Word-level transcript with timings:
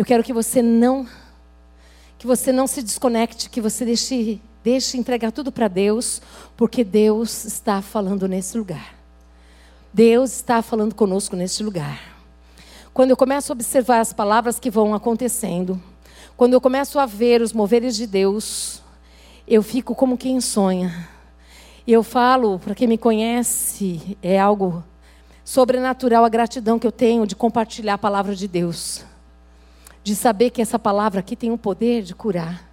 Eu 0.00 0.04
quero 0.06 0.24
que 0.24 0.32
você 0.32 0.62
não 0.62 1.06
que 2.16 2.26
você 2.26 2.50
não 2.50 2.66
se 2.66 2.82
desconecte, 2.82 3.50
que 3.50 3.60
você 3.60 3.84
deixe 3.84 4.40
deixe 4.64 4.96
entregar 4.96 5.30
tudo 5.30 5.52
para 5.52 5.68
Deus, 5.68 6.22
porque 6.56 6.82
Deus 6.82 7.44
está 7.44 7.82
falando 7.82 8.26
nesse 8.26 8.56
lugar. 8.56 8.94
Deus 9.92 10.32
está 10.32 10.62
falando 10.62 10.94
conosco 10.94 11.36
neste 11.36 11.62
lugar. 11.62 12.00
Quando 12.94 13.10
eu 13.10 13.16
começo 13.16 13.52
a 13.52 13.54
observar 13.54 14.00
as 14.00 14.10
palavras 14.10 14.58
que 14.58 14.70
vão 14.70 14.94
acontecendo, 14.94 15.78
quando 16.34 16.54
eu 16.54 16.62
começo 16.62 16.98
a 16.98 17.04
ver 17.04 17.42
os 17.42 17.52
moveres 17.52 17.94
de 17.94 18.06
Deus, 18.06 18.80
eu 19.46 19.62
fico 19.62 19.94
como 19.94 20.16
quem 20.16 20.40
sonha. 20.40 21.10
E 21.86 21.92
eu 21.92 22.02
falo, 22.02 22.58
para 22.58 22.74
quem 22.74 22.88
me 22.88 22.96
conhece, 22.96 24.16
é 24.22 24.40
algo 24.40 24.82
sobrenatural 25.44 26.24
a 26.24 26.28
gratidão 26.30 26.78
que 26.78 26.86
eu 26.86 26.92
tenho 26.92 27.26
de 27.26 27.36
compartilhar 27.36 27.92
a 27.92 27.98
palavra 27.98 28.34
de 28.34 28.48
Deus. 28.48 29.09
De 30.02 30.16
saber 30.16 30.50
que 30.50 30.62
essa 30.62 30.78
palavra 30.78 31.20
aqui 31.20 31.36
tem 31.36 31.50
o 31.50 31.58
poder 31.58 32.02
de 32.02 32.14
curar, 32.14 32.68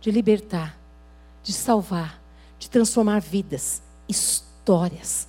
de 0.00 0.10
libertar, 0.10 0.76
de 1.42 1.52
salvar, 1.52 2.20
de 2.58 2.68
transformar 2.68 3.20
vidas, 3.20 3.82
histórias, 4.08 5.26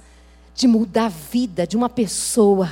de 0.53 0.67
mudar 0.67 1.05
a 1.05 1.09
vida 1.09 1.65
de 1.65 1.75
uma 1.75 1.89
pessoa. 1.89 2.69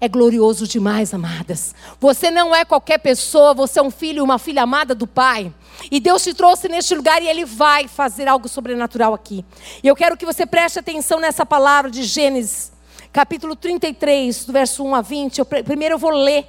É 0.00 0.08
glorioso 0.08 0.66
demais, 0.66 1.14
amadas. 1.14 1.74
Você 2.00 2.28
não 2.28 2.52
é 2.52 2.64
qualquer 2.64 2.98
pessoa, 2.98 3.54
você 3.54 3.78
é 3.78 3.82
um 3.82 3.90
filho 3.90 4.18
e 4.18 4.20
uma 4.20 4.38
filha 4.38 4.64
amada 4.64 4.94
do 4.94 5.06
Pai. 5.06 5.54
E 5.90 6.00
Deus 6.00 6.24
te 6.24 6.34
trouxe 6.34 6.68
neste 6.68 6.94
lugar 6.94 7.22
e 7.22 7.28
Ele 7.28 7.44
vai 7.44 7.86
fazer 7.86 8.26
algo 8.26 8.48
sobrenatural 8.48 9.14
aqui. 9.14 9.44
E 9.82 9.86
eu 9.86 9.94
quero 9.94 10.16
que 10.16 10.26
você 10.26 10.44
preste 10.44 10.80
atenção 10.80 11.20
nessa 11.20 11.46
palavra 11.46 11.88
de 11.88 12.02
Gênesis, 12.02 12.72
capítulo 13.12 13.54
33, 13.54 14.44
do 14.44 14.52
verso 14.52 14.84
1 14.84 14.94
a 14.96 15.02
20. 15.02 15.38
Eu, 15.38 15.44
primeiro 15.44 15.94
eu 15.94 15.98
vou 15.98 16.10
ler 16.10 16.48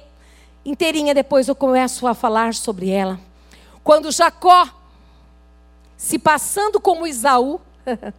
inteirinha, 0.64 1.14
depois 1.14 1.48
eu 1.48 1.54
começo 1.54 2.06
a 2.06 2.14
falar 2.14 2.54
sobre 2.54 2.90
ela. 2.90 3.20
Quando 3.82 4.10
Jacó, 4.10 4.68
se 5.96 6.18
passando 6.18 6.80
como 6.80 7.06
Isaú, 7.06 7.60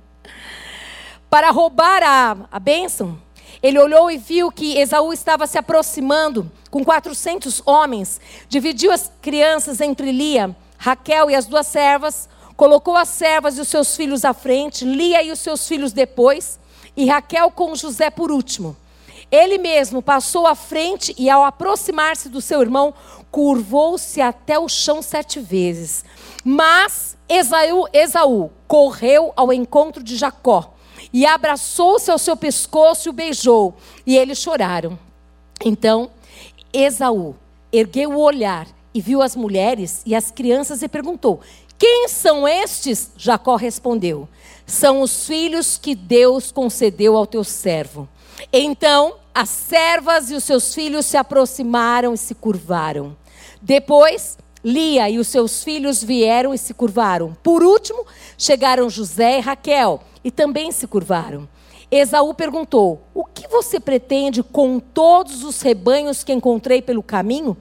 para 1.30 1.50
roubar 1.52 2.04
a, 2.04 2.38
a 2.52 2.60
bênção, 2.60 3.20
ele 3.62 3.80
olhou 3.80 4.12
e 4.12 4.18
viu 4.18 4.52
que 4.52 4.78
Esaú 4.78 5.12
estava 5.12 5.48
se 5.48 5.58
aproximando 5.58 6.52
com 6.70 6.84
400 6.84 7.64
homens, 7.66 8.20
dividiu 8.48 8.92
as 8.92 9.12
crianças 9.22 9.82
entre 9.82 10.12
Lia, 10.12 10.56
Raquel 10.78 11.32
e 11.32 11.36
as 11.36 11.46
duas 11.46 11.66
servas, 11.68 12.30
colocou 12.56 12.96
as 12.96 13.10
servas 13.10 13.58
e 13.58 13.62
os 13.62 13.68
seus 13.68 13.96
filhos 13.96 14.24
à 14.24 14.34
frente, 14.34 14.86
Lia 14.86 15.24
e 15.24 15.32
os 15.32 15.40
seus 15.40 15.68
filhos 15.68 15.92
depois, 15.92 16.60
e 16.96 17.06
Raquel 17.08 17.50
com 17.50 17.76
José 17.76 18.10
por 18.10 18.32
último. 18.32 18.76
Ele 19.36 19.58
mesmo 19.58 20.02
passou 20.02 20.48
à 20.48 20.56
frente 20.56 21.14
e, 21.18 21.30
ao 21.30 21.44
aproximar-se 21.44 22.30
do 22.30 22.40
seu 22.40 22.62
irmão, 22.62 22.94
curvou-se 23.30 24.22
até 24.22 24.58
o 24.58 24.70
chão 24.70 25.02
sete 25.02 25.42
vezes. 25.42 26.06
Mas 26.42 27.18
Esaú, 27.28 27.86
Esaú 27.92 28.50
correu 28.66 29.34
ao 29.36 29.52
encontro 29.52 30.02
de 30.02 30.16
Jacó 30.16 30.74
e 31.12 31.26
abraçou-se 31.26 32.10
ao 32.10 32.18
seu 32.18 32.38
pescoço 32.38 33.10
e 33.10 33.12
o 33.12 33.14
beijou, 33.14 33.76
e 34.06 34.18
eles 34.18 34.38
choraram. 34.38 34.98
Então 35.66 36.10
Esaú 36.72 37.36
ergueu 37.74 38.12
o 38.12 38.22
olhar 38.22 38.68
e 38.94 39.02
viu 39.02 39.22
as 39.22 39.36
mulheres 39.36 40.02
e 40.06 40.16
as 40.16 40.32
crianças 40.32 40.82
e 40.82 40.88
perguntou: 40.88 41.42
Quem 41.78 42.08
são 42.08 42.48
estes? 42.48 43.12
Jacó 43.18 43.58
respondeu: 43.58 44.30
São 44.66 45.02
os 45.02 45.28
filhos 45.28 45.78
que 45.78 45.94
Deus 45.94 46.54
concedeu 46.54 47.18
ao 47.18 47.28
teu 47.28 47.44
servo. 47.44 48.08
Então 48.54 49.25
as 49.36 49.50
servas 49.50 50.32
e 50.32 50.34
os 50.34 50.46
seus 50.46 50.74
filhos 50.74 51.06
se 51.06 51.18
aproximaram 51.18 52.14
e 52.14 52.18
se 52.18 52.34
curvaram. 52.34 53.18
Depois, 53.62 54.38
Lia 54.64 55.10
e 55.10 55.20
os 55.20 55.28
seus 55.28 55.62
filhos 55.62 56.02
vieram 56.02 56.54
e 56.54 56.58
se 56.58 56.74
curvaram. 56.74 57.36
Por 57.44 57.62
último, 57.62 58.06
chegaram 58.38 58.90
José 58.90 59.38
e 59.38 59.42
Raquel 59.42 60.02
e 60.24 60.32
também 60.32 60.72
se 60.72 60.88
curvaram. 60.88 61.50
Esaú 61.92 62.34
perguntou: 62.34 63.02
O 63.14 63.26
que 63.26 63.46
você 63.50 63.78
pretende 63.78 64.42
com 64.42 64.80
todos 64.80 65.44
os 65.44 65.62
rebanhos 65.62 66.24
que 66.24 66.32
encontrei 66.32 66.82
pelo 66.82 67.04
caminho? 67.04 67.58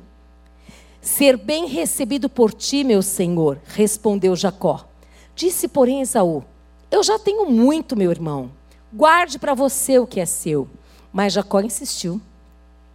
Ser 1.01 1.37
bem 1.37 1.67
recebido 1.67 2.29
por 2.29 2.55
ti, 2.55 2.85
meu 2.85 3.03
senhor, 3.03 3.61
respondeu 3.67 4.37
Jacó. 4.37 4.87
Disse, 5.35 5.67
porém, 5.67 6.03
Esaú: 6.03 6.45
Eu 6.89 7.03
já 7.03 7.19
tenho 7.19 7.51
muito, 7.51 7.97
meu 7.97 8.13
irmão. 8.13 8.53
Guarde 8.93 9.41
para 9.41 9.55
você 9.55 9.99
o 9.99 10.07
que 10.07 10.21
é 10.21 10.25
seu. 10.25 10.69
Mas 11.15 11.33
Jacó 11.33 11.61
insistiu: 11.61 12.21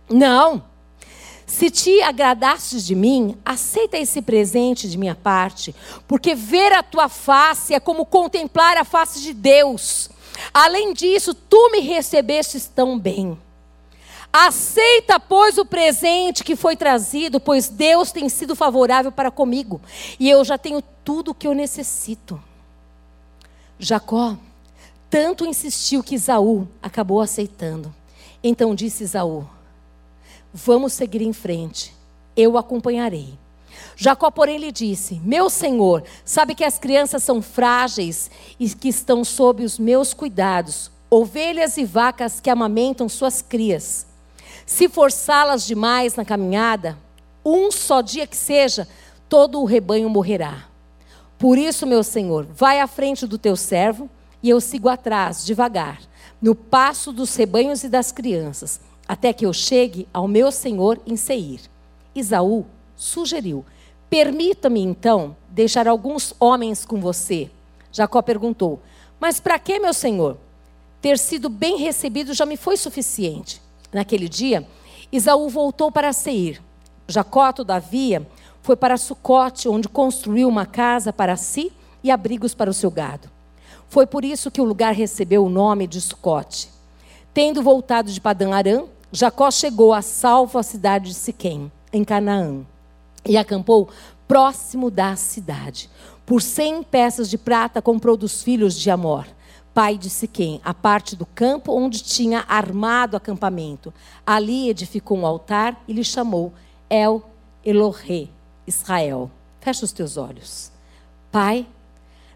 Não. 0.10 0.68
Se 1.48 1.72
te 1.72 2.00
agradastes 2.04 2.86
de 2.86 2.94
mim, 2.94 3.36
aceita 3.44 3.98
esse 3.98 4.22
presente 4.22 4.88
de 4.88 5.00
minha 5.00 5.16
parte, 5.16 5.74
porque 6.08 6.36
ver 6.36 6.74
a 6.74 6.84
tua 6.84 7.10
face 7.10 7.74
é 7.74 7.80
como 7.80 8.06
contemplar 8.06 8.78
a 8.78 8.84
face 8.84 9.20
de 9.22 9.34
Deus. 9.34 10.12
Além 10.54 10.94
disso, 10.94 11.34
tu 11.34 11.72
me 11.72 11.80
recebestes 11.80 12.68
tão 12.68 13.00
bem. 13.00 13.36
Aceita, 14.32 15.20
pois, 15.20 15.58
o 15.58 15.66
presente 15.66 16.44
que 16.44 16.56
foi 16.56 16.76
trazido, 16.76 17.40
pois 17.40 17.68
Deus 17.68 18.12
tem 18.12 18.30
sido 18.30 18.56
favorável 18.56 19.12
para 19.12 19.32
comigo, 19.32 19.82
e 20.20 20.30
eu 20.30 20.46
já 20.46 20.56
tenho 20.56 20.84
tudo 21.04 21.32
o 21.32 21.34
que 21.34 21.48
eu 21.48 21.56
necessito. 21.56 22.40
Jacó 23.80 24.38
tanto 25.10 25.46
insistiu 25.46 26.04
que 26.04 26.14
Isaú 26.14 26.68
acabou 26.82 27.20
aceitando. 27.20 27.94
Então 28.44 28.74
disse 28.74 29.04
Isaú: 29.04 29.46
Vamos 30.54 30.94
seguir 30.94 31.22
em 31.22 31.34
frente, 31.34 31.94
eu 32.36 32.58
acompanharei. 32.58 33.38
Jacó, 33.96 34.32
porém, 34.32 34.58
lhe 34.58 34.72
disse: 34.72 35.16
Meu 35.24 35.50
senhor, 35.50 36.04
sabe 36.24 36.56
que 36.56 36.64
as 36.64 36.80
crianças 36.80 37.24
são 37.24 37.42
frágeis 37.42 38.32
e 38.60 38.70
que 38.70 38.88
estão 38.88 39.24
sob 39.24 39.64
os 39.64 39.78
meus 39.78 40.14
cuidados, 40.14 40.90
ovelhas 41.10 41.78
e 41.78 41.84
vacas 41.84 42.40
que 42.40 42.50
amamentam 42.50 43.10
suas 43.10 43.42
crias. 43.42 44.08
Se 44.66 44.88
forçá-las 44.88 45.66
demais 45.66 46.16
na 46.16 46.24
caminhada, 46.24 46.98
um 47.44 47.72
só 47.72 48.02
dia 48.02 48.26
que 48.26 48.38
seja, 48.38 48.88
todo 49.28 49.60
o 49.60 49.66
rebanho 49.66 50.10
morrerá. 50.10 50.66
Por 51.38 51.58
isso, 51.58 51.88
meu 51.88 52.04
senhor, 52.04 52.46
vai 52.46 52.80
à 52.80 52.88
frente 52.88 53.26
do 53.26 53.38
teu 53.38 53.56
servo 53.56 54.10
e 54.42 54.50
eu 54.50 54.62
sigo 54.62 54.88
atrás, 54.88 55.46
devagar 55.46 56.00
no 56.42 56.56
passo 56.56 57.12
dos 57.12 57.36
rebanhos 57.36 57.84
e 57.84 57.90
das 57.90 58.12
crianças, 58.12 58.80
até 59.08 59.34
que 59.34 59.46
eu 59.46 59.54
chegue 59.54 60.08
ao 60.14 60.28
meu 60.28 60.52
senhor 60.52 61.00
em 61.06 61.16
Seir. 61.16 61.62
Isaú 62.16 62.66
sugeriu: 62.96 63.66
Permita-me 64.10 64.82
então 64.82 65.36
deixar 65.50 65.88
alguns 65.88 66.34
homens 66.40 66.86
com 66.86 67.00
você. 67.00 67.50
Jacó 67.92 68.22
perguntou: 68.22 68.80
Mas 69.20 69.40
para 69.40 69.60
que, 69.60 69.80
meu 69.80 69.94
senhor? 69.94 70.38
Ter 71.02 71.18
sido 71.18 71.50
bem 71.50 71.78
recebido 71.78 72.34
já 72.34 72.46
me 72.46 72.58
foi 72.58 72.76
suficiente. 72.76 73.62
Naquele 73.92 74.28
dia, 74.28 74.68
Isaú 75.12 75.48
voltou 75.50 75.92
para 75.92 76.12
Seir. 76.12 76.62
Jacó, 77.08 77.52
todavia, 77.52 78.28
foi 78.62 78.76
para 78.76 78.98
Sucote, 78.98 79.70
onde 79.70 79.88
construiu 79.88 80.48
uma 80.48 80.66
casa 80.66 81.12
para 81.14 81.36
si 81.36 81.72
e 82.04 82.12
abrigos 82.12 82.54
para 82.54 82.70
o 82.70 82.74
seu 82.74 82.92
gado. 82.92 83.30
Foi 83.90 84.06
por 84.06 84.24
isso 84.24 84.52
que 84.52 84.62
o 84.62 84.66
lugar 84.66 84.94
recebeu 84.94 85.44
o 85.44 85.50
nome 85.50 85.88
de 85.88 86.00
Sucote. 86.00 86.70
Tendo 87.34 87.64
voltado 87.64 88.12
de 88.12 88.22
Padã 88.22 88.54
Arã, 88.54 88.84
Jacó 89.12 89.50
chegou 89.50 89.94
a 89.94 90.04
salvo 90.04 90.60
a 90.60 90.64
cidade 90.64 91.10
de 91.10 91.16
Siquém, 91.16 91.72
em 91.92 92.04
Canaã, 92.04 92.62
e 93.26 93.36
acampou 93.36 93.90
próximo 94.28 94.92
da 94.92 95.16
cidade. 95.16 95.90
Por 96.24 96.42
cem 96.44 96.84
peças 96.84 97.28
de 97.28 97.38
prata 97.38 97.82
comprou 97.82 98.16
dos 98.16 98.44
filhos 98.44 98.76
de 98.76 98.92
Amor, 98.92 99.26
pai 99.74 99.98
de 99.98 100.12
Siquém, 100.12 100.62
a 100.64 100.72
parte 100.74 101.16
do 101.16 101.26
campo 101.26 101.74
onde 101.74 102.04
tinha 102.04 102.46
armado 102.48 103.18
acampamento. 103.18 103.92
Ali 104.24 104.70
edificou 104.70 105.18
um 105.18 105.26
altar 105.26 105.82
e 105.88 105.94
lhe 105.94 106.04
chamou 106.04 106.54
El 106.88 107.24
Elohe, 107.66 108.30
Israel. 108.68 109.32
Fecha 109.60 109.84
os 109.84 109.92
teus 109.92 110.16
olhos. 110.16 110.72
Pai, 111.32 111.66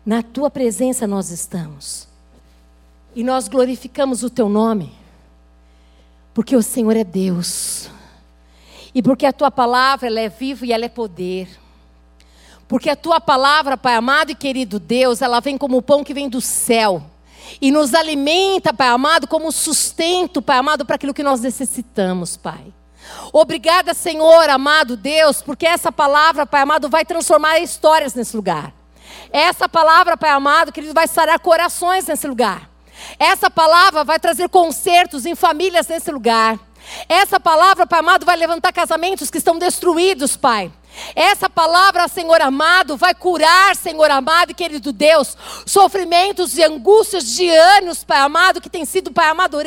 na 0.06 0.22
tua 0.22 0.50
presença 0.50 1.08
nós 1.08 1.30
estamos. 1.30 2.08
E 3.16 3.24
nós 3.24 3.48
glorificamos 3.48 4.24
o 4.24 4.30
teu 4.30 4.50
nome. 4.50 4.94
Porque 6.34 6.56
o 6.56 6.64
Senhor 6.64 6.96
é 6.98 7.04
Deus. 7.04 7.90
E 8.94 9.02
porque 9.02 9.26
a 9.26 9.34
tua 9.34 9.52
palavra 9.52 10.08
ela 10.08 10.20
é 10.20 10.30
viva 10.30 10.66
e 10.66 10.74
ela 10.74 10.86
é 10.86 10.90
poder. 10.90 11.48
Porque 12.68 12.90
a 12.90 12.96
tua 12.96 13.22
palavra, 13.22 13.78
Pai 13.78 13.96
amado 13.96 14.32
e 14.32 14.36
querido 14.36 14.80
Deus, 14.80 15.22
ela 15.22 15.40
vem 15.40 15.58
como 15.58 15.78
o 15.78 15.82
pão 15.82 16.04
que 16.04 16.14
vem 16.14 16.28
do 16.28 16.42
céu. 16.42 17.04
E 17.62 17.72
nos 17.72 17.94
alimenta, 17.94 18.74
Pai 18.74 18.88
amado, 18.88 19.28
como 19.28 19.52
sustento, 19.52 20.42
Pai 20.42 20.58
amado, 20.58 20.86
para 20.86 20.96
aquilo 20.96 21.14
que 21.14 21.24
nós 21.24 21.42
necessitamos, 21.42 22.36
Pai. 22.36 22.74
Obrigada, 23.32 23.94
Senhor, 23.94 24.50
amado 24.50 24.98
Deus, 24.98 25.42
porque 25.42 25.66
essa 25.66 25.92
palavra, 25.92 26.46
Pai 26.46 26.62
amado, 26.62 26.90
vai 26.90 27.06
transformar 27.06 27.60
histórias 27.60 28.16
nesse 28.16 28.36
lugar. 28.36 28.74
Essa 29.32 29.68
palavra, 29.68 30.18
Pai 30.18 30.30
amado, 30.30 30.72
querido, 30.72 30.94
vai 30.94 31.08
sarar 31.08 31.40
corações 31.40 32.06
nesse 32.06 32.28
lugar. 32.28 32.70
Essa 33.18 33.50
palavra 33.50 34.04
vai 34.04 34.20
trazer 34.20 34.50
concertos 34.50 35.26
em 35.26 35.36
famílias 35.36 35.88
nesse 35.88 36.12
lugar. 36.12 36.60
Essa 37.08 37.40
palavra, 37.40 37.88
Pai 37.88 38.00
amado, 38.00 38.26
vai 38.26 38.36
levantar 38.36 38.72
casamentos 38.72 39.30
que 39.30 39.38
estão 39.38 39.58
destruídos, 39.58 40.36
Pai. 40.36 40.72
Essa 41.16 41.50
palavra, 41.50 42.08
Senhor 42.08 42.40
amado, 42.42 42.96
vai 42.96 43.16
curar, 43.16 43.76
Senhor 43.76 44.10
amado 44.12 44.52
e 44.52 44.54
querido 44.54 44.92
Deus, 44.92 45.36
sofrimentos 45.66 46.58
e 46.58 46.64
angústias 46.64 47.26
de 47.26 47.50
anos, 47.50 48.04
Pai 48.04 48.20
amado, 48.20 48.62
que 48.62 48.70
tem 48.70 48.86
sido, 48.86 49.12
Pai 49.12 49.28
amado, 49.28 49.58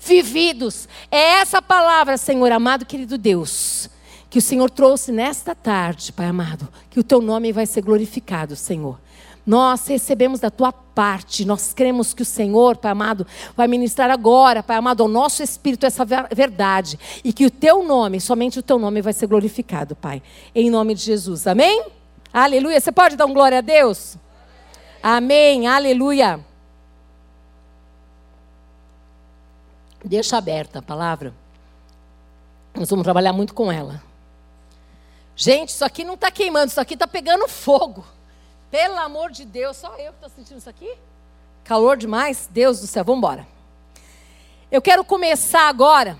vividos. 0.00 0.88
É 1.10 1.40
essa 1.40 1.62
palavra, 1.62 2.18
Senhor 2.18 2.52
amado, 2.52 2.84
querido 2.84 3.16
Deus, 3.16 3.88
que 4.34 4.38
o 4.38 4.42
Senhor 4.42 4.68
trouxe 4.68 5.12
nesta 5.12 5.54
tarde, 5.54 6.12
Pai 6.12 6.26
amado, 6.26 6.66
que 6.90 6.98
o 6.98 7.04
teu 7.04 7.20
nome 7.20 7.52
vai 7.52 7.66
ser 7.66 7.82
glorificado, 7.82 8.56
Senhor. 8.56 8.98
Nós 9.46 9.86
recebemos 9.86 10.40
da 10.40 10.50
tua 10.50 10.72
parte, 10.72 11.44
nós 11.44 11.72
cremos 11.72 12.12
que 12.12 12.22
o 12.22 12.24
Senhor, 12.24 12.76
Pai 12.76 12.90
amado, 12.90 13.24
vai 13.56 13.68
ministrar 13.68 14.10
agora, 14.10 14.60
Pai 14.60 14.76
amado, 14.76 15.04
ao 15.04 15.08
nosso 15.08 15.40
espírito 15.40 15.86
essa 15.86 16.04
verdade 16.04 16.98
e 17.22 17.32
que 17.32 17.46
o 17.46 17.50
teu 17.50 17.84
nome, 17.84 18.20
somente 18.20 18.58
o 18.58 18.62
teu 18.62 18.76
nome 18.76 19.00
vai 19.00 19.12
ser 19.12 19.28
glorificado, 19.28 19.94
Pai. 19.94 20.20
Em 20.52 20.68
nome 20.68 20.96
de 20.96 21.02
Jesus. 21.02 21.46
Amém? 21.46 21.86
Aleluia. 22.32 22.80
Você 22.80 22.90
pode 22.90 23.14
dar 23.14 23.26
um 23.26 23.32
glória 23.32 23.58
a 23.58 23.60
Deus? 23.60 24.16
Amém. 25.00 25.68
Aleluia. 25.68 26.44
Deixa 30.04 30.36
aberta 30.36 30.80
a 30.80 30.82
palavra. 30.82 31.32
Nós 32.74 32.90
vamos 32.90 33.04
trabalhar 33.04 33.32
muito 33.32 33.54
com 33.54 33.70
ela. 33.70 34.02
Gente, 35.36 35.70
isso 35.70 35.84
aqui 35.84 36.04
não 36.04 36.14
está 36.14 36.30
queimando, 36.30 36.68
isso 36.68 36.80
aqui 36.80 36.94
está 36.94 37.06
pegando 37.06 37.48
fogo. 37.48 38.04
Pelo 38.70 38.98
amor 38.98 39.30
de 39.30 39.44
Deus, 39.44 39.76
só 39.76 39.88
eu 39.96 40.12
que 40.12 40.18
estou 40.24 40.30
sentindo 40.30 40.58
isso 40.58 40.70
aqui? 40.70 40.92
Calor 41.64 41.96
demais? 41.96 42.48
Deus 42.50 42.80
do 42.80 42.86
céu, 42.86 43.04
vamos 43.04 43.18
embora. 43.18 43.46
Eu 44.70 44.82
quero 44.82 45.04
começar 45.04 45.68
agora 45.68 46.18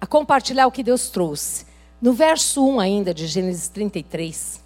a 0.00 0.06
compartilhar 0.06 0.66
o 0.66 0.72
que 0.72 0.82
Deus 0.82 1.10
trouxe. 1.10 1.66
No 2.00 2.12
verso 2.12 2.66
1 2.66 2.80
ainda 2.80 3.14
de 3.14 3.26
Gênesis 3.26 3.68
33, 3.68 4.60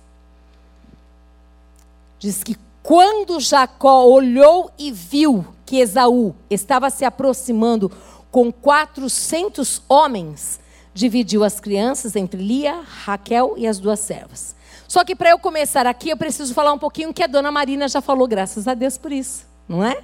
diz 2.19 2.43
que 2.43 2.57
quando 2.83 3.41
Jacó 3.41 4.05
olhou 4.05 4.71
e 4.79 4.91
viu 4.91 5.45
que 5.67 5.79
Esaú 5.79 6.35
estava 6.49 6.89
se 6.89 7.05
aproximando 7.05 7.91
com 8.31 8.53
400 8.53 9.83
homens, 9.89 10.61
dividiu 10.97 11.45
as 11.45 11.61
crianças 11.61 12.17
entre 12.17 12.41
Lia, 12.41 12.81
Raquel 12.81 13.53
e 13.59 13.67
as 13.67 13.79
duas 13.79 14.01
servas. 14.01 14.57
Só 14.89 15.05
que 15.05 15.15
para 15.15 15.29
eu 15.29 15.39
começar 15.39 15.87
aqui, 15.87 16.09
eu 16.09 16.17
preciso 16.17 16.55
falar 16.55 16.73
um 16.73 16.79
pouquinho 16.79 17.13
que 17.13 17.23
a 17.23 17.27
dona 17.27 17.53
Marina 17.53 17.87
já 17.87 18.01
falou, 18.01 18.27
graças 18.27 18.67
a 18.67 18.73
Deus 18.73 18.97
por 18.97 19.13
isso, 19.13 19.45
não 19.69 19.85
é? 19.85 20.03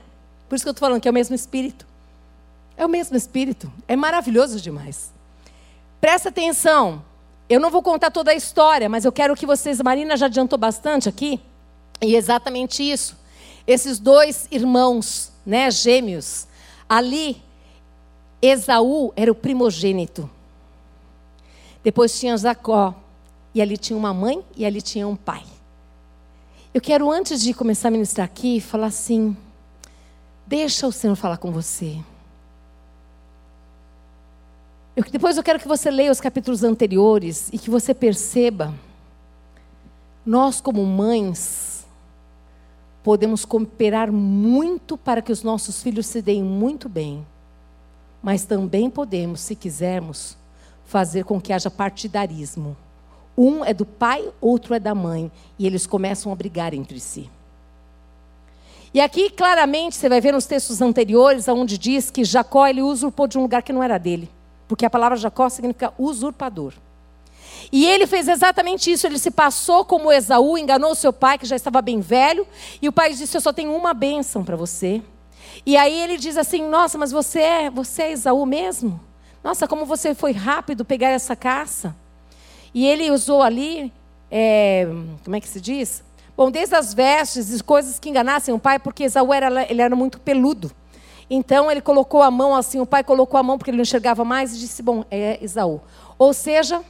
Por 0.48 0.54
isso 0.54 0.64
que 0.64 0.68
eu 0.68 0.72
estou 0.72 0.86
falando 0.86 1.00
que 1.00 1.08
é 1.08 1.10
o 1.10 1.14
mesmo 1.14 1.34
Espírito. 1.34 1.86
É 2.76 2.84
o 2.84 2.88
mesmo 2.90 3.16
Espírito. 3.16 3.72
É 3.88 3.96
maravilhoso 3.96 4.60
demais. 4.60 5.10
Presta 5.98 6.28
atenção. 6.28 7.02
Eu 7.48 7.58
não 7.58 7.70
vou 7.70 7.82
contar 7.82 8.10
toda 8.10 8.30
a 8.30 8.34
história, 8.34 8.86
mas 8.86 9.06
eu 9.06 9.12
quero 9.12 9.34
que 9.34 9.46
vocês. 9.46 9.80
Marina 9.80 10.14
já 10.14 10.26
adiantou 10.26 10.58
bastante 10.58 11.08
aqui. 11.08 11.40
E 12.02 12.14
exatamente 12.14 12.82
isso. 12.82 13.16
Esses 13.66 13.98
dois 13.98 14.46
irmãos, 14.50 15.32
né, 15.46 15.70
gêmeos, 15.70 16.46
ali, 16.86 17.42
Esaú 18.42 19.10
era 19.16 19.32
o 19.32 19.34
primogênito. 19.34 20.28
Depois 21.82 22.19
tinha 22.19 22.37
Jacó, 22.37 22.94
e 23.55 23.61
ali 23.61 23.76
tinha 23.76 23.96
uma 23.96 24.14
mãe 24.14 24.43
e 24.56 24.64
ali 24.64 24.81
tinha 24.81 25.06
um 25.06 25.17
pai. 25.17 25.44
Eu 26.73 26.81
quero, 26.81 27.11
antes 27.11 27.43
de 27.43 27.52
começar 27.52 27.88
a 27.88 27.90
ministrar 27.90 28.25
aqui, 28.25 28.61
falar 28.61 28.87
assim: 28.87 29.37
deixa 30.46 30.87
o 30.87 30.93
Senhor 30.93 31.17
falar 31.17 31.37
com 31.37 31.52
você. 31.52 31.99
Eu, 34.96 35.05
depois 35.05 35.37
eu 35.37 35.43
quero 35.43 35.58
que 35.58 35.69
você 35.69 35.90
leia 35.90 36.11
os 36.11 36.20
capítulos 36.20 36.62
anteriores 36.62 37.49
e 37.52 37.58
que 37.58 37.70
você 37.70 37.94
perceba, 37.94 38.75
nós 40.25 40.61
como 40.61 40.84
mães, 40.84 41.87
podemos 43.02 43.44
cooperar 43.44 44.12
muito 44.12 44.96
para 44.96 45.20
que 45.20 45.32
os 45.32 45.43
nossos 45.43 45.82
filhos 45.82 46.06
se 46.06 46.23
deem 46.23 46.43
muito 46.43 46.88
bem, 46.88 47.26
mas 48.23 48.44
também 48.44 48.88
podemos, 48.88 49.40
se 49.40 49.56
quisermos, 49.56 50.37
fazer 50.84 51.25
com 51.25 51.40
que 51.40 51.52
haja 51.52 51.70
partidarismo. 51.70 52.76
Um 53.37 53.64
é 53.64 53.73
do 53.73 53.87
pai, 53.87 54.29
outro 54.40 54.75
é 54.75 54.81
da 54.81 54.94
mãe. 54.94 55.31
E 55.58 55.67
eles 55.67 55.87
começam 55.87 56.32
a 56.32 56.34
brigar 56.34 56.75
entre 56.75 57.00
si. 57.00 57.31
E 58.94 59.00
aqui, 59.00 59.31
claramente, 59.31 59.96
você 59.96 60.08
vai 60.08 60.20
ver 60.20 60.32
nos 60.32 60.44
textos 60.44 60.82
anteriores, 60.82 61.49
onde 61.49 61.79
diz 61.79 62.11
que 62.11 62.25
Jacó 62.25 62.67
ele 62.67 62.82
usurpou 62.82 63.26
de 63.26 63.38
um 63.38 63.43
lugar 63.43 63.62
que 63.62 63.73
não 63.73 63.82
era 63.82 63.96
dele. 63.96 64.29
Porque 64.69 64.84
a 64.84 64.90
palavra 64.90 65.17
Jacó 65.17 65.49
significa 65.49 65.94
usurpador. 65.99 66.75
E 67.70 67.87
ele 67.87 68.06
fez 68.06 68.29
exatamente 68.29 68.93
isso. 68.93 69.06
Ele 69.06 69.19
se 69.19 69.31
passou 69.31 69.84
como 69.84 70.12
Esaú, 70.12 70.58
enganou 70.58 70.94
seu 70.94 71.12
pai, 71.12 71.38
que 71.38 71.46
já 71.46 71.56
estava 71.56 71.81
bem 71.81 72.00
velho. 72.00 72.46
E 72.82 72.88
o 72.88 72.93
pai 72.93 73.14
disse: 73.14 73.37
Eu 73.37 73.40
só 73.40 73.52
tenho 73.52 73.75
uma 73.75 73.94
bênção 73.94 74.44
para 74.44 74.56
você. 74.56 75.02
E 75.64 75.76
aí 75.76 75.99
ele 75.99 76.19
diz 76.19 76.37
assim: 76.37 76.69
Nossa, 76.69 76.99
mas 76.99 77.12
você 77.12 77.40
é, 77.40 77.70
você 77.70 78.02
é 78.02 78.12
Esaú 78.12 78.44
mesmo? 78.44 79.00
Nossa, 79.42 79.66
como 79.66 79.84
você 79.84 80.14
foi 80.14 80.32
rápido 80.32 80.84
pegar 80.84 81.08
essa 81.08 81.34
caça. 81.34 81.94
E 82.74 82.86
ele 82.86 83.10
usou 83.10 83.42
ali, 83.42 83.92
é, 84.30 84.86
como 85.24 85.36
é 85.36 85.40
que 85.40 85.48
se 85.48 85.60
diz? 85.60 86.02
Bom, 86.36 86.50
desde 86.50 86.74
as 86.74 86.94
vestes 86.94 87.52
e 87.52 87.62
coisas 87.62 87.98
que 87.98 88.08
enganassem 88.08 88.54
o 88.54 88.58
pai, 88.58 88.78
porque 88.78 89.04
Esaú 89.04 89.32
era, 89.32 89.70
ele 89.70 89.82
era 89.82 89.94
muito 89.94 90.18
peludo. 90.20 90.70
Então 91.28 91.70
ele 91.70 91.80
colocou 91.80 92.22
a 92.22 92.30
mão 92.30 92.54
assim, 92.54 92.80
o 92.80 92.86
pai 92.86 93.04
colocou 93.04 93.38
a 93.38 93.42
mão 93.42 93.58
porque 93.58 93.70
ele 93.70 93.76
não 93.76 93.82
enxergava 93.82 94.24
mais 94.24 94.54
e 94.54 94.58
disse: 94.58 94.82
Bom, 94.82 95.04
é 95.10 95.38
Esaú. 95.42 95.80
Ou 96.18 96.32
seja, 96.32 96.82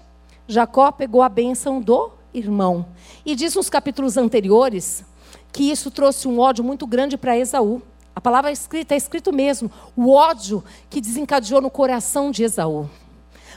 Jacó 0.47 0.91
pegou 0.93 1.23
a 1.23 1.29
bênção 1.29 1.81
do 1.81 2.11
irmão. 2.35 2.87
E 3.25 3.35
diz 3.35 3.55
nos 3.55 3.69
capítulos 3.69 4.17
anteriores 4.17 5.05
que 5.53 5.71
isso 5.71 5.91
trouxe 5.91 6.27
um 6.27 6.39
ódio 6.39 6.65
muito 6.65 6.87
grande 6.87 7.17
para 7.17 7.37
Esaú. 7.37 7.83
A 8.15 8.21
palavra 8.21 8.51
é 8.51 8.53
escrita, 8.53 8.95
é 8.95 8.97
escrito 8.97 9.33
mesmo, 9.33 9.71
o 9.97 10.13
ódio 10.13 10.63
que 10.91 11.01
desencadeou 11.01 11.61
no 11.61 11.71
coração 11.71 12.31
de 12.31 12.45
Esaú. 12.45 12.89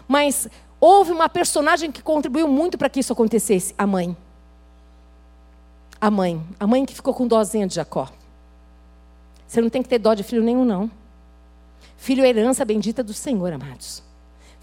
Mas 0.08 0.48
Houve 0.88 1.12
uma 1.12 1.28
personagem 1.28 1.92
que 1.92 2.00
contribuiu 2.04 2.48
muito 2.48 2.78
para 2.78 2.88
que 2.90 3.00
isso 3.00 3.12
acontecesse: 3.12 3.74
a 3.76 3.88
mãe. 3.88 4.16
A 6.00 6.12
mãe. 6.12 6.40
A 6.60 6.68
mãe 6.68 6.86
que 6.86 6.94
ficou 6.94 7.12
com 7.12 7.28
dózinha 7.28 7.66
de 7.66 7.74
Jacó. 7.74 8.08
Você 9.48 9.62
não 9.62 9.70
tem 9.70 9.82
que 9.82 9.90
ter 9.90 9.98
dó 9.98 10.14
de 10.14 10.22
filho 10.22 10.44
nenhum, 10.44 10.64
não. 10.64 10.92
Filho 11.98 12.24
é 12.24 12.30
herança 12.30 12.64
bendita 12.64 13.04
do 13.04 13.14
Senhor, 13.14 13.52
amados. 13.52 14.04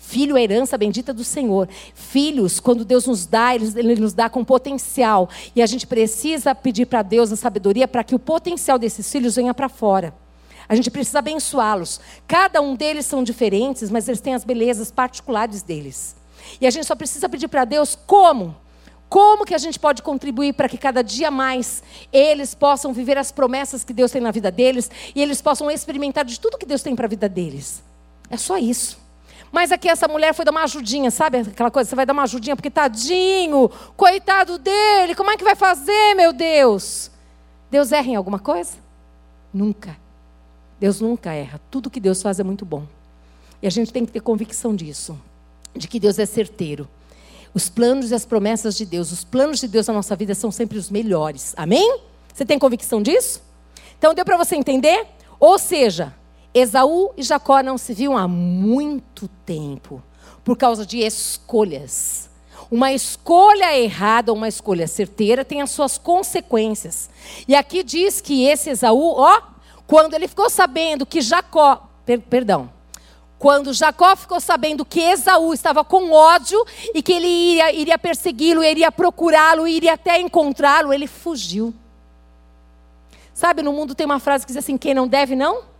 Filho 0.05 0.37
é 0.37 0.43
herança 0.43 0.77
bendita 0.77 1.15
do 1.15 1.23
Senhor. 1.23 1.69
Filhos, 1.95 2.59
quando 2.59 2.85
Deus 2.85 3.07
nos 3.07 3.25
dá, 3.25 3.55
Ele, 3.55 3.95
nos 3.95 4.13
dá 4.13 4.29
com 4.29 4.45
potencial. 4.45 5.31
E 5.55 5.63
a 5.63 5.67
gente 5.67 5.87
precisa 5.87 6.55
pedir 6.57 6.87
para 6.87 7.03
Deus 7.03 7.33
a 7.33 7.37
sabedoria 7.37 7.87
para 7.87 8.03
que 8.03 8.15
o 8.15 8.19
potencial 8.19 8.81
desses 8.81 9.11
filhos 9.11 9.37
venha 9.37 9.55
para 9.55 9.69
fora. 9.69 10.13
A 10.69 10.75
gente 10.75 10.91
precisa 10.91 11.21
abençoá-los. 11.21 12.01
Cada 12.27 12.61
um 12.61 12.75
deles 12.75 13.07
são 13.07 13.23
diferentes, 13.23 13.91
mas 13.91 14.09
eles 14.09 14.21
têm 14.21 14.35
as 14.35 14.45
belezas 14.45 14.91
particulares 14.91 15.63
deles. 15.63 16.17
E 16.61 16.67
a 16.67 16.71
gente 16.71 16.85
só 16.85 16.97
precisa 16.97 17.29
pedir 17.29 17.47
para 17.47 17.65
Deus 17.65 17.97
como 18.07 18.57
como 19.09 19.45
que 19.45 19.55
a 19.55 19.59
gente 19.59 19.79
pode 19.79 20.03
contribuir 20.03 20.55
para 20.55 20.71
que 20.71 20.79
cada 20.79 21.03
dia 21.03 21.31
mais 21.31 21.83
eles 22.11 22.55
possam 22.55 22.95
viver 22.95 23.19
as 23.19 23.31
promessas 23.31 23.85
que 23.85 23.93
Deus 23.93 24.11
tem 24.11 24.23
na 24.23 24.31
vida 24.31 24.51
deles 24.51 24.91
e 25.15 25.21
eles 25.21 25.43
possam 25.43 25.71
experimentar 25.71 26.25
de 26.25 26.41
tudo 26.41 26.57
que 26.57 26.65
Deus 26.65 26.83
tem 26.83 26.97
para 26.97 27.05
a 27.05 27.09
vida 27.11 27.29
deles? 27.29 27.83
É 28.31 28.39
só 28.39 28.57
isso. 28.57 29.02
Mas 29.53 29.71
aqui 29.71 29.87
essa 29.87 30.09
mulher 30.09 30.33
foi 30.33 30.47
dar 30.47 30.51
uma 30.51 30.63
ajudinha, 30.63 31.11
sabe 31.11 31.41
aquela 31.41 31.71
coisa? 31.71 31.91
Você 31.91 31.95
vai 31.95 32.07
dar 32.07 32.15
uma 32.15 32.23
ajudinha 32.23 32.57
porque 32.57 32.71
tadinho, 32.71 33.71
coitado 33.95 34.59
dele, 34.59 35.15
como 35.15 35.31
é 35.31 35.37
que 35.37 35.45
vai 35.45 35.55
fazer, 35.55 36.15
meu 36.15 36.33
Deus? 36.33 37.11
Deus 37.71 37.93
erra 37.93 38.09
em 38.09 38.17
alguma 38.17 38.39
coisa? 38.39 38.79
Nunca. 39.53 39.95
Deus 40.81 41.01
nunca 41.03 41.33
erra. 41.33 41.61
Tudo 41.71 41.91
que 41.91 42.01
Deus 42.01 42.23
faz 42.23 42.41
é 42.41 42.43
muito 42.43 42.65
bom. 42.65 42.87
E 43.61 43.67
a 43.67 43.71
gente 43.71 43.93
tem 43.93 44.07
que 44.07 44.11
ter 44.11 44.21
convicção 44.21 44.75
disso, 44.75 45.21
de 45.77 45.87
que 45.87 46.01
Deus 46.01 46.19
é 46.19 46.25
certeiro. 46.25 46.89
Os 47.53 47.69
planos 47.69 48.11
e 48.11 48.15
as 48.15 48.25
promessas 48.25 48.75
de 48.75 48.87
Deus, 48.87 49.13
os 49.13 49.23
planos 49.23 49.61
de 49.61 49.69
Deus 49.69 49.87
na 49.87 49.93
nossa 49.93 50.17
vida 50.17 50.35
são 50.35 50.51
sempre 50.51 50.79
os 50.79 50.89
melhores. 50.89 51.53
Amém? 51.59 52.01
Você 52.33 52.47
tem 52.47 52.59
convicção 52.59 53.03
disso? 53.03 53.43
Então 53.99 54.15
deu 54.15 54.25
para 54.25 54.39
você 54.39 54.57
entender? 54.57 55.07
Ou 55.39 55.59
seja, 55.59 56.15
Esaú 56.55 57.13
e 57.17 57.23
Jacó 57.23 57.63
não 57.63 57.79
se 57.79 57.95
viam 57.95 58.17
há 58.17 58.29
muito 58.29 59.29
tempo 59.47 60.03
por 60.45 60.57
causa 60.57 60.85
de 60.85 60.99
escolhas. 60.99 62.29
Uma 62.71 62.93
escolha 62.93 63.77
errada, 63.77 64.33
uma 64.33 64.49
escolha 64.49 64.87
certeira 64.87 65.45
tem 65.45 65.63
as 65.63 65.71
suas 65.71 65.99
consequências. 65.99 67.09
E 67.49 67.55
aqui 67.55 67.83
diz 67.83 68.21
que 68.21 68.45
esse 68.45 68.71
Esaú, 68.71 69.15
ó, 69.17 69.43
quando 69.87 70.15
ele 70.15 70.29
ficou 70.29 70.49
sabendo 70.51 71.07
que 71.07 71.21
Jacó, 71.21 71.89
per, 72.05 72.21
perdão, 72.21 72.71
quando 73.39 73.73
Jacó 73.73 74.15
ficou 74.15 74.41
sabendo 74.41 74.85
que 74.85 75.01
Esaú 75.01 75.53
estava 75.53 75.83
com 75.83 76.13
ódio 76.13 76.65
e 76.95 77.03
que 77.03 77.13
ele 77.13 77.27
iria, 77.27 77.73
iria 77.73 77.99
persegui-lo, 77.99 78.63
iria 78.63 78.93
procurá-lo, 78.93 79.67
iria 79.67 79.95
até 79.95 80.21
encontrá-lo, 80.21 80.93
ele 80.93 81.07
fugiu. 81.07 81.75
Sabe, 83.35 83.63
no 83.63 83.73
mundo 83.73 83.95
tem 83.95 84.05
uma 84.07 84.21
frase 84.21 84.47
que 84.47 84.53
diz 84.53 84.63
assim: 84.63 84.79
quem 84.79 84.95
não 84.95 85.09
deve, 85.09 85.35
não 85.35 85.72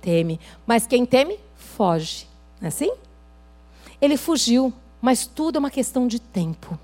teme. 0.00 0.40
Mas 0.66 0.86
quem 0.86 1.04
teme, 1.04 1.38
foge. 1.56 2.26
Não 2.60 2.66
é 2.66 2.68
assim? 2.68 2.90
Ele 4.00 4.16
fugiu, 4.16 4.72
mas 5.00 5.26
tudo 5.26 5.56
é 5.56 5.58
uma 5.58 5.70
questão 5.70 6.06
de 6.06 6.18
tempo. 6.18 6.78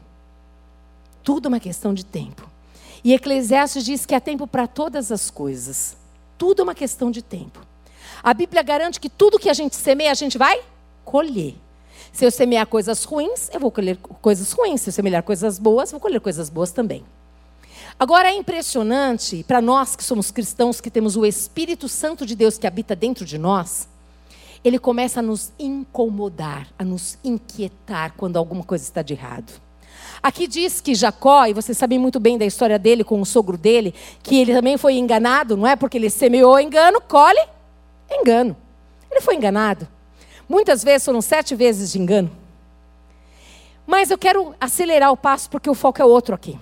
Tudo 1.23 1.47
é 1.47 1.49
uma 1.49 1.61
questão 1.61 1.95
de 1.95 2.05
tempo. 2.05 2.49
E 3.03 3.13
Eclesiastes 3.13 3.85
diz 3.85 4.07
que 4.07 4.15
há 4.15 4.21
tempo 4.21 4.47
para 4.47 4.67
todas 4.67 5.13
as 5.13 5.31
coisas. 5.31 5.97
Tudo 6.39 6.61
é 6.61 6.63
uma 6.63 6.75
questão 6.75 7.11
de 7.11 7.23
tempo. 7.23 7.61
A 8.23 8.33
Bíblia 8.33 8.63
garante 8.63 8.99
que 8.99 9.09
tudo 9.09 9.39
que 9.39 9.51
a 9.51 9.55
gente 9.55 9.77
semeia, 9.77 10.11
a 10.11 10.15
gente 10.15 10.39
vai 10.39 10.63
colher. 11.05 11.55
Se 12.13 12.25
eu 12.25 12.31
semear 12.31 12.67
coisas 12.67 13.05
ruins, 13.05 13.51
eu 13.53 13.61
vou 13.61 13.71
colher 13.71 13.97
coisas 13.97 14.53
ruins. 14.53 14.81
Se 14.81 14.89
eu 14.89 14.93
semear 14.93 15.23
coisas 15.23 15.59
boas, 15.59 15.91
eu 15.91 15.99
vou 15.99 16.01
colher 16.01 16.21
coisas 16.21 16.49
boas 16.49 16.71
também. 16.71 17.05
Agora 17.99 18.29
é 18.29 18.35
impressionante 18.35 19.45
para 19.45 19.61
nós 19.61 19.95
que 19.95 20.03
somos 20.03 20.31
cristãos, 20.31 20.81
que 20.81 20.91
temos 20.91 21.17
o 21.17 21.25
Espírito 21.25 21.89
Santo 21.89 22.27
de 22.27 22.35
Deus 22.35 22.59
que 22.59 22.67
habita 22.67 22.97
dentro 22.97 23.25
de 23.25 23.39
nós, 23.39 23.89
ele 24.65 24.79
começa 24.79 25.21
a 25.21 25.23
nos 25.23 25.53
incomodar, 25.59 26.67
a 26.79 26.85
nos 26.85 27.19
inquietar 27.23 28.15
quando 28.17 28.37
alguma 28.37 28.65
coisa 28.65 28.83
está 28.83 29.03
de 29.03 29.13
errado. 29.13 29.53
Aqui 30.23 30.47
diz 30.47 30.81
que 30.81 30.95
Jacó, 30.95 31.47
e 31.47 31.53
vocês 31.53 31.77
sabem 31.77 31.99
muito 31.99 32.19
bem 32.19 32.39
da 32.39 32.47
história 32.47 32.79
dele 32.79 33.05
com 33.05 33.21
o 33.21 33.27
sogro 33.27 33.59
dele, 33.59 33.95
que 34.23 34.41
ele 34.41 34.55
também 34.55 34.79
foi 34.79 34.95
enganado, 34.95 35.57
não 35.57 35.67
é? 35.67 35.77
Porque 35.77 35.99
ele 35.99 36.09
semeou 36.09 36.59
engano, 36.59 37.01
colhe 37.01 37.47
engano. 38.11 38.57
Ele 39.11 39.21
foi 39.21 39.37
enganado. 39.37 39.87
Muitas 40.49 40.83
vezes 40.83 41.05
foram 41.05 41.21
sete 41.21 41.55
vezes 41.55 41.93
de 41.93 42.01
engano. 42.01 42.31
Mas 43.87 44.11
eu 44.11 44.17
quero 44.17 44.55
acelerar 44.59 45.13
o 45.13 45.17
passo 45.17 45.51
porque 45.51 45.69
o 45.69 45.75
foco 45.75 46.01
é 46.01 46.05
outro 46.05 46.35
aqui. 46.35 46.59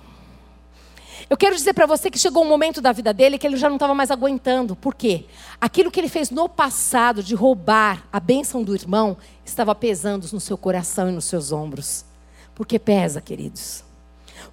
Eu 1.29 1.37
quero 1.37 1.55
dizer 1.55 1.73
para 1.73 1.85
você 1.85 2.11
que 2.11 2.19
chegou 2.19 2.43
um 2.43 2.47
momento 2.47 2.81
da 2.81 2.91
vida 2.91 3.13
dele 3.13 3.37
que 3.37 3.47
ele 3.47 3.57
já 3.57 3.69
não 3.69 3.77
estava 3.77 3.93
mais 3.93 4.11
aguentando. 4.11 4.75
Por 4.75 4.93
quê? 4.93 5.25
Aquilo 5.59 5.89
que 5.89 5.99
ele 5.99 6.09
fez 6.09 6.29
no 6.29 6.49
passado 6.49 7.23
de 7.23 7.33
roubar 7.33 8.05
a 8.11 8.19
bênção 8.19 8.63
do 8.63 8.75
irmão 8.75 9.17
estava 9.45 9.73
pesando 9.73 10.27
no 10.31 10.39
seu 10.39 10.57
coração 10.57 11.09
e 11.09 11.11
nos 11.11 11.25
seus 11.25 11.51
ombros. 11.51 12.05
Porque 12.53 12.77
pesa, 12.77 13.21
queridos. 13.21 13.83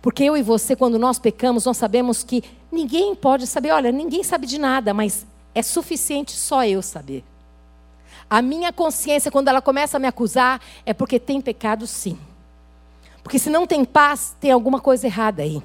Porque 0.00 0.24
eu 0.24 0.36
e 0.36 0.42
você, 0.42 0.74
quando 0.74 0.98
nós 0.98 1.18
pecamos, 1.18 1.64
nós 1.66 1.76
sabemos 1.76 2.22
que 2.22 2.42
ninguém 2.70 3.14
pode 3.14 3.46
saber. 3.46 3.72
Olha, 3.72 3.92
ninguém 3.92 4.22
sabe 4.22 4.46
de 4.46 4.58
nada, 4.58 4.94
mas 4.94 5.26
é 5.54 5.62
suficiente 5.62 6.32
só 6.32 6.64
eu 6.64 6.80
saber. 6.80 7.24
A 8.28 8.40
minha 8.40 8.72
consciência, 8.72 9.30
quando 9.30 9.48
ela 9.48 9.60
começa 9.60 9.96
a 9.96 10.00
me 10.00 10.06
acusar, 10.06 10.60
é 10.86 10.94
porque 10.94 11.18
tem 11.18 11.40
pecado 11.40 11.86
sim. 11.86 12.16
Porque 13.22 13.38
se 13.38 13.50
não 13.50 13.66
tem 13.66 13.84
paz, 13.84 14.34
tem 14.40 14.52
alguma 14.52 14.80
coisa 14.80 15.06
errada 15.06 15.42
aí. 15.42 15.60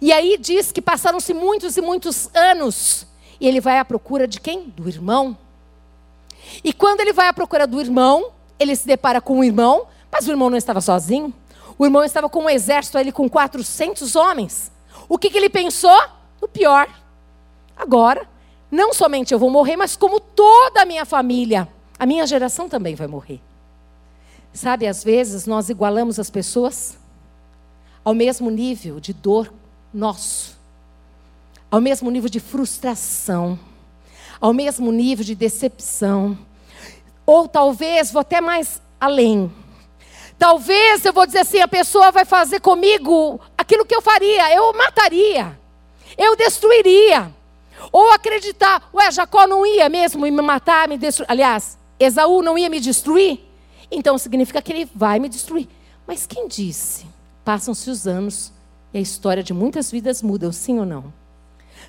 E 0.00 0.12
aí 0.12 0.36
diz 0.38 0.72
que 0.72 0.80
passaram-se 0.80 1.34
muitos 1.34 1.76
e 1.76 1.80
muitos 1.80 2.28
anos. 2.34 3.06
E 3.40 3.46
ele 3.48 3.60
vai 3.60 3.78
à 3.78 3.84
procura 3.84 4.26
de 4.26 4.40
quem? 4.40 4.62
Do 4.68 4.88
irmão. 4.88 5.36
E 6.62 6.72
quando 6.72 7.00
ele 7.00 7.12
vai 7.12 7.28
à 7.28 7.32
procura 7.32 7.66
do 7.66 7.80
irmão, 7.80 8.32
ele 8.58 8.76
se 8.76 8.86
depara 8.86 9.20
com 9.20 9.38
o 9.38 9.44
irmão 9.44 9.88
mas 10.14 10.28
o 10.28 10.30
irmão 10.30 10.48
não 10.48 10.56
estava 10.56 10.80
sozinho. 10.80 11.34
O 11.76 11.84
irmão 11.84 12.04
estava 12.04 12.28
com 12.28 12.44
um 12.44 12.48
exército 12.48 12.96
ali 12.96 13.10
com 13.10 13.28
400 13.28 14.14
homens. 14.14 14.70
O 15.08 15.18
que, 15.18 15.28
que 15.28 15.36
ele 15.36 15.50
pensou? 15.50 16.00
O 16.40 16.46
pior. 16.46 16.88
Agora, 17.76 18.24
não 18.70 18.94
somente 18.94 19.34
eu 19.34 19.40
vou 19.40 19.50
morrer, 19.50 19.76
mas 19.76 19.96
como 19.96 20.20
toda 20.20 20.82
a 20.82 20.84
minha 20.84 21.04
família, 21.04 21.66
a 21.98 22.06
minha 22.06 22.24
geração 22.28 22.68
também 22.68 22.94
vai 22.94 23.08
morrer. 23.08 23.40
Sabe, 24.52 24.86
às 24.86 25.02
vezes 25.02 25.48
nós 25.48 25.68
igualamos 25.68 26.20
as 26.20 26.30
pessoas 26.30 26.96
ao 28.04 28.14
mesmo 28.14 28.50
nível 28.50 29.00
de 29.00 29.12
dor 29.12 29.52
nosso, 29.94 30.58
ao 31.70 31.80
mesmo 31.80 32.10
nível 32.10 32.28
de 32.28 32.40
frustração, 32.40 33.58
ao 34.40 34.52
mesmo 34.52 34.90
nível 34.90 35.24
de 35.24 35.34
decepção, 35.34 36.36
ou 37.24 37.48
talvez 37.48 38.10
vou 38.10 38.20
até 38.20 38.40
mais 38.40 38.82
além 39.00 39.50
Talvez 40.38 41.04
eu 41.04 41.12
vou 41.12 41.26
dizer 41.26 41.40
assim: 41.40 41.60
a 41.60 41.68
pessoa 41.68 42.10
vai 42.10 42.24
fazer 42.24 42.60
comigo 42.60 43.40
aquilo 43.56 43.84
que 43.84 43.94
eu 43.94 44.02
faria, 44.02 44.54
eu 44.54 44.72
mataria, 44.74 45.58
eu 46.18 46.36
destruiria. 46.36 47.32
Ou 47.92 48.12
acreditar, 48.12 48.88
ué, 48.94 49.10
Jacó 49.10 49.46
não 49.46 49.66
ia 49.66 49.88
mesmo 49.88 50.22
me 50.22 50.30
matar, 50.30 50.88
me 50.88 50.96
destruir. 50.96 51.30
Aliás, 51.30 51.76
Esaú 51.98 52.42
não 52.42 52.56
ia 52.56 52.70
me 52.70 52.80
destruir? 52.80 53.40
Então 53.90 54.16
significa 54.16 54.62
que 54.62 54.72
ele 54.72 54.90
vai 54.94 55.18
me 55.18 55.28
destruir. 55.28 55.68
Mas 56.06 56.26
quem 56.26 56.48
disse? 56.48 57.06
Passam-se 57.44 57.90
os 57.90 58.06
anos 58.06 58.52
e 58.94 58.98
a 58.98 59.00
história 59.00 59.42
de 59.42 59.52
muitas 59.52 59.90
vidas 59.90 60.22
muda, 60.22 60.50
sim 60.52 60.78
ou 60.78 60.86
não? 60.86 61.12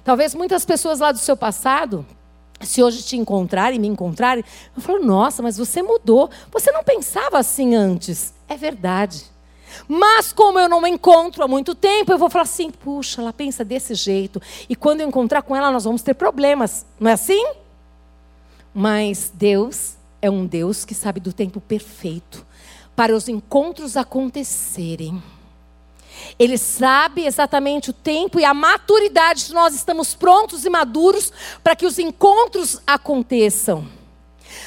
Talvez 0.04 0.36
muitas 0.36 0.66
pessoas 0.66 1.00
lá 1.00 1.12
do 1.12 1.20
seu 1.20 1.38
passado 1.38 2.06
se 2.62 2.82
hoje 2.82 3.04
te 3.04 3.18
encontrarem, 3.18 3.80
me 3.80 3.88
encontrarem, 3.88 4.44
eu 4.76 4.82
falo, 4.82 5.04
nossa, 5.04 5.44
mas 5.44 5.58
você 5.58 5.82
mudou. 5.82 6.30
Você 6.52 6.72
não 6.72 6.84
pensava 6.84 7.38
assim 7.38 7.76
antes. 7.76 8.34
É 8.48 8.56
verdade. 8.56 9.26
Mas 9.88 10.32
como 10.32 10.58
eu 10.58 10.70
não 10.70 10.82
me 10.82 10.90
encontro 10.90 11.44
há 11.44 11.48
muito 11.48 11.76
tempo, 11.76 12.12
eu 12.12 12.18
vou 12.18 12.30
falar 12.30 12.44
assim, 12.44 12.72
puxa, 12.72 13.22
ela 13.22 13.34
pensa 13.34 13.64
desse 13.64 13.94
jeito. 13.94 14.42
E 14.70 14.76
quando 14.76 15.02
eu 15.02 15.08
encontrar 15.08 15.42
com 15.42 15.56
ela, 15.56 15.70
nós 15.70 15.84
vamos 15.84 16.02
ter 16.02 16.14
problemas. 16.14 16.86
Não 17.00 17.12
é 17.12 17.14
assim? 17.14 17.46
Mas 18.74 19.32
Deus 19.34 19.96
é 20.22 20.30
um 20.30 20.46
Deus 20.46 20.86
que 20.86 20.96
sabe 20.96 21.20
do 21.20 21.34
tempo 21.34 21.60
perfeito 21.60 22.46
para 22.96 23.14
os 23.14 23.28
encontros 23.28 23.98
acontecerem. 23.98 25.22
Ele 26.38 26.58
sabe 26.58 27.26
exatamente 27.26 27.90
o 27.90 27.94
tempo 27.94 28.40
e 28.40 28.46
a 28.46 28.54
maturidade, 28.54 29.42
se 29.42 29.54
nós 29.54 29.74
estamos 29.74 30.16
prontos 30.16 30.66
e 30.66 30.70
maduros 30.70 31.32
para 31.64 31.76
que 31.76 31.86
os 31.86 32.00
encontros 32.00 32.82
aconteçam. 32.86 33.88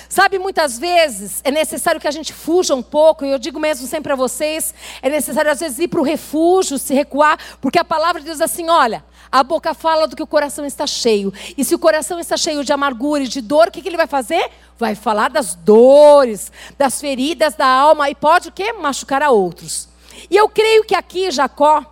Sabe, 0.08 0.38
muitas 0.38 0.78
vezes 0.78 1.40
é 1.44 1.50
necessário 1.50 2.00
que 2.00 2.08
a 2.08 2.10
gente 2.10 2.32
fuja 2.32 2.74
um 2.74 2.82
pouco, 2.82 3.24
e 3.24 3.30
eu 3.30 3.38
digo 3.38 3.60
mesmo 3.60 3.86
sempre 3.86 4.04
para 4.04 4.16
vocês: 4.16 4.74
é 5.02 5.08
necessário 5.08 5.50
às 5.50 5.60
vezes 5.60 5.78
ir 5.78 5.88
para 5.88 6.00
o 6.00 6.04
refúgio, 6.04 6.78
se 6.78 6.94
recuar, 6.94 7.38
porque 7.60 7.78
a 7.78 7.84
palavra 7.84 8.20
de 8.20 8.26
Deus 8.26 8.40
é 8.40 8.44
assim: 8.44 8.68
olha, 8.68 9.04
a 9.30 9.42
boca 9.42 9.74
fala 9.74 10.08
do 10.08 10.16
que 10.16 10.22
o 10.22 10.26
coração 10.26 10.64
está 10.64 10.86
cheio. 10.86 11.32
E 11.56 11.64
se 11.64 11.74
o 11.74 11.78
coração 11.78 12.18
está 12.18 12.36
cheio 12.36 12.64
de 12.64 12.72
amargura 12.72 13.22
e 13.22 13.28
de 13.28 13.40
dor, 13.40 13.68
o 13.68 13.70
que, 13.70 13.82
que 13.82 13.88
ele 13.88 13.96
vai 13.96 14.06
fazer? 14.06 14.50
Vai 14.78 14.94
falar 14.94 15.28
das 15.28 15.54
dores, 15.54 16.50
das 16.78 17.00
feridas 17.00 17.54
da 17.54 17.66
alma, 17.66 18.08
e 18.08 18.14
pode 18.14 18.48
o 18.48 18.52
quê? 18.52 18.72
Machucar 18.72 19.22
a 19.22 19.30
outros. 19.30 19.87
E 20.30 20.36
eu 20.36 20.48
creio 20.48 20.84
que 20.84 20.94
aqui 20.94 21.30
Jacó, 21.30 21.84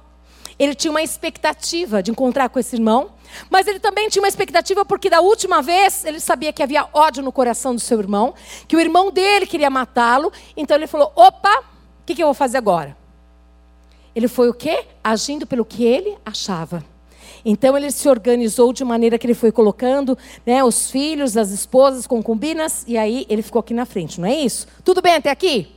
ele 0.58 0.74
tinha 0.74 0.90
uma 0.90 1.02
expectativa 1.02 2.02
de 2.02 2.10
encontrar 2.10 2.48
com 2.48 2.58
esse 2.58 2.76
irmão, 2.76 3.10
mas 3.50 3.66
ele 3.66 3.78
também 3.78 4.08
tinha 4.08 4.22
uma 4.22 4.28
expectativa 4.28 4.84
porque 4.84 5.10
da 5.10 5.20
última 5.20 5.60
vez 5.60 6.04
ele 6.04 6.20
sabia 6.20 6.52
que 6.52 6.62
havia 6.62 6.88
ódio 6.92 7.22
no 7.22 7.32
coração 7.32 7.74
do 7.74 7.80
seu 7.80 7.98
irmão, 7.98 8.34
que 8.66 8.76
o 8.76 8.80
irmão 8.80 9.10
dele 9.10 9.46
queria 9.46 9.68
matá-lo, 9.68 10.32
então 10.56 10.76
ele 10.76 10.86
falou: 10.86 11.12
opa, 11.14 11.60
o 11.60 12.06
que, 12.06 12.14
que 12.14 12.22
eu 12.22 12.26
vou 12.26 12.34
fazer 12.34 12.58
agora? 12.58 12.96
Ele 14.14 14.28
foi 14.28 14.48
o 14.48 14.54
quê? 14.54 14.84
Agindo 15.04 15.46
pelo 15.46 15.64
que 15.64 15.84
ele 15.84 16.16
achava. 16.24 16.82
Então 17.44 17.76
ele 17.76 17.90
se 17.90 18.08
organizou 18.08 18.72
de 18.72 18.82
maneira 18.82 19.18
que 19.18 19.26
ele 19.26 19.34
foi 19.34 19.52
colocando 19.52 20.16
né, 20.44 20.64
os 20.64 20.90
filhos, 20.90 21.36
as 21.36 21.50
esposas, 21.50 22.06
concubinas, 22.06 22.82
e 22.88 22.96
aí 22.96 23.26
ele 23.28 23.42
ficou 23.42 23.60
aqui 23.60 23.74
na 23.74 23.84
frente, 23.84 24.20
não 24.20 24.26
é 24.26 24.34
isso? 24.34 24.66
Tudo 24.82 25.02
bem 25.02 25.14
até 25.14 25.30
aqui? 25.30 25.68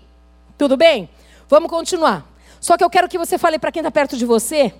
Tudo 0.57 0.77
bem? 0.77 1.09
Vamos 1.47 1.69
continuar. 1.69 2.28
Só 2.59 2.77
que 2.77 2.83
eu 2.83 2.89
quero 2.89 3.07
que 3.07 3.17
você 3.17 3.37
fale 3.37 3.57
para 3.57 3.71
quem 3.71 3.81
está 3.81 3.91
perto 3.91 4.17
de 4.17 4.25
você 4.25 4.73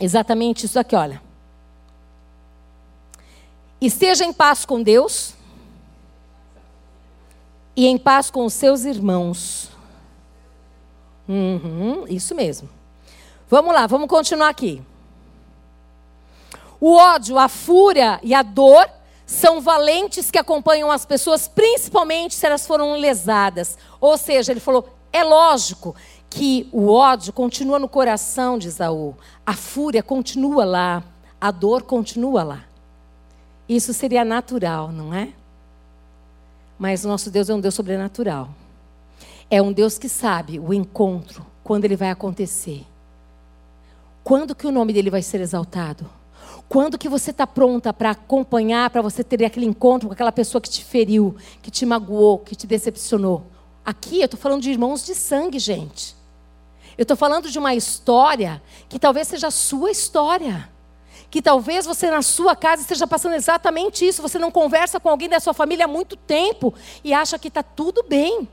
exatamente 0.00 0.66
isso 0.66 0.78
aqui, 0.78 0.94
olha. 0.94 1.20
Esteja 3.80 4.24
em 4.24 4.32
paz 4.32 4.64
com 4.64 4.82
Deus 4.82 5.34
e 7.76 7.86
em 7.86 7.96
paz 7.96 8.30
com 8.30 8.44
os 8.44 8.52
seus 8.52 8.84
irmãos. 8.84 9.70
Uhum, 11.28 12.04
isso 12.08 12.34
mesmo. 12.34 12.68
Vamos 13.48 13.72
lá, 13.72 13.86
vamos 13.86 14.08
continuar 14.08 14.48
aqui. 14.48 14.82
O 16.80 16.94
ódio, 16.94 17.38
a 17.38 17.48
fúria 17.48 18.20
e 18.22 18.34
a 18.34 18.42
dor 18.42 18.88
são 19.26 19.60
valentes 19.60 20.30
que 20.30 20.38
acompanham 20.38 20.90
as 20.90 21.04
pessoas, 21.04 21.46
principalmente 21.46 22.34
se 22.34 22.46
elas 22.46 22.66
foram 22.66 22.94
lesadas. 22.94 23.76
Ou 24.00 24.16
seja, 24.16 24.52
ele 24.52 24.60
falou: 24.60 24.88
é 25.12 25.22
lógico 25.22 25.94
que 26.30 26.68
o 26.72 26.88
ódio 26.92 27.32
continua 27.32 27.78
no 27.78 27.88
coração 27.88 28.58
de 28.58 28.68
Esaú, 28.68 29.14
a 29.46 29.54
fúria 29.54 30.02
continua 30.02 30.64
lá, 30.64 31.02
a 31.40 31.50
dor 31.50 31.82
continua 31.82 32.42
lá. 32.42 32.64
Isso 33.68 33.92
seria 33.92 34.24
natural, 34.24 34.92
não 34.92 35.12
é? 35.12 35.32
Mas 36.78 37.04
nosso 37.04 37.30
Deus 37.30 37.50
é 37.50 37.54
um 37.54 37.60
Deus 37.60 37.74
sobrenatural. 37.74 38.48
É 39.50 39.60
um 39.60 39.72
Deus 39.72 39.98
que 39.98 40.08
sabe 40.08 40.58
o 40.58 40.72
encontro, 40.72 41.44
quando 41.64 41.84
ele 41.84 41.96
vai 41.96 42.10
acontecer. 42.10 42.86
Quando 44.22 44.54
que 44.54 44.66
o 44.66 44.72
nome 44.72 44.92
dele 44.92 45.10
vai 45.10 45.22
ser 45.22 45.40
exaltado? 45.40 46.08
Quando 46.68 46.98
que 46.98 47.08
você 47.08 47.30
está 47.30 47.46
pronta 47.46 47.94
para 47.94 48.10
acompanhar, 48.10 48.90
para 48.90 49.00
você 49.00 49.24
ter 49.24 49.42
aquele 49.42 49.64
encontro 49.64 50.08
com 50.08 50.12
aquela 50.12 50.32
pessoa 50.32 50.60
que 50.60 50.68
te 50.68 50.84
feriu, 50.84 51.34
que 51.62 51.70
te 51.70 51.86
magoou, 51.86 52.38
que 52.38 52.54
te 52.54 52.66
decepcionou? 52.66 53.46
Aqui 53.84 54.20
eu 54.20 54.26
estou 54.26 54.38
falando 54.38 54.60
de 54.60 54.70
irmãos 54.70 55.04
de 55.04 55.14
sangue, 55.14 55.58
gente. 55.58 56.17
Eu 56.98 57.02
estou 57.02 57.16
falando 57.16 57.48
de 57.48 57.58
uma 57.60 57.76
história 57.76 58.60
que 58.88 58.98
talvez 58.98 59.28
seja 59.28 59.46
a 59.46 59.52
sua 59.52 59.90
história. 59.90 60.68
que 61.30 61.42
talvez 61.42 61.84
você 61.84 62.10
na 62.10 62.22
sua 62.22 62.56
casa 62.56 62.80
esteja 62.80 63.06
passando 63.06 63.34
exatamente 63.34 64.06
isso. 64.06 64.22
Você 64.22 64.38
não 64.38 64.50
conversa 64.50 64.98
com 64.98 65.10
alguém 65.10 65.28
da 65.28 65.38
sua 65.38 65.52
família 65.52 65.84
há 65.84 65.88
muito 65.88 66.16
tempo 66.16 66.72
e 67.04 67.12
acha 67.12 67.38
que 67.38 67.48
está 67.48 67.62
tudo 67.62 68.02
bem. 68.02 68.48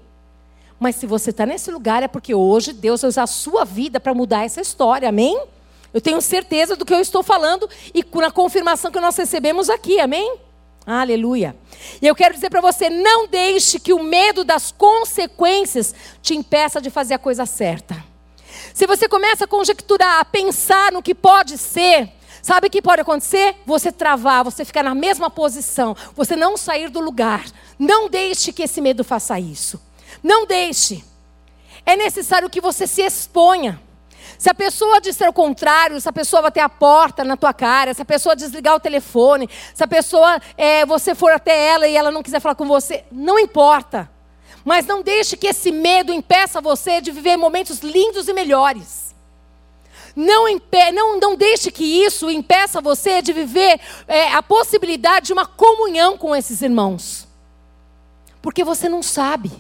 Mas 0.78 0.98
se 0.98 1.08
você 1.08 1.30
está 1.30 1.46
nesse 1.46 1.72
lugar 1.72 2.04
é 2.04 2.08
porque 2.08 2.36
hoje 2.36 2.74
Deus 2.74 3.02
vai 3.02 3.10
usar 3.10 3.24
a 3.24 3.28
sua 3.28 3.64
vida 3.64 3.98
para 3.98 4.14
mudar 4.14 4.44
essa 4.44 4.60
história, 4.60 5.08
amém? 5.08 5.42
Eu 5.94 6.02
tenho 6.02 6.22
certeza 6.22 6.76
do 6.76 6.84
que 6.84 6.94
eu 6.94 7.00
estou 7.00 7.24
falando 7.24 7.70
e 7.94 8.06
na 8.16 8.30
confirmação 8.30 8.92
que 8.92 9.00
nós 9.00 9.16
recebemos 9.16 9.70
aqui, 9.70 10.02
amém? 10.02 10.38
Aleluia. 10.86 11.56
E 12.02 12.06
eu 12.06 12.14
quero 12.14 12.34
dizer 12.34 12.50
para 12.50 12.60
você: 12.60 12.90
não 12.90 13.26
deixe 13.26 13.80
que 13.80 13.94
o 13.94 14.04
medo 14.04 14.44
das 14.44 14.70
consequências 14.72 15.96
te 16.22 16.36
impeça 16.36 16.82
de 16.82 16.90
fazer 16.90 17.14
a 17.14 17.20
coisa 17.20 17.46
certa. 17.46 18.15
Se 18.76 18.86
você 18.86 19.08
começa 19.08 19.46
a 19.46 19.48
conjecturar, 19.48 20.20
a 20.20 20.26
pensar 20.26 20.92
no 20.92 21.02
que 21.02 21.16
pode 21.16 21.58
ser, 21.58 22.12
sabe 22.42 22.68
o 22.68 22.70
que 22.70 22.82
pode 22.82 23.04
acontecer? 23.04 23.56
Você 23.66 23.90
travar, 23.90 24.44
você 24.44 24.66
ficar 24.66 24.84
na 24.84 24.94
mesma 24.94 25.30
posição, 25.30 25.96
você 26.14 26.36
não 26.36 26.58
sair 26.58 26.90
do 26.90 27.00
lugar. 27.00 27.46
Não 27.80 28.10
deixe 28.10 28.52
que 28.52 28.64
esse 28.64 28.82
medo 28.82 29.02
faça 29.02 29.40
isso. 29.40 29.82
Não 30.22 30.46
deixe. 30.46 31.06
É 31.86 31.96
necessário 31.96 32.50
que 32.50 32.60
você 32.60 32.86
se 32.86 33.02
exponha. 33.02 33.82
Se 34.38 34.50
a 34.50 34.54
pessoa 34.54 35.00
disser 35.00 35.30
o 35.30 35.34
contrário, 35.34 36.02
se 36.02 36.10
a 36.10 36.12
pessoa 36.12 36.42
bater 36.42 36.60
a 36.60 36.68
porta 36.68 37.24
na 37.24 37.38
tua 37.38 37.54
cara, 37.54 37.94
se 37.94 38.02
a 38.02 38.06
pessoa 38.06 38.36
desligar 38.36 38.76
o 38.76 38.80
telefone, 38.82 39.50
se 39.74 39.82
a 39.82 39.88
pessoa, 39.88 40.38
é, 40.58 40.86
você 40.86 41.16
for 41.16 41.32
até 41.32 41.70
ela 41.70 41.88
e 41.88 41.96
ela 41.96 42.12
não 42.12 42.22
quiser 42.22 42.42
falar 42.42 42.56
com 42.56 42.68
você, 42.68 43.06
não 43.10 43.40
importa. 43.40 44.14
Mas 44.66 44.88
não 44.88 45.04
deixe 45.04 45.38
que 45.38 45.46
esse 45.46 45.72
medo 45.72 46.12
impeça 46.12 46.60
você 46.60 47.00
de 47.00 47.12
viver 47.12 47.38
momentos 47.38 47.80
lindos 47.80 48.28
e 48.28 48.34
melhores. 48.34 49.16
Não, 50.16 50.50
impe, 50.50 50.92
não, 50.92 51.20
não 51.20 51.36
deixe 51.36 51.70
que 51.70 51.84
isso 51.84 52.32
impeça 52.32 52.82
você 52.82 53.22
de 53.22 53.32
viver 53.32 53.80
é, 54.08 54.34
a 54.34 54.42
possibilidade 54.42 55.28
de 55.28 55.34
uma 55.34 55.46
comunhão 55.46 56.18
com 56.18 56.36
esses 56.36 56.64
irmãos. 56.64 57.28
Porque 58.42 58.64
você 58.64 58.90
não 58.90 59.04
sabe. 59.04 59.52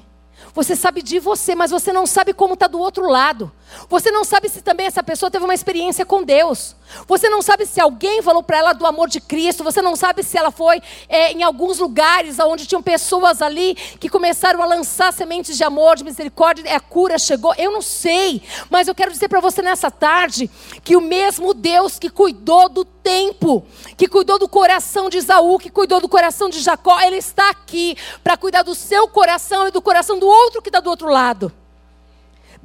Você 0.55 0.75
sabe 0.75 1.03
de 1.03 1.19
você, 1.19 1.53
mas 1.53 1.69
você 1.69 1.93
não 1.93 2.07
sabe 2.07 2.33
como 2.33 2.55
está 2.55 2.65
do 2.65 2.79
outro 2.79 3.07
lado. 3.07 3.51
Você 3.89 4.11
não 4.11 4.23
sabe 4.23 4.49
se 4.49 4.61
também 4.61 4.87
essa 4.87 5.03
pessoa 5.03 5.29
teve 5.29 5.45
uma 5.45 5.53
experiência 5.53 6.05
com 6.05 6.23
Deus. 6.23 6.75
Você 7.07 7.29
não 7.29 7.41
sabe 7.41 7.65
se 7.65 7.81
alguém 7.81 8.21
falou 8.21 8.43
para 8.43 8.57
ela 8.57 8.73
do 8.73 8.85
amor 8.85 9.07
de 9.07 9.19
Cristo. 9.19 9.63
Você 9.63 9.81
não 9.81 9.95
sabe 9.95 10.23
se 10.23 10.37
ela 10.37 10.51
foi 10.51 10.81
é, 11.09 11.31
em 11.31 11.43
alguns 11.43 11.79
lugares 11.79 12.39
onde 12.39 12.65
tinham 12.65 12.81
pessoas 12.81 13.41
ali 13.41 13.75
que 13.99 14.09
começaram 14.09 14.61
a 14.61 14.65
lançar 14.65 15.11
sementes 15.13 15.57
de 15.57 15.63
amor, 15.63 15.95
de 15.95 16.03
misericórdia, 16.03 16.75
a 16.75 16.79
cura 16.79 17.17
chegou. 17.17 17.53
Eu 17.57 17.71
não 17.71 17.81
sei, 17.81 18.41
mas 18.69 18.87
eu 18.87 18.95
quero 18.95 19.11
dizer 19.11 19.27
para 19.27 19.39
você 19.39 19.61
nessa 19.61 19.91
tarde 19.91 20.49
que 20.83 20.95
o 20.95 21.01
mesmo 21.01 21.53
Deus 21.53 21.99
que 21.99 22.09
cuidou 22.09 22.69
do 22.69 22.85
tempo, 22.85 23.65
que 23.97 24.07
cuidou 24.07 24.39
do 24.39 24.47
coração 24.47 25.09
de 25.09 25.17
Isaú, 25.17 25.59
que 25.59 25.69
cuidou 25.69 25.99
do 25.99 26.09
coração 26.09 26.49
de 26.49 26.59
Jacó, 26.59 26.99
ele 27.01 27.17
está 27.17 27.49
aqui 27.49 27.95
para 28.23 28.37
cuidar 28.37 28.63
do 28.63 28.73
seu 28.73 29.07
coração 29.07 29.67
e 29.67 29.71
do 29.71 29.81
coração 29.81 30.17
do 30.17 30.27
outro 30.27 30.61
que 30.61 30.69
está 30.69 30.79
do 30.79 30.89
outro 30.89 31.09
lado. 31.09 31.51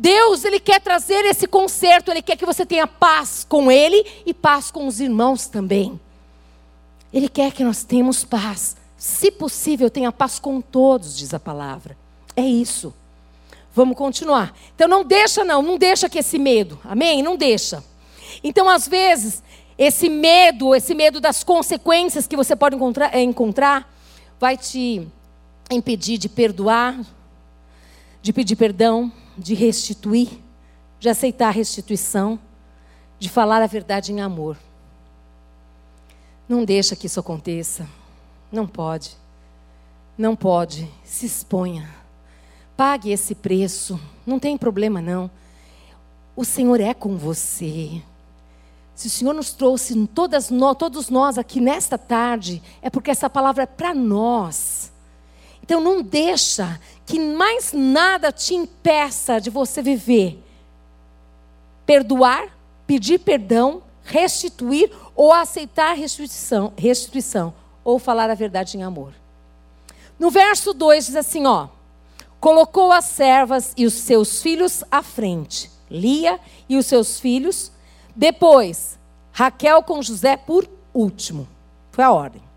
Deus, 0.01 0.47
Ele 0.47 0.59
quer 0.59 0.81
trazer 0.81 1.27
esse 1.27 1.47
conserto, 1.47 2.11
Ele 2.11 2.23
quer 2.23 2.35
que 2.35 2.47
você 2.47 2.65
tenha 2.65 2.87
paz 2.87 3.45
com 3.47 3.71
Ele 3.71 4.03
e 4.25 4.33
paz 4.33 4.71
com 4.71 4.87
os 4.87 4.99
irmãos 4.99 5.47
também. 5.47 6.01
Ele 7.13 7.29
quer 7.29 7.53
que 7.53 7.63
nós 7.63 7.85
tenhamos 7.85 8.25
paz. 8.25 8.79
Se 8.97 9.31
possível, 9.31 9.91
tenha 9.91 10.11
paz 10.11 10.39
com 10.39 10.59
todos, 10.63 11.19
diz 11.19 11.35
a 11.35 11.39
palavra. 11.39 11.99
É 12.35 12.41
isso. 12.41 12.95
Vamos 13.75 13.95
continuar. 13.95 14.57
Então 14.75 14.89
não 14.89 15.05
deixa 15.05 15.45
não, 15.45 15.61
não 15.61 15.77
deixa 15.77 16.09
que 16.09 16.21
esse 16.21 16.39
medo, 16.39 16.81
amém? 16.83 17.23
Não 17.23 17.37
deixa. 17.37 17.85
Então 18.43 18.71
às 18.71 18.89
vezes, 18.89 19.43
esse 19.77 20.09
medo, 20.09 20.75
esse 20.75 20.95
medo 20.95 21.21
das 21.21 21.45
consequências 21.45 22.27
que 22.27 22.37
você 22.37 22.57
pode 22.57 22.75
encontrar, 22.75 23.15
é, 23.15 23.21
encontrar 23.21 23.93
vai 24.39 24.57
te 24.57 25.07
impedir 25.71 26.17
de 26.17 26.29
perdoar, 26.31 26.99
de 28.23 28.33
pedir 28.33 28.57
perdão, 28.57 29.13
de 29.41 29.55
restituir, 29.55 30.29
de 30.99 31.09
aceitar 31.09 31.49
a 31.49 31.53
restituição, 31.53 32.39
de 33.19 33.29
falar 33.29 33.63
a 33.63 33.67
verdade 33.67 34.13
em 34.13 34.21
amor. 34.21 34.57
Não 36.49 36.65
deixa 36.65 36.95
que 36.95 37.07
isso 37.07 37.19
aconteça. 37.19 37.87
Não 38.53 38.67
pode. 38.67 39.17
Não 40.17 40.37
pode. 40.37 40.89
Se 41.05 41.27
exponha. 41.27 41.89
Pague 42.77 43.11
esse 43.11 43.35
preço. 43.35 44.01
Não 44.27 44.39
tem 44.39 44.57
problema 44.57 45.01
não. 45.01 45.31
O 46.37 46.45
Senhor 46.45 46.81
é 46.81 46.95
com 46.95 47.17
você. 47.17 48.03
Se 48.95 49.07
o 49.07 49.11
Senhor 49.11 49.33
nos 49.33 49.53
trouxe 49.53 50.07
todas 50.09 50.51
nós, 50.51 50.77
todos 50.77 51.09
nós 51.09 51.39
aqui 51.39 51.61
nesta 51.61 51.97
tarde, 51.97 52.63
é 52.83 52.91
porque 52.91 53.11
essa 53.11 53.31
palavra 53.31 53.63
é 53.63 53.67
para 53.67 53.95
nós. 53.95 54.80
Então 55.71 55.81
não 55.81 56.03
deixa 56.03 56.81
que 57.07 57.17
mais 57.21 57.73
nada 57.73 58.33
te 58.33 58.57
impeça 58.57 59.41
de 59.41 59.51
você 59.51 59.81
viver. 59.81 60.43
Perdoar, 61.87 62.49
pedir 62.89 63.21
perdão, 63.21 63.81
restituir 64.03 64.91
ou 65.15 65.33
aceitar 65.33 65.93
restituição, 65.93 66.73
restituição 66.77 67.55
ou 67.85 68.01
falar 68.01 68.29
a 68.31 68.35
verdade 68.35 68.77
em 68.77 68.83
amor. 68.83 69.13
No 70.19 70.29
verso 70.29 70.75
2 70.75 71.07
diz 71.07 71.15
assim, 71.15 71.47
ó: 71.47 71.69
Colocou 72.41 72.91
as 72.91 73.05
servas 73.05 73.73
e 73.77 73.87
os 73.87 73.95
seus 73.95 74.43
filhos 74.43 74.83
à 74.91 75.05
frente, 75.05 75.71
Lia 75.89 76.41
e 76.69 76.77
os 76.77 76.87
seus 76.87 77.21
filhos, 77.21 77.71
depois 78.17 78.99
Raquel 79.31 79.85
com 79.85 80.03
José 80.03 80.37
por 80.37 80.69
último. 80.93 81.47
Foi 81.93 82.03
a 82.03 82.11
ordem 82.11 82.50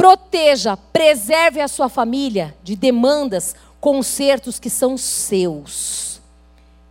proteja, 0.00 0.78
preserve 0.78 1.60
a 1.60 1.68
sua 1.68 1.90
família 1.90 2.56
de 2.62 2.74
demandas, 2.74 3.54
consertos 3.78 4.58
que 4.58 4.70
são 4.70 4.96
seus. 4.96 6.16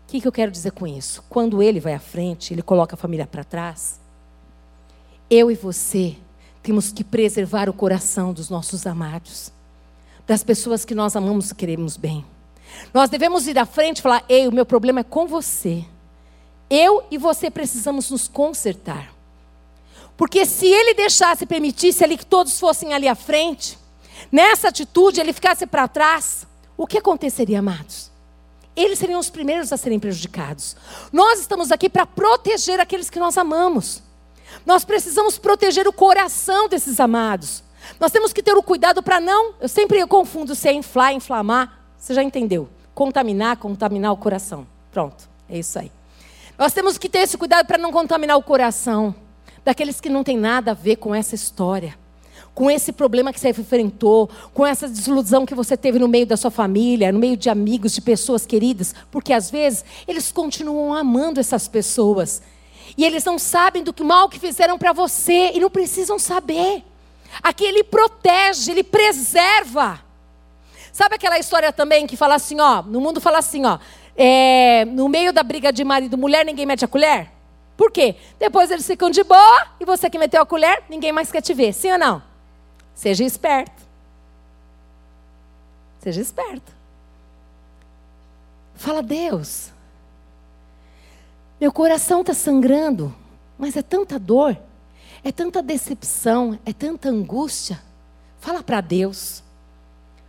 O 0.06 0.12
que, 0.12 0.22
que 0.22 0.28
eu 0.28 0.32
quero 0.32 0.52
dizer 0.52 0.74
com 0.74 0.86
isso? 0.86 1.24
Quando 1.28 1.64
ele 1.64 1.80
vai 1.80 1.96
à 1.96 2.00
frente, 2.00 2.54
ele 2.54 2.62
coloca 2.62 2.94
a 2.94 2.98
família 2.98 3.26
para 3.26 3.44
trás. 3.44 4.00
Eu 5.28 5.50
e 5.50 5.56
você 5.56 6.18
temos 6.62 6.92
que 6.92 7.04
preservar 7.04 7.68
o 7.68 7.74
coração 7.74 8.32
dos 8.32 8.48
nossos 8.48 8.86
amados, 8.86 9.52
das 10.28 10.44
pessoas 10.44 10.86
que 10.86 10.94
nós 10.94 11.16
amamos 11.16 11.50
e 11.50 11.56
queremos 11.56 11.98
bem. 11.98 12.24
Nós 12.94 13.10
devemos 13.10 13.48
ir 13.48 13.58
à 13.58 13.66
frente 13.66 13.98
e 13.98 14.02
falar: 14.04 14.24
ei, 14.30 14.48
o 14.48 14.52
meu 14.52 14.68
problema 14.68 15.00
é 15.00 15.04
com 15.04 15.26
você. 15.26 15.84
Eu 16.70 17.04
e 17.10 17.18
você 17.18 17.50
precisamos 17.50 18.12
nos 18.12 18.28
consertar. 18.28 19.19
Porque 20.20 20.46
se 20.46 20.68
ele 20.68 20.94
deixasse, 20.94 21.46
permitisse 21.46 22.04
ali 22.04 22.18
que 22.18 22.26
todos 22.26 22.60
fossem 22.60 22.94
ali 22.94 23.08
à 23.08 23.16
frente, 23.16 23.80
nessa 24.30 24.68
atitude 24.68 25.22
ele 25.22 25.32
ficasse 25.32 25.66
para 25.66 25.88
trás, 25.88 26.46
o 26.76 26.86
que 26.86 26.98
aconteceria, 26.98 27.60
amados? 27.60 28.12
Eles 28.76 29.00
seriam 29.00 29.18
os 29.18 29.30
primeiros 29.30 29.72
a 29.72 29.78
serem 29.78 29.98
prejudicados. 29.98 30.76
Nós 31.14 31.40
estamos 31.40 31.72
aqui 31.72 31.88
para 31.88 32.06
proteger 32.06 32.82
aqueles 32.82 33.10
que 33.10 33.18
nós 33.18 33.38
amamos. 33.38 34.04
Nós 34.66 34.84
precisamos 34.84 35.38
proteger 35.38 35.88
o 35.88 35.94
coração 35.94 36.68
desses 36.68 37.00
amados. 37.00 37.64
Nós 37.98 38.12
temos 38.12 38.34
que 38.34 38.44
ter 38.44 38.58
o 38.58 38.62
cuidado 38.62 39.02
para 39.02 39.22
não. 39.22 39.54
Eu 39.58 39.70
sempre 39.70 40.06
confundo 40.06 40.54
se 40.54 40.68
é 40.68 40.74
inflar, 40.74 41.14
inflamar. 41.14 41.80
Você 41.98 42.14
já 42.14 42.22
entendeu? 42.22 42.68
Contaminar, 42.94 43.56
contaminar 43.56 44.12
o 44.12 44.18
coração. 44.18 44.68
Pronto, 44.92 45.30
é 45.50 45.58
isso 45.58 45.80
aí. 45.80 45.90
Nós 46.58 46.74
temos 46.74 46.98
que 46.98 47.08
ter 47.08 47.20
esse 47.20 47.38
cuidado 47.38 47.66
para 47.66 47.78
não 47.78 47.90
contaminar 47.90 48.36
o 48.36 48.44
coração 48.44 49.16
daqueles 49.70 50.02
que 50.02 50.10
não 50.10 50.24
têm 50.24 50.36
nada 50.36 50.72
a 50.72 50.74
ver 50.74 50.96
com 50.96 51.14
essa 51.14 51.36
história, 51.36 51.96
com 52.56 52.72
esse 52.72 52.92
problema 52.92 53.32
que 53.32 53.40
você 53.40 53.50
enfrentou, 53.50 54.28
com 54.52 54.66
essa 54.66 54.88
desilusão 54.90 55.46
que 55.46 55.54
você 55.54 55.78
teve 55.78 56.00
no 56.00 56.08
meio 56.08 56.26
da 56.26 56.36
sua 56.36 56.50
família, 56.50 57.12
no 57.12 57.20
meio 57.20 57.38
de 57.38 57.52
amigos, 57.52 57.94
de 57.94 58.02
pessoas 58.02 58.48
queridas, 58.48 58.96
porque 59.12 59.32
às 59.32 59.52
vezes 59.52 59.86
eles 60.08 60.32
continuam 60.32 60.92
amando 60.92 61.40
essas 61.40 61.68
pessoas. 61.68 62.42
E 62.98 63.06
eles 63.06 63.24
não 63.24 63.38
sabem 63.38 63.84
do 63.84 63.94
que 63.94 64.04
mal 64.04 64.28
que 64.28 64.40
fizeram 64.40 64.76
para 64.76 64.92
você 64.92 65.52
e 65.54 65.60
não 65.60 65.70
precisam 65.70 66.18
saber. 66.18 66.84
Aqui 67.44 67.64
ele 67.64 67.84
protege, 67.84 68.72
ele 68.72 68.84
preserva. 68.84 70.04
Sabe 70.92 71.14
aquela 71.14 71.38
história 71.38 71.72
também 71.72 72.08
que 72.08 72.18
fala 72.18 72.34
assim, 72.34 72.60
ó, 72.60 72.82
no 72.82 73.00
mundo 73.00 73.22
fala 73.22 73.38
assim, 73.38 73.68
ó, 73.68 73.78
é, 74.18 74.84
no 74.86 75.08
meio 75.08 75.32
da 75.32 75.44
briga 75.44 75.72
de 75.72 75.84
marido 75.84 76.16
e 76.16 76.20
mulher, 76.20 76.44
ninguém 76.44 76.66
mete 76.66 76.84
a 76.84 76.88
colher? 76.88 77.39
Por 77.80 77.92
quê? 77.92 78.18
Depois 78.38 78.70
eles 78.70 78.86
ficam 78.86 79.10
de 79.10 79.24
boa 79.24 79.68
e 79.80 79.86
você 79.86 80.10
que 80.10 80.20
meteu 80.20 80.42
a 80.42 80.46
colher, 80.46 80.84
ninguém 80.90 81.14
mais 81.14 81.32
quer 81.32 81.42
te 81.42 81.54
ver. 81.54 81.72
Sim 81.72 81.94
ou 81.94 81.98
não? 81.98 82.22
Seja 82.94 83.24
esperto. 83.24 83.82
Seja 86.00 86.20
esperto. 86.20 86.74
Fala, 88.76 89.02
Deus, 89.02 89.72
meu 91.58 91.72
coração 91.72 92.20
está 92.20 92.34
sangrando, 92.34 93.16
mas 93.58 93.78
é 93.78 93.82
tanta 93.82 94.20
dor, 94.20 94.58
é 95.24 95.32
tanta 95.32 95.64
decepção, 95.64 96.60
é 96.66 96.74
tanta 96.74 97.08
angústia. 97.08 97.82
Fala 98.42 98.62
para 98.62 98.82
Deus. 98.82 99.42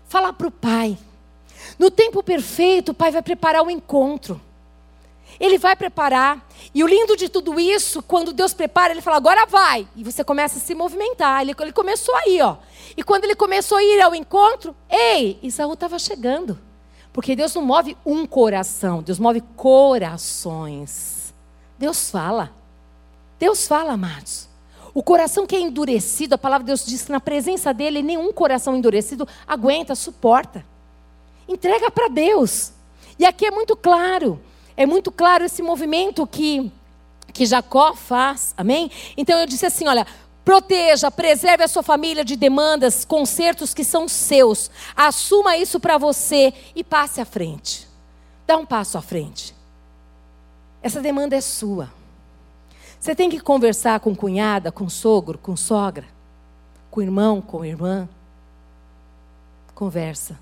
Fala 0.07 0.33
para 0.33 0.47
o 0.47 0.53
Pai. 0.53 0.97
No 1.77 1.91
tempo 1.91 2.23
perfeito, 2.23 2.93
o 2.93 2.95
Pai 2.95 3.11
vai 3.11 3.23
preparar 3.23 3.65
o 3.65 3.71
encontro. 3.73 4.41
Ele 5.41 5.57
vai 5.57 5.75
preparar. 5.75 6.47
E 6.75 6.85
o 6.85 6.87
lindo 6.87 7.17
de 7.17 7.31
tudo 7.31 7.59
isso, 7.59 8.03
quando 8.03 8.33
Deus 8.33 8.53
prepara, 8.53 8.93
ele 8.93 9.01
fala, 9.01 9.17
agora 9.17 9.47
vai. 9.47 9.89
E 9.97 10.05
você 10.05 10.23
começa 10.23 10.59
a 10.59 10.61
se 10.61 10.75
movimentar. 10.75 11.41
Ele, 11.41 11.55
ele 11.59 11.73
começou 11.73 12.15
aí, 12.15 12.41
ó. 12.43 12.57
E 12.95 13.03
quando 13.03 13.25
ele 13.25 13.35
começou 13.35 13.79
a 13.79 13.83
ir 13.83 14.03
ao 14.03 14.15
encontro, 14.15 14.77
ei, 14.89 15.39
Isaú 15.43 15.73
estava 15.73 15.99
chegando. 15.99 16.59
Porque 17.13 17.35
Deus 17.35 17.55
não 17.55 17.63
move 17.63 17.97
um 18.05 18.27
coração, 18.27 19.03
Deus 19.03 19.19
move 19.19 19.41
corações. 19.57 21.35
Deus 21.79 22.11
fala. 22.11 22.53
Deus 23.39 23.67
fala, 23.67 23.93
amados. 23.93 24.49
O 24.93 25.03
coração 25.03 25.47
que 25.47 25.57
é 25.57 25.61
endurecido, 25.61 26.35
a 26.35 26.39
palavra 26.39 26.65
de 26.65 26.69
Deus 26.69 26.85
diz 26.85 27.05
que 27.05 27.13
na 27.13 27.21
presença 27.21 27.73
dele, 27.73 28.03
nenhum 28.03 28.33
coração 28.33 28.77
endurecido 28.77 29.27
aguenta, 29.47 29.95
suporta. 29.95 30.65
Entrega 31.49 31.91
para 31.91 32.09
Deus. 32.09 32.73
E 33.19 33.25
aqui 33.25 33.47
é 33.47 33.51
muito 33.51 33.77
claro, 33.77 34.41
é 34.81 34.87
muito 34.87 35.13
claro 35.13 35.45
esse 35.45 35.61
movimento 35.61 36.27
que, 36.27 36.73
que 37.35 37.45
Jacó 37.45 37.95
faz, 37.95 38.55
amém? 38.57 38.91
Então 39.15 39.39
eu 39.39 39.45
disse 39.45 39.67
assim: 39.67 39.87
olha, 39.87 40.07
proteja, 40.43 41.11
preserve 41.11 41.63
a 41.63 41.69
sua 41.69 41.83
família 41.83 42.25
de 42.25 42.35
demandas, 42.35 43.05
consertos 43.05 43.75
que 43.75 43.85
são 43.85 44.09
seus. 44.09 44.71
Assuma 44.97 45.55
isso 45.59 45.79
para 45.79 45.99
você 45.99 46.55
e 46.75 46.83
passe 46.83 47.21
à 47.21 47.27
frente. 47.27 47.87
Dá 48.47 48.57
um 48.57 48.65
passo 48.65 48.97
à 48.97 49.03
frente. 49.03 49.55
Essa 50.83 51.03
demanda 51.03 51.37
é 51.37 51.43
sua. 51.43 51.93
Você 52.99 53.15
tem 53.15 53.29
que 53.29 53.39
conversar 53.39 54.01
com 54.01 54.17
cunhada, 54.17 54.73
com 54.73 54.89
sogro, 54.89 55.37
com 55.37 55.59
sogra, 55.59 56.07
com 56.91 57.03
irmão, 57.03 57.43
com 57.43 57.67
irmã. 57.67 58.09
Conversa. 59.75 60.41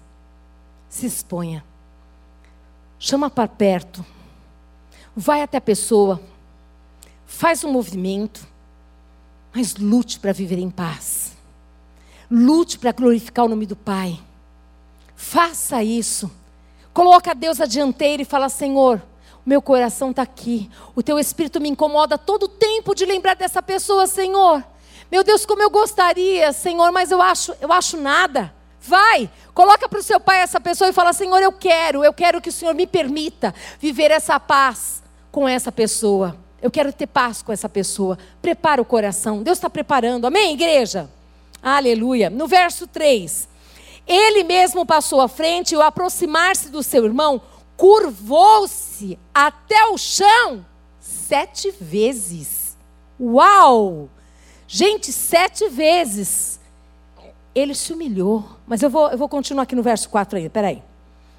Se 0.89 1.07
exponha. 1.07 1.65
Chama 3.01 3.29
para 3.29 3.49
perto. 3.49 4.07
Vai 5.21 5.43
até 5.43 5.59
a 5.59 5.61
pessoa. 5.61 6.21
Faz 7.27 7.65
um 7.65 7.73
movimento. 7.73 8.47
Mas 9.53 9.75
lute 9.75 10.21
para 10.21 10.33
viver 10.33 10.61
em 10.61 10.71
paz. 10.71 11.37
Lute 12.31 12.79
para 12.79 12.93
glorificar 12.93 13.45
o 13.45 13.49
nome 13.49 13.67
do 13.67 13.75
Pai. 13.75 14.17
Faça 15.17 15.83
isso. 15.83 16.31
Coloca 16.95 17.35
Deus 17.35 17.61
à 17.61 17.67
dianteira 17.67 18.23
e 18.23 18.25
fala: 18.25 18.49
Senhor, 18.49 19.03
meu 19.45 19.61
coração 19.61 20.11
está 20.11 20.23
aqui. 20.23 20.71
O 20.95 21.03
teu 21.03 21.19
espírito 21.19 21.61
me 21.61 21.69
incomoda 21.69 22.17
todo 22.17 22.45
o 22.45 22.49
tempo 22.49 22.95
de 22.95 23.05
lembrar 23.05 23.35
dessa 23.35 23.61
pessoa, 23.61 24.07
Senhor. 24.07 24.65
Meu 25.11 25.25
Deus, 25.25 25.45
como 25.45 25.65
eu 25.65 25.71
gostaria, 25.71 26.53
Senhor, 26.53 26.93
mas 26.93 27.11
eu 27.11 27.21
acho, 27.21 27.53
eu 27.61 27.73
acho 27.73 27.97
nada. 27.97 28.55
Vai, 28.81 29.29
coloca 29.53 29.89
para 29.89 29.99
o 29.99 30.03
seu 30.03 30.21
pai 30.21 30.43
essa 30.43 30.61
pessoa 30.61 30.91
e 30.91 30.93
fala: 30.93 31.13
Senhor, 31.13 31.43
eu 31.43 31.51
quero, 31.51 32.05
eu 32.05 32.13
quero 32.13 32.41
que 32.41 32.51
o 32.51 32.53
Senhor 32.53 32.73
me 32.73 32.87
permita 32.87 33.53
viver 33.81 34.13
essa 34.13 34.39
paz 34.39 35.08
com 35.39 35.47
essa 35.47 35.71
pessoa. 35.71 36.37
Eu 36.61 36.69
quero 36.69 36.93
ter 36.93 37.07
paz 37.07 37.43
com 37.43 37.53
essa 37.53 37.69
pessoa. 37.69 38.19
Prepara 38.43 38.83
o 38.83 38.85
coração. 38.85 39.41
Deus 39.41 39.59
está 39.59 39.71
preparando. 39.71 40.27
Amém, 40.27 40.55
igreja? 40.55 41.09
Aleluia. 41.63 42.29
No 42.29 42.49
verso 42.49 42.89
3. 42.89 43.49
Ele 44.05 44.43
mesmo 44.43 44.85
passou 44.85 45.21
à 45.21 45.29
frente 45.29 45.71
e, 45.71 45.75
ao 45.77 45.83
aproximar-se 45.83 46.71
do 46.71 46.83
seu 46.83 47.05
irmão, 47.05 47.41
curvou-se 47.77 49.17
até 49.33 49.87
o 49.87 49.97
chão 49.97 50.67
sete 50.99 51.73
vezes. 51.81 52.77
Uau! 53.21 54.09
Gente, 54.67 55.13
sete 55.13 55.69
vezes. 55.69 56.59
Ele 57.55 57.77
se 57.77 57.93
humilhou. 57.93 58.45
Mas 58.67 58.83
eu 58.83 58.91
vou, 58.91 59.09
eu 59.09 59.17
vou 59.17 59.29
continuar 59.29 59.63
aqui 59.63 59.77
no 59.77 59.85
verso 59.85 60.09
4 60.09 60.37
ainda, 60.37 60.51
peraí. 60.51 60.83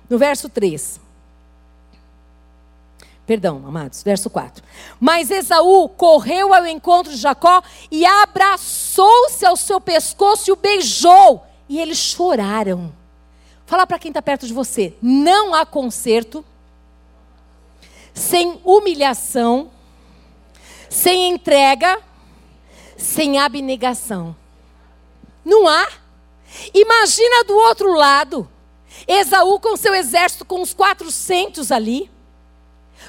No 0.10 0.18
verso 0.18 0.48
3. 0.48 1.02
Perdão, 3.30 3.63
amados, 3.68 4.02
verso 4.02 4.28
4. 4.28 4.63
Mas 5.00 5.30
Esaú 5.30 5.88
correu 5.88 6.52
ao 6.52 6.65
encontro 6.65 7.12
de 7.12 7.18
Jacó 7.20 7.62
e 7.92 8.04
abraçou-se 8.04 9.46
ao 9.46 9.56
seu 9.56 9.80
pescoço 9.80 10.50
e 10.50 10.52
o 10.52 10.56
beijou. 10.56 11.46
E 11.70 11.80
eles 11.80 12.00
choraram. 12.00 12.92
Fala 13.68 13.86
para 13.86 14.00
quem 14.00 14.10
está 14.10 14.20
perto 14.20 14.48
de 14.48 14.52
você. 14.52 14.96
Não 15.00 15.54
há 15.54 15.63
conserto 15.63 16.44
sem 18.15 18.60
humilhação, 18.65 19.70
sem 20.89 21.30
entrega, 21.30 22.02
sem 22.98 23.38
abnegação. 23.38 24.36
Não 25.46 25.68
há. 25.68 25.88
Imagina 26.74 27.44
do 27.44 27.56
outro 27.56 27.94
lado, 27.94 28.50
Esaú 29.08 29.60
com 29.60 29.78
seu 29.78 29.94
exército, 29.94 30.44
com 30.44 30.63
os 30.63 30.74
400 30.74 31.72
ali. 31.72 32.10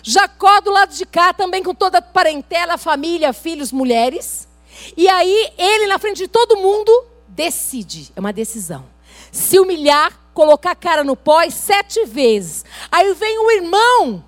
Jacó 0.02 0.60
do 0.60 0.70
lado 0.70 0.94
de 0.94 1.04
cá, 1.04 1.32
também 1.32 1.62
com 1.62 1.74
toda 1.74 1.98
a 1.98 2.02
parentela, 2.02 2.78
família, 2.78 3.32
filhos, 3.32 3.72
mulheres. 3.72 4.48
E 4.96 5.08
aí, 5.08 5.52
ele 5.58 5.86
na 5.86 5.98
frente 5.98 6.18
de 6.18 6.28
todo 6.28 6.56
mundo, 6.56 7.04
decide. 7.28 8.12
É 8.16 8.20
uma 8.20 8.32
decisão. 8.32 8.84
Se 9.30 9.58
humilhar 9.58 10.20
colocar 10.32 10.70
a 10.70 10.76
cara 10.76 11.04
no 11.04 11.16
pó 11.16 11.48
sete 11.50 12.04
vezes. 12.06 12.64
Aí 12.90 13.12
vem 13.14 13.38
o 13.38 13.50
irmão. 13.50 14.24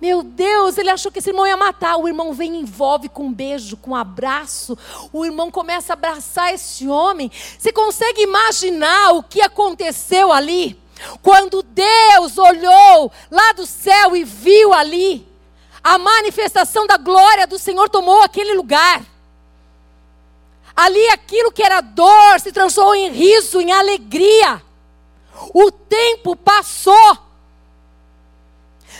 Meu 0.00 0.22
Deus, 0.22 0.76
ele 0.76 0.90
achou 0.90 1.10
que 1.10 1.18
esse 1.18 1.30
irmão 1.30 1.46
ia 1.46 1.56
matar. 1.56 1.96
O 1.96 2.06
irmão 2.06 2.32
vem 2.32 2.54
e 2.54 2.60
envolve 2.60 3.08
com 3.08 3.24
um 3.24 3.32
beijo, 3.32 3.76
com 3.78 3.92
um 3.92 3.96
abraço. 3.96 4.76
O 5.12 5.24
irmão 5.24 5.50
começa 5.50 5.92
a 5.92 5.94
abraçar 5.94 6.52
esse 6.52 6.86
homem. 6.86 7.30
Você 7.58 7.72
consegue 7.72 8.22
imaginar 8.22 9.12
o 9.12 9.22
que 9.22 9.40
aconteceu 9.40 10.30
ali? 10.30 10.78
Quando 11.22 11.62
Deus 11.62 12.38
olhou 12.38 13.12
lá 13.30 13.52
do 13.52 13.66
céu 13.66 14.16
e 14.16 14.24
viu 14.24 14.72
ali, 14.72 15.26
a 15.82 15.98
manifestação 15.98 16.86
da 16.86 16.96
glória 16.96 17.46
do 17.46 17.58
Senhor 17.58 17.88
tomou 17.88 18.22
aquele 18.22 18.54
lugar. 18.54 19.02
Ali 20.74 21.08
aquilo 21.08 21.52
que 21.52 21.62
era 21.62 21.80
dor 21.80 22.40
se 22.40 22.52
transformou 22.52 22.94
em 22.94 23.10
riso, 23.10 23.60
em 23.60 23.72
alegria. 23.72 24.62
O 25.54 25.70
tempo 25.70 26.36
passou. 26.36 27.18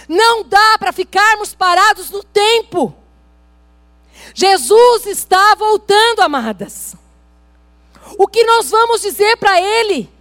Não 0.08 0.44
dá 0.44 0.78
para 0.78 0.92
ficarmos 0.92 1.54
parados 1.54 2.10
no 2.10 2.22
tempo. 2.22 2.94
Jesus 4.34 5.06
está 5.06 5.54
voltando, 5.54 6.20
amadas. 6.20 6.94
O 8.18 8.28
que 8.28 8.44
nós 8.44 8.70
vamos 8.70 9.02
dizer 9.02 9.36
para 9.36 9.60
Ele? 9.60 10.15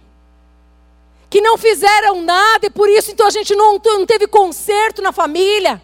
Que 1.36 1.42
não 1.42 1.58
fizeram 1.58 2.22
nada 2.22 2.64
e 2.64 2.70
por 2.70 2.88
isso 2.88 3.10
então 3.10 3.26
a 3.26 3.30
gente 3.30 3.54
não, 3.54 3.78
não 3.84 4.06
teve 4.06 4.26
conserto 4.26 5.02
na 5.02 5.12
família. 5.12 5.82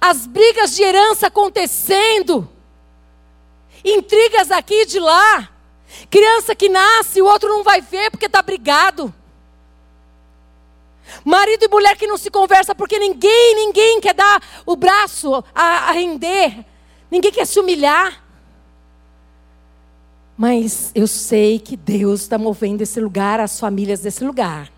As 0.00 0.26
brigas 0.26 0.74
de 0.74 0.82
herança 0.82 1.26
acontecendo. 1.26 2.48
Intrigas 3.84 4.50
aqui 4.50 4.72
e 4.72 4.86
de 4.86 4.98
lá. 4.98 5.50
Criança 6.08 6.54
que 6.54 6.70
nasce, 6.70 7.20
o 7.20 7.26
outro 7.26 7.50
não 7.50 7.62
vai 7.62 7.82
ver 7.82 8.10
porque 8.10 8.24
está 8.24 8.40
brigado. 8.40 9.14
Marido 11.22 11.66
e 11.66 11.68
mulher 11.68 11.94
que 11.94 12.06
não 12.06 12.16
se 12.16 12.30
conversa 12.30 12.74
porque 12.74 12.98
ninguém, 12.98 13.54
ninguém 13.56 14.00
quer 14.00 14.14
dar 14.14 14.42
o 14.64 14.74
braço 14.74 15.44
a, 15.54 15.90
a 15.90 15.92
render. 15.92 16.64
Ninguém 17.10 17.30
quer 17.30 17.46
se 17.46 17.60
humilhar. 17.60 18.24
Mas 20.36 20.90
eu 20.94 21.06
sei 21.06 21.58
que 21.58 21.76
Deus 21.76 22.22
está 22.22 22.36
movendo 22.36 22.82
esse 22.82 23.00
lugar, 23.00 23.40
as 23.40 23.58
famílias 23.58 24.00
desse 24.00 24.22
lugar. 24.22 24.70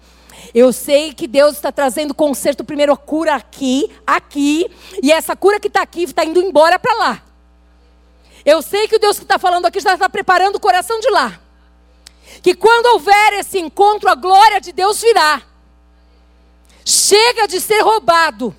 Eu 0.55 0.73
sei 0.73 1.13
que 1.13 1.27
Deus 1.27 1.57
está 1.57 1.73
trazendo 1.73 2.15
conserto, 2.15 2.65
primeiro 2.65 2.93
a 2.93 2.97
cura 2.97 3.35
aqui, 3.35 3.91
aqui, 4.07 4.71
e 5.03 5.11
essa 5.11 5.35
cura 5.35 5.59
que 5.59 5.69
está 5.69 5.83
aqui 5.83 6.05
está 6.05 6.25
indo 6.25 6.41
embora 6.41 6.79
para 6.79 6.95
lá. 6.95 7.23
Eu 8.45 8.63
sei 8.63 8.87
que 8.87 8.97
o 8.97 8.99
Deus 9.01 9.19
que 9.19 9.25
está 9.25 9.39
falando 9.39 9.67
aqui 9.67 9.81
já 9.81 9.95
está 9.95 10.09
preparando 10.09 10.57
o 10.57 10.61
coração 10.61 11.01
de 11.01 11.11
lá. 11.11 11.39
Que 12.41 12.55
quando 12.55 12.87
houver 12.95 13.35
esse 13.35 13.59
encontro, 13.59 14.09
a 14.09 14.15
glória 14.15 14.61
de 14.61 14.73
Deus 14.73 15.01
virá. 15.01 15.43
Chega 16.85 17.49
de 17.49 17.61
ser 17.61 17.81
roubado. 17.81 18.55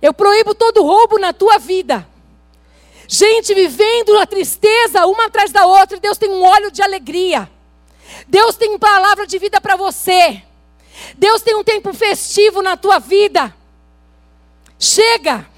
Eu 0.00 0.14
proíbo 0.14 0.54
todo 0.54 0.82
roubo 0.82 1.18
na 1.18 1.32
tua 1.32 1.58
vida. 1.58 2.06
Gente 3.10 3.54
vivendo 3.54 4.12
na 4.12 4.26
tristeza, 4.26 5.06
uma 5.06 5.26
atrás 5.26 5.50
da 5.50 5.64
outra, 5.64 5.96
e 5.96 6.00
Deus 6.00 6.18
tem 6.18 6.28
um 6.28 6.44
óleo 6.44 6.70
de 6.70 6.82
alegria. 6.82 7.50
Deus 8.26 8.54
tem 8.54 8.78
palavra 8.78 9.26
de 9.26 9.38
vida 9.38 9.58
para 9.62 9.76
você. 9.76 10.42
Deus 11.16 11.40
tem 11.40 11.56
um 11.56 11.64
tempo 11.64 11.94
festivo 11.94 12.60
na 12.60 12.76
tua 12.76 12.98
vida. 12.98 13.54
Chega. 14.78 15.48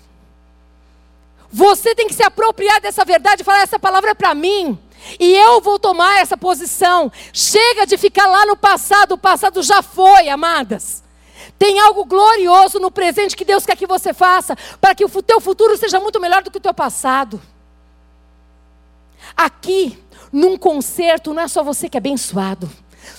Você 1.50 1.92
tem 1.92 2.06
que 2.06 2.14
se 2.14 2.22
apropriar 2.22 2.80
dessa 2.80 3.04
verdade 3.04 3.42
e 3.42 3.44
falar: 3.44 3.62
essa 3.62 3.80
palavra 3.80 4.10
é 4.10 4.14
para 4.14 4.32
mim. 4.32 4.78
E 5.18 5.34
eu 5.34 5.60
vou 5.60 5.76
tomar 5.76 6.20
essa 6.20 6.36
posição. 6.36 7.10
Chega 7.32 7.84
de 7.84 7.96
ficar 7.96 8.28
lá 8.28 8.46
no 8.46 8.56
passado, 8.56 9.12
o 9.12 9.18
passado 9.18 9.60
já 9.60 9.82
foi, 9.82 10.28
amadas. 10.28 11.02
Tem 11.58 11.80
algo 11.80 12.04
glorioso 12.04 12.78
no 12.78 12.90
presente 12.90 13.36
que 13.36 13.44
Deus 13.44 13.64
quer 13.66 13.76
que 13.76 13.86
você 13.86 14.12
faça, 14.12 14.56
para 14.80 14.94
que 14.94 15.04
o 15.04 15.22
teu 15.22 15.40
futuro 15.40 15.76
seja 15.76 16.00
muito 16.00 16.20
melhor 16.20 16.42
do 16.42 16.50
que 16.50 16.58
o 16.58 16.60
teu 16.60 16.74
passado. 16.74 17.40
Aqui, 19.36 19.98
num 20.32 20.56
concerto, 20.56 21.32
não 21.32 21.42
é 21.42 21.48
só 21.48 21.62
você 21.62 21.88
que 21.88 21.96
é 21.96 22.00
abençoado. 22.00 22.70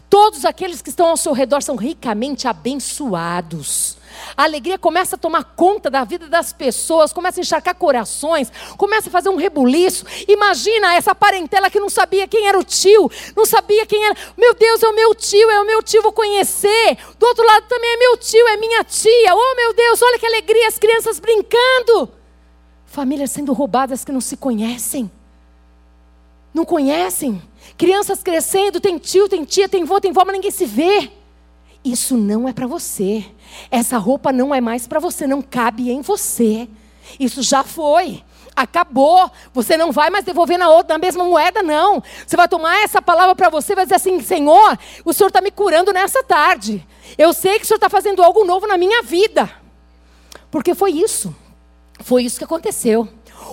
Todos 0.09 0.45
aqueles 0.45 0.81
que 0.81 0.89
estão 0.89 1.07
ao 1.07 1.17
seu 1.17 1.33
redor 1.33 1.61
são 1.61 1.75
ricamente 1.75 2.47
abençoados. 2.47 3.97
A 4.35 4.43
alegria 4.43 4.77
começa 4.77 5.15
a 5.15 5.19
tomar 5.19 5.43
conta 5.55 5.89
da 5.89 6.03
vida 6.03 6.27
das 6.27 6.51
pessoas, 6.53 7.13
começa 7.13 7.39
a 7.39 7.43
encharcar 7.43 7.75
corações, 7.75 8.51
começa 8.77 9.09
a 9.09 9.11
fazer 9.11 9.29
um 9.29 9.35
rebuliço. 9.35 10.05
Imagina 10.27 10.95
essa 10.95 11.15
parentela 11.15 11.69
que 11.69 11.79
não 11.79 11.89
sabia 11.89 12.27
quem 12.27 12.47
era 12.47 12.59
o 12.59 12.63
tio, 12.63 13.09
não 13.35 13.45
sabia 13.45 13.85
quem 13.85 14.03
era. 14.03 14.15
Meu 14.37 14.53
Deus, 14.53 14.83
é 14.83 14.87
o 14.87 14.95
meu 14.95 15.15
tio, 15.15 15.49
é 15.49 15.61
o 15.61 15.65
meu 15.65 15.81
tio, 15.81 16.01
vou 16.01 16.11
conhecer. 16.11 16.97
Do 17.17 17.25
outro 17.25 17.45
lado 17.45 17.65
também 17.67 17.93
é 17.93 17.97
meu 17.97 18.17
tio, 18.17 18.47
é 18.47 18.57
minha 18.57 18.83
tia. 18.83 19.33
Oh, 19.33 19.55
meu 19.55 19.73
Deus, 19.73 20.01
olha 20.01 20.19
que 20.19 20.25
alegria, 20.25 20.67
as 20.67 20.77
crianças 20.77 21.19
brincando. 21.19 22.09
Famílias 22.85 23.31
sendo 23.31 23.53
roubadas 23.53 24.03
que 24.03 24.11
não 24.11 24.21
se 24.21 24.35
conhecem. 24.35 25.09
Não 26.53 26.65
conhecem. 26.65 27.41
Crianças 27.77 28.21
crescendo, 28.21 28.79
tem 28.79 28.97
tio, 28.97 29.27
tem 29.27 29.43
tia, 29.43 29.67
tem 29.67 29.83
vô, 29.83 29.99
tem 29.99 30.11
vó, 30.11 30.23
mas 30.25 30.33
ninguém 30.33 30.51
se 30.51 30.65
vê. 30.65 31.11
Isso 31.83 32.15
não 32.15 32.47
é 32.47 32.53
para 32.53 32.67
você. 32.67 33.25
Essa 33.69 33.97
roupa 33.97 34.31
não 34.31 34.53
é 34.53 34.61
mais 34.61 34.87
para 34.87 34.99
você, 34.99 35.25
não 35.25 35.41
cabe 35.41 35.89
em 35.89 36.01
você. 36.01 36.69
Isso 37.19 37.41
já 37.41 37.63
foi. 37.63 38.23
Acabou. 38.55 39.31
Você 39.53 39.77
não 39.77 39.91
vai 39.91 40.09
mais 40.09 40.25
devolver 40.25 40.57
na 40.57 40.69
outra, 40.69 40.95
na 40.95 40.99
mesma 40.99 41.23
moeda, 41.23 41.63
não. 41.63 42.03
Você 42.25 42.35
vai 42.35 42.47
tomar 42.47 42.83
essa 42.83 43.01
palavra 43.01 43.35
para 43.35 43.49
você 43.49 43.73
e 43.73 43.75
vai 43.75 43.85
dizer 43.85 43.95
assim: 43.95 44.21
Senhor, 44.21 44.77
o 45.03 45.13
Senhor 45.13 45.29
está 45.29 45.41
me 45.41 45.49
curando 45.49 45.91
nessa 45.91 46.23
tarde. 46.23 46.85
Eu 47.17 47.33
sei 47.33 47.57
que 47.57 47.65
o 47.65 47.67
Senhor 47.67 47.77
está 47.77 47.89
fazendo 47.89 48.21
algo 48.21 48.45
novo 48.45 48.67
na 48.67 48.77
minha 48.77 49.01
vida. 49.01 49.49
Porque 50.51 50.75
foi 50.75 50.91
isso. 50.91 51.33
Foi 51.99 52.23
isso 52.23 52.37
que 52.37 52.43
aconteceu. 52.43 53.07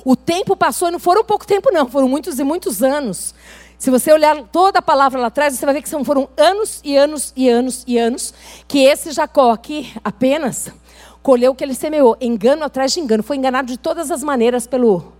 O 0.04 0.14
tempo 0.16 0.56
passou, 0.56 0.88
e 0.88 0.90
não 0.90 0.98
foram 0.98 1.24
pouco 1.24 1.46
tempo, 1.46 1.70
não, 1.72 1.88
foram 1.88 2.08
muitos 2.08 2.38
e 2.38 2.44
muitos 2.44 2.82
anos. 2.82 3.34
Se 3.78 3.90
você 3.90 4.12
olhar 4.12 4.42
toda 4.48 4.80
a 4.80 4.82
palavra 4.82 5.20
lá 5.20 5.28
atrás, 5.28 5.54
você 5.54 5.64
vai 5.64 5.74
ver 5.74 5.82
que 5.82 5.88
são, 5.88 6.04
foram 6.04 6.28
anos 6.36 6.80
e 6.82 6.96
anos 6.96 7.32
e 7.36 7.48
anos 7.48 7.84
e 7.86 7.96
anos 7.96 8.34
que 8.66 8.80
esse 8.80 9.12
Jacó 9.12 9.52
aqui 9.52 9.92
apenas 10.02 10.72
colheu 11.22 11.52
o 11.52 11.54
que 11.54 11.62
ele 11.62 11.74
semeou. 11.74 12.16
Engano 12.20 12.64
atrás 12.64 12.92
de 12.92 12.98
engano. 12.98 13.22
Foi 13.22 13.36
enganado 13.36 13.68
de 13.68 13.78
todas 13.78 14.10
as 14.10 14.22
maneiras 14.22 14.66
pelo, 14.66 15.12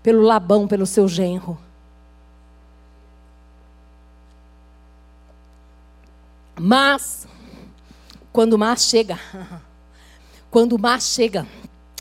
pelo 0.00 0.22
Labão, 0.22 0.68
pelo 0.68 0.86
seu 0.86 1.08
genro. 1.08 1.58
Mas, 6.56 7.26
quando 8.32 8.52
o 8.52 8.58
mar 8.58 8.78
chega, 8.78 9.18
quando 10.52 10.74
o 10.74 10.78
mar 10.80 11.02
chega, 11.02 11.44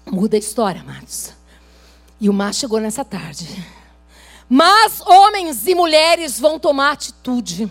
muda 0.06 0.38
a 0.38 0.40
história, 0.40 0.82
amados. 0.82 1.34
E 2.22 2.30
o 2.30 2.34
mar 2.34 2.54
chegou 2.54 2.80
nessa 2.80 3.04
tarde. 3.04 3.48
Mas 4.56 5.02
homens 5.02 5.66
e 5.66 5.74
mulheres 5.74 6.40
vão 6.40 6.60
tomar 6.60 6.92
atitude. 6.92 7.68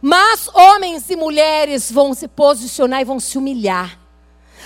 Mas 0.00 0.48
homens 0.54 1.10
e 1.10 1.16
mulheres 1.16 1.90
vão 1.90 2.14
se 2.14 2.28
posicionar 2.28 3.00
e 3.00 3.04
vão 3.04 3.18
se 3.18 3.36
humilhar. 3.36 3.98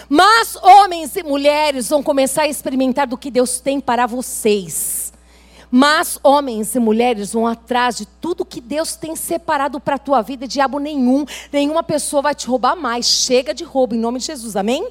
Mas 0.07 0.55
homens 0.57 1.16
e 1.16 1.22
mulheres 1.22 1.88
vão 1.88 2.03
começar 2.03 2.42
a 2.42 2.48
experimentar 2.48 3.07
do 3.07 3.16
que 3.16 3.31
Deus 3.31 3.59
tem 3.59 3.81
para 3.81 4.07
vocês. 4.07 5.14
Mas 5.70 6.20
homens 6.22 6.74
e 6.74 6.79
mulheres 6.79 7.33
vão 7.33 7.46
atrás 7.46 7.96
de 7.96 8.05
tudo 8.05 8.44
que 8.44 8.61
Deus 8.61 8.94
tem 8.94 9.16
separado 9.16 9.81
para 9.81 9.94
a 9.94 9.98
tua 9.98 10.20
vida, 10.20 10.46
diabo 10.46 10.79
nenhum, 10.79 11.24
nenhuma 11.50 11.83
pessoa 11.83 12.20
vai 12.20 12.35
te 12.35 12.46
roubar 12.46 12.76
mais. 12.76 13.07
Chega 13.07 13.55
de 13.55 13.64
roubo 13.64 13.94
em 13.94 13.98
nome 13.98 14.18
de 14.18 14.26
Jesus. 14.26 14.57
Amém? 14.57 14.87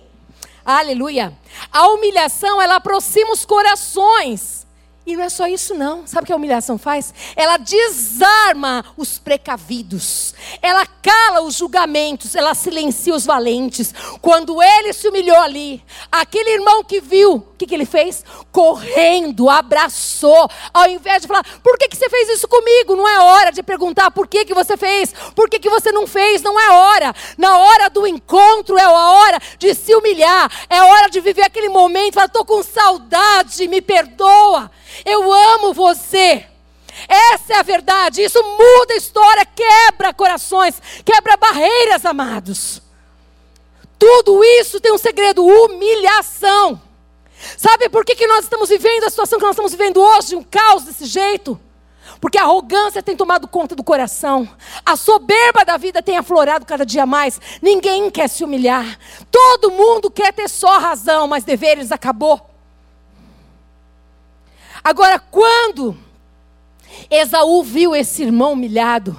Aleluia. 0.65 1.31
A 1.71 1.89
humilhação, 1.89 2.59
ela 2.59 2.77
aproxima 2.77 3.33
os 3.33 3.45
corações. 3.45 4.67
E 5.09 5.15
não 5.15 5.23
é 5.23 5.29
só 5.29 5.47
isso, 5.47 5.73
não. 5.73 6.05
Sabe 6.05 6.21
o 6.21 6.27
que 6.27 6.31
a 6.31 6.35
humilhação 6.35 6.77
faz? 6.77 7.11
Ela 7.35 7.57
desarma 7.57 8.85
os 8.95 9.17
precavidos. 9.17 10.35
Ela 10.61 10.85
cala 10.85 11.41
os 11.41 11.55
julgamentos. 11.55 12.35
Ela 12.35 12.53
silencia 12.53 13.15
os 13.15 13.25
valentes. 13.25 13.91
Quando 14.21 14.61
ele 14.61 14.93
se 14.93 15.07
humilhou 15.07 15.37
ali, 15.37 15.83
aquele 16.11 16.51
irmão 16.51 16.83
que 16.83 17.01
viu, 17.01 17.37
o 17.37 17.55
que, 17.57 17.65
que 17.65 17.73
ele 17.73 17.87
fez? 17.87 18.23
Correndo, 18.51 19.49
abraçou. 19.49 20.47
Ao 20.71 20.87
invés 20.87 21.23
de 21.23 21.27
falar, 21.27 21.43
por 21.63 21.75
que, 21.79 21.87
que 21.87 21.97
você 21.97 22.07
fez 22.07 22.29
isso 22.29 22.47
comigo? 22.47 22.95
Não 22.95 23.07
é 23.07 23.19
hora 23.19 23.51
de 23.51 23.63
perguntar 23.63 24.11
por 24.11 24.27
que, 24.27 24.45
que 24.45 24.53
você 24.53 24.77
fez, 24.77 25.11
por 25.35 25.49
que, 25.49 25.57
que 25.57 25.71
você 25.71 25.91
não 25.91 26.05
fez. 26.05 26.43
Não 26.43 26.59
é 26.59 26.69
hora. 26.69 27.15
Na 27.35 27.57
hora 27.57 27.89
do 27.89 28.05
encontro 28.05 28.77
é 28.77 28.83
a 28.83 28.91
hora 28.91 29.39
de 29.57 29.73
se 29.73 29.95
humilhar. 29.95 30.51
É 30.69 30.83
hora 30.83 31.09
de 31.09 31.19
viver 31.19 31.41
aquele 31.41 31.67
momento. 31.67 32.13
Falar, 32.13 32.27
estou 32.27 32.45
com 32.45 32.61
saudade, 32.61 33.67
me 33.67 33.81
perdoa. 33.81 34.69
Eu 35.05 35.31
amo 35.31 35.73
você. 35.73 36.45
Essa 37.07 37.53
é 37.53 37.59
a 37.59 37.63
verdade. 37.63 38.21
Isso 38.21 38.41
muda 38.41 38.93
a 38.93 38.97
história, 38.97 39.45
quebra 39.45 40.13
corações, 40.13 40.81
quebra 41.05 41.37
barreiras, 41.37 42.05
amados. 42.05 42.81
Tudo 43.97 44.43
isso 44.43 44.79
tem 44.79 44.91
um 44.91 44.97
segredo: 44.97 45.45
humilhação. 45.45 46.81
Sabe 47.57 47.89
por 47.89 48.03
que, 48.03 48.15
que 48.15 48.27
nós 48.27 48.43
estamos 48.43 48.69
vivendo 48.69 49.05
a 49.05 49.09
situação 49.09 49.39
que 49.39 49.45
nós 49.45 49.53
estamos 49.53 49.71
vivendo 49.71 50.01
hoje, 50.01 50.35
um 50.35 50.43
caos 50.43 50.83
desse 50.83 51.05
jeito? 51.05 51.59
Porque 52.19 52.37
a 52.37 52.43
arrogância 52.43 53.01
tem 53.01 53.15
tomado 53.15 53.47
conta 53.47 53.75
do 53.75 53.83
coração, 53.83 54.49
a 54.85 54.97
soberba 54.97 55.63
da 55.63 55.77
vida 55.77 56.01
tem 56.01 56.17
aflorado 56.17 56.65
cada 56.65 56.85
dia 56.85 57.05
mais. 57.05 57.39
Ninguém 57.61 58.09
quer 58.09 58.27
se 58.27 58.43
humilhar, 58.43 58.99
todo 59.31 59.71
mundo 59.71 60.11
quer 60.11 60.33
ter 60.33 60.49
só 60.49 60.79
razão, 60.79 61.27
mas 61.27 61.43
deveres 61.43 61.91
acabou. 61.91 62.48
Agora, 64.83 65.19
quando 65.19 65.97
Esaú 67.09 67.63
viu 67.63 67.95
esse 67.95 68.23
irmão 68.23 68.53
humilhado, 68.53 69.15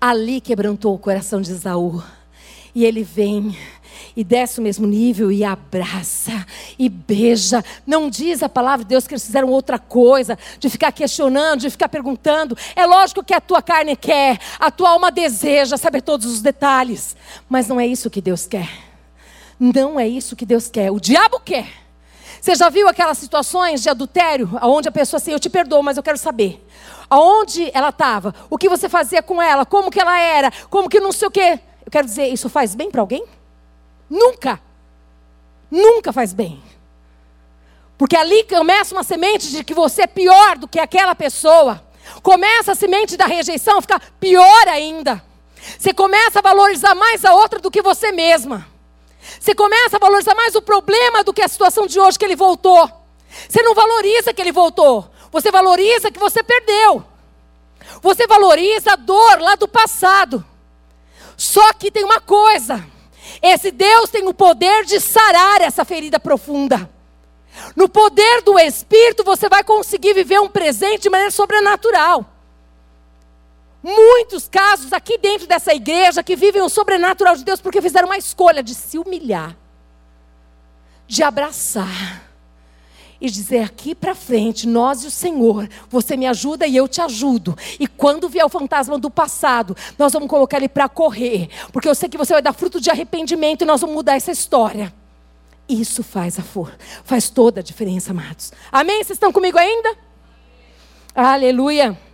ali 0.00 0.40
quebrantou 0.40 0.94
o 0.94 0.98
coração 0.98 1.40
de 1.40 1.52
Esaú. 1.52 2.02
E 2.74 2.84
ele 2.84 3.02
vem 3.02 3.56
e 4.16 4.24
desce 4.24 4.58
o 4.58 4.62
mesmo 4.62 4.86
nível 4.86 5.30
e 5.30 5.44
abraça 5.44 6.46
e 6.78 6.88
beija. 6.88 7.64
Não 7.86 8.08
diz 8.08 8.42
a 8.42 8.48
palavra 8.48 8.84
de 8.84 8.90
Deus 8.90 9.06
que 9.06 9.14
eles 9.14 9.24
fizeram 9.24 9.48
outra 9.48 9.78
coisa, 9.78 10.38
de 10.58 10.68
ficar 10.68 10.92
questionando, 10.92 11.60
de 11.60 11.70
ficar 11.70 11.88
perguntando. 11.88 12.56
É 12.74 12.86
lógico 12.86 13.24
que 13.24 13.34
a 13.34 13.40
tua 13.40 13.62
carne 13.62 13.96
quer, 13.96 14.38
a 14.58 14.70
tua 14.70 14.90
alma 14.90 15.10
deseja 15.10 15.76
saber 15.76 16.02
todos 16.02 16.26
os 16.26 16.40
detalhes, 16.40 17.16
mas 17.48 17.68
não 17.68 17.80
é 17.80 17.86
isso 17.86 18.10
que 18.10 18.20
Deus 18.20 18.46
quer. 18.46 18.68
Não 19.58 20.00
é 20.00 20.08
isso 20.08 20.36
que 20.36 20.46
Deus 20.46 20.68
quer. 20.68 20.90
O 20.90 20.98
diabo 20.98 21.38
quer. 21.40 21.89
Você 22.40 22.54
já 22.54 22.68
viu 22.68 22.88
aquelas 22.88 23.18
situações 23.18 23.82
de 23.82 23.90
adultério, 23.90 24.50
onde 24.62 24.88
a 24.88 24.92
pessoa 24.92 25.18
assim, 25.18 25.32
eu 25.32 25.40
te 25.40 25.50
perdoo, 25.50 25.82
mas 25.82 25.96
eu 25.96 26.02
quero 26.02 26.16
saber. 26.16 26.66
Aonde 27.08 27.70
ela 27.74 27.90
estava? 27.90 28.34
O 28.48 28.56
que 28.56 28.68
você 28.68 28.88
fazia 28.88 29.22
com 29.22 29.42
ela? 29.42 29.66
Como 29.66 29.90
que 29.90 30.00
ela 30.00 30.18
era? 30.18 30.50
Como 30.70 30.88
que 30.88 31.00
não 31.00 31.12
sei 31.12 31.28
o 31.28 31.30
quê? 31.30 31.60
Eu 31.84 31.90
quero 31.90 32.06
dizer, 32.06 32.28
isso 32.28 32.48
faz 32.48 32.74
bem 32.74 32.90
para 32.90 33.00
alguém? 33.00 33.24
Nunca. 34.08 34.60
Nunca 35.70 36.12
faz 36.12 36.32
bem. 36.32 36.62
Porque 37.98 38.16
ali 38.16 38.44
começa 38.44 38.94
uma 38.94 39.04
semente 39.04 39.50
de 39.50 39.62
que 39.62 39.74
você 39.74 40.02
é 40.02 40.06
pior 40.06 40.56
do 40.56 40.66
que 40.66 40.78
aquela 40.78 41.14
pessoa. 41.14 41.84
Começa 42.22 42.72
a 42.72 42.74
semente 42.74 43.16
da 43.16 43.26
rejeição 43.26 43.82
ficar 43.82 44.00
pior 44.18 44.68
ainda. 44.68 45.22
Você 45.78 45.92
começa 45.92 46.38
a 46.38 46.42
valorizar 46.42 46.94
mais 46.94 47.24
a 47.24 47.34
outra 47.34 47.58
do 47.60 47.70
que 47.70 47.82
você 47.82 48.10
mesma. 48.10 48.66
Você 49.38 49.54
começa 49.54 49.96
a 49.96 50.00
valorizar 50.00 50.34
mais 50.34 50.54
o 50.54 50.62
problema 50.62 51.22
do 51.22 51.32
que 51.32 51.42
a 51.42 51.48
situação 51.48 51.86
de 51.86 51.98
hoje 52.00 52.18
que 52.18 52.24
ele 52.24 52.36
voltou. 52.36 52.90
Você 53.48 53.62
não 53.62 53.74
valoriza 53.74 54.32
que 54.32 54.40
ele 54.40 54.52
voltou. 54.52 55.10
Você 55.30 55.50
valoriza 55.50 56.10
que 56.10 56.18
você 56.18 56.42
perdeu. 56.42 57.04
Você 58.02 58.26
valoriza 58.26 58.92
a 58.92 58.96
dor 58.96 59.40
lá 59.40 59.54
do 59.54 59.68
passado. 59.68 60.44
Só 61.36 61.72
que 61.72 61.90
tem 61.90 62.04
uma 62.04 62.20
coisa: 62.20 62.84
esse 63.42 63.70
Deus 63.70 64.10
tem 64.10 64.26
o 64.26 64.34
poder 64.34 64.84
de 64.84 65.00
sarar 65.00 65.60
essa 65.60 65.84
ferida 65.84 66.18
profunda. 66.18 66.90
No 67.74 67.88
poder 67.88 68.42
do 68.42 68.58
Espírito, 68.58 69.24
você 69.24 69.48
vai 69.48 69.64
conseguir 69.64 70.14
viver 70.14 70.40
um 70.40 70.48
presente 70.48 71.02
de 71.02 71.10
maneira 71.10 71.30
sobrenatural. 71.30 72.24
Muitos 73.82 74.46
casos 74.46 74.92
aqui 74.92 75.16
dentro 75.18 75.46
dessa 75.46 75.74
igreja 75.74 76.22
que 76.22 76.36
vivem 76.36 76.60
o 76.60 76.68
sobrenatural 76.68 77.34
de 77.36 77.44
Deus 77.44 77.60
porque 77.60 77.80
fizeram 77.80 78.08
uma 78.08 78.18
escolha 78.18 78.62
de 78.62 78.74
se 78.74 78.98
humilhar, 78.98 79.56
de 81.06 81.22
abraçar 81.22 82.30
e 83.20 83.28
dizer 83.28 83.62
aqui 83.62 83.94
para 83.94 84.14
frente, 84.14 84.66
nós 84.66 85.04
e 85.04 85.06
o 85.06 85.10
Senhor, 85.10 85.68
você 85.90 86.16
me 86.16 86.26
ajuda 86.26 86.66
e 86.66 86.74
eu 86.74 86.88
te 86.88 87.00
ajudo. 87.00 87.56
E 87.78 87.86
quando 87.86 88.28
vier 88.28 88.44
o 88.44 88.48
fantasma 88.48 88.98
do 88.98 89.10
passado, 89.10 89.76
nós 89.98 90.12
vamos 90.12 90.28
colocar 90.28 90.56
ele 90.56 90.68
para 90.68 90.88
correr, 90.88 91.48
porque 91.70 91.88
eu 91.88 91.94
sei 91.94 92.08
que 92.08 92.16
você 92.16 92.32
vai 92.32 92.42
dar 92.42 92.54
fruto 92.54 92.80
de 92.80 92.90
arrependimento 92.90 93.62
e 93.62 93.66
nós 93.66 93.80
vamos 93.80 93.96
mudar 93.96 94.16
essa 94.16 94.32
história. 94.32 94.92
Isso 95.68 96.02
faz 96.02 96.38
a 96.38 96.42
for, 96.42 96.74
faz 97.04 97.28
toda 97.28 97.60
a 97.60 97.62
diferença, 97.62 98.10
amados. 98.10 98.52
Amém? 98.72 99.04
Vocês 99.04 99.16
estão 99.16 99.32
comigo 99.32 99.58
ainda? 99.58 99.96
Aleluia. 101.14 102.09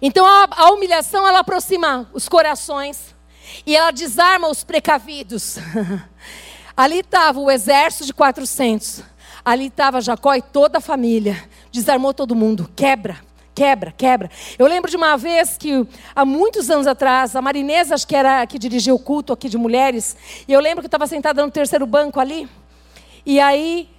Então 0.00 0.24
a, 0.26 0.48
a 0.50 0.70
humilhação 0.70 1.26
ela 1.26 1.40
aproxima 1.40 2.08
os 2.12 2.28
corações 2.28 3.14
e 3.66 3.76
ela 3.76 3.90
desarma 3.90 4.48
os 4.48 4.64
precavidos. 4.64 5.58
Ali 6.76 7.00
estava 7.00 7.40
o 7.40 7.50
exército 7.50 8.06
de 8.06 8.14
400. 8.14 9.02
Ali 9.44 9.66
estava 9.66 10.00
Jacó 10.00 10.34
e 10.34 10.42
toda 10.42 10.78
a 10.78 10.80
família. 10.80 11.48
Desarmou 11.72 12.14
todo 12.14 12.36
mundo. 12.36 12.70
Quebra, 12.76 13.18
quebra, 13.54 13.92
quebra. 13.96 14.30
Eu 14.56 14.66
lembro 14.68 14.88
de 14.88 14.96
uma 14.96 15.16
vez 15.16 15.56
que, 15.56 15.84
há 16.14 16.24
muitos 16.24 16.70
anos 16.70 16.86
atrás, 16.86 17.34
a 17.34 17.42
Marinesa, 17.42 17.94
acho 17.94 18.06
que 18.06 18.14
era 18.14 18.46
que 18.46 18.58
dirigia 18.58 18.94
o 18.94 18.98
culto 18.98 19.32
aqui 19.32 19.48
de 19.48 19.58
mulheres, 19.58 20.16
e 20.46 20.52
eu 20.52 20.60
lembro 20.60 20.80
que 20.80 20.86
eu 20.86 20.88
estava 20.88 21.08
sentada 21.08 21.44
no 21.44 21.50
terceiro 21.50 21.84
banco 21.84 22.20
ali, 22.20 22.48
e 23.26 23.40
aí 23.40 23.90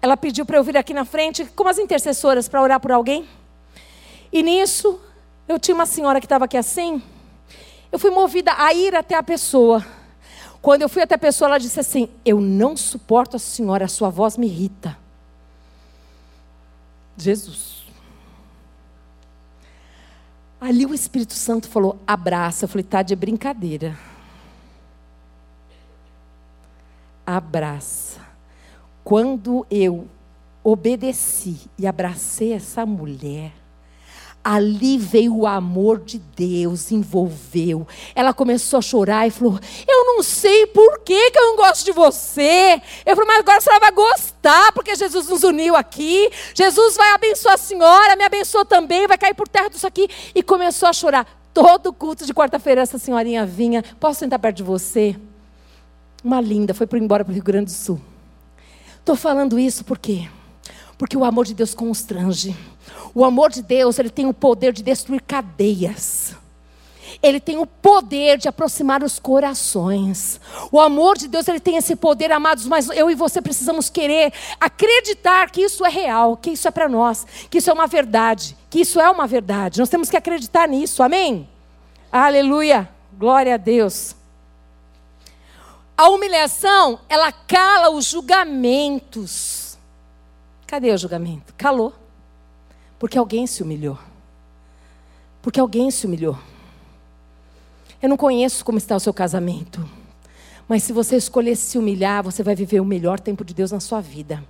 ela 0.00 0.16
pediu 0.16 0.46
para 0.46 0.56
eu 0.56 0.64
vir 0.64 0.76
aqui 0.78 0.94
na 0.94 1.04
frente, 1.04 1.44
como 1.54 1.68
as 1.68 1.78
intercessoras, 1.78 2.48
para 2.48 2.62
orar 2.62 2.80
por 2.80 2.90
alguém. 2.90 3.28
E 4.32 4.42
nisso, 4.42 4.98
eu 5.46 5.58
tinha 5.58 5.74
uma 5.74 5.86
senhora 5.86 6.18
que 6.18 6.26
estava 6.26 6.46
aqui 6.46 6.56
assim, 6.56 7.02
eu 7.90 7.98
fui 7.98 8.10
movida 8.10 8.54
a 8.56 8.72
ir 8.72 8.94
até 8.94 9.14
a 9.14 9.22
pessoa. 9.22 9.84
Quando 10.62 10.82
eu 10.82 10.88
fui 10.88 11.02
até 11.02 11.16
a 11.16 11.18
pessoa, 11.18 11.48
ela 11.48 11.58
disse 11.58 11.78
assim: 11.78 12.08
Eu 12.24 12.40
não 12.40 12.76
suporto 12.76 13.36
a 13.36 13.38
senhora, 13.38 13.84
a 13.84 13.88
sua 13.88 14.08
voz 14.08 14.36
me 14.36 14.46
irrita. 14.46 14.96
Jesus. 17.16 17.82
Ali 20.60 20.86
o 20.86 20.94
Espírito 20.94 21.34
Santo 21.34 21.68
falou: 21.68 21.98
abraça. 22.06 22.64
Eu 22.64 22.68
falei: 22.68 22.84
tá 22.84 23.02
de 23.02 23.16
brincadeira. 23.16 23.98
Abraça. 27.26 28.20
Quando 29.02 29.66
eu 29.68 30.06
obedeci 30.62 31.68
e 31.76 31.86
abracei 31.88 32.52
essa 32.52 32.86
mulher, 32.86 33.52
Ali 34.44 34.98
veio 34.98 35.36
o 35.36 35.46
amor 35.46 36.00
de 36.00 36.18
Deus, 36.18 36.90
envolveu. 36.90 37.86
Ela 38.12 38.34
começou 38.34 38.80
a 38.80 38.82
chorar 38.82 39.26
e 39.26 39.30
falou: 39.30 39.58
Eu 39.86 40.04
não 40.04 40.22
sei 40.22 40.66
por 40.66 40.98
que, 41.00 41.30
que 41.30 41.38
eu 41.38 41.50
não 41.50 41.56
gosto 41.56 41.84
de 41.84 41.92
você. 41.92 42.82
Eu 43.06 43.14
falei: 43.14 43.28
Mas 43.28 43.38
agora 43.38 43.60
senhora 43.60 43.80
vai 43.80 43.92
gostar, 43.92 44.72
porque 44.72 44.96
Jesus 44.96 45.28
nos 45.28 45.44
uniu 45.44 45.76
aqui. 45.76 46.28
Jesus 46.54 46.96
vai 46.96 47.12
abençoar 47.12 47.54
a 47.54 47.58
senhora, 47.58 48.16
me 48.16 48.24
abençoou 48.24 48.64
também, 48.64 49.06
vai 49.06 49.16
cair 49.16 49.34
por 49.34 49.46
terra 49.46 49.68
disso 49.68 49.86
aqui. 49.86 50.08
E 50.34 50.42
começou 50.42 50.88
a 50.88 50.92
chorar. 50.92 51.26
Todo 51.54 51.92
culto 51.92 52.26
de 52.26 52.34
quarta-feira, 52.34 52.80
essa 52.80 52.98
senhorinha 52.98 53.46
vinha: 53.46 53.84
Posso 54.00 54.20
sentar 54.20 54.40
perto 54.40 54.56
de 54.56 54.62
você? 54.64 55.16
Uma 56.24 56.40
linda, 56.40 56.74
foi 56.74 56.86
para 56.86 56.98
embora 56.98 57.24
para 57.24 57.30
o 57.30 57.34
Rio 57.34 57.44
Grande 57.44 57.66
do 57.66 57.72
Sul. 57.72 58.00
Estou 58.98 59.14
falando 59.14 59.58
isso 59.58 59.84
por 59.84 59.98
quê? 59.98 60.28
Porque 61.02 61.16
o 61.16 61.24
amor 61.24 61.44
de 61.44 61.52
Deus 61.52 61.74
constrange. 61.74 62.56
O 63.12 63.24
amor 63.24 63.50
de 63.50 63.60
Deus, 63.60 63.98
ele 63.98 64.08
tem 64.08 64.24
o 64.26 64.32
poder 64.32 64.72
de 64.72 64.84
destruir 64.84 65.20
cadeias. 65.20 66.36
Ele 67.20 67.40
tem 67.40 67.58
o 67.58 67.66
poder 67.66 68.38
de 68.38 68.46
aproximar 68.46 69.02
os 69.02 69.18
corações. 69.18 70.40
O 70.70 70.80
amor 70.80 71.18
de 71.18 71.26
Deus, 71.26 71.48
ele 71.48 71.58
tem 71.58 71.76
esse 71.76 71.96
poder, 71.96 72.30
amados, 72.30 72.66
mas 72.66 72.88
eu 72.90 73.10
e 73.10 73.16
você 73.16 73.42
precisamos 73.42 73.90
querer 73.90 74.32
acreditar 74.60 75.50
que 75.50 75.62
isso 75.62 75.84
é 75.84 75.88
real, 75.88 76.36
que 76.36 76.50
isso 76.50 76.68
é 76.68 76.70
para 76.70 76.88
nós, 76.88 77.26
que 77.50 77.58
isso 77.58 77.68
é 77.68 77.72
uma 77.72 77.88
verdade, 77.88 78.56
que 78.70 78.82
isso 78.82 79.00
é 79.00 79.10
uma 79.10 79.26
verdade. 79.26 79.80
Nós 79.80 79.88
temos 79.88 80.08
que 80.08 80.16
acreditar 80.16 80.68
nisso. 80.68 81.02
Amém? 81.02 81.48
Aleluia. 82.12 82.88
Glória 83.18 83.54
a 83.54 83.58
Deus. 83.58 84.14
A 85.96 86.08
humilhação, 86.10 87.00
ela 87.08 87.32
cala 87.32 87.90
os 87.90 88.04
julgamentos. 88.04 89.61
Cadê 90.72 90.90
o 90.90 90.96
julgamento? 90.96 91.52
Calou. 91.54 91.92
Porque 92.98 93.18
alguém 93.18 93.46
se 93.46 93.62
humilhou. 93.62 93.98
Porque 95.42 95.60
alguém 95.60 95.90
se 95.90 96.06
humilhou. 96.06 96.38
Eu 98.00 98.08
não 98.08 98.16
conheço 98.16 98.64
como 98.64 98.78
está 98.78 98.96
o 98.96 98.98
seu 98.98 99.12
casamento. 99.12 99.86
Mas 100.66 100.82
se 100.82 100.90
você 100.94 101.16
escolher 101.16 101.56
se 101.56 101.76
humilhar, 101.76 102.22
você 102.22 102.42
vai 102.42 102.54
viver 102.54 102.80
o 102.80 102.86
melhor 102.86 103.20
tempo 103.20 103.44
de 103.44 103.52
Deus 103.52 103.70
na 103.70 103.80
sua 103.80 104.00
vida. 104.00 104.42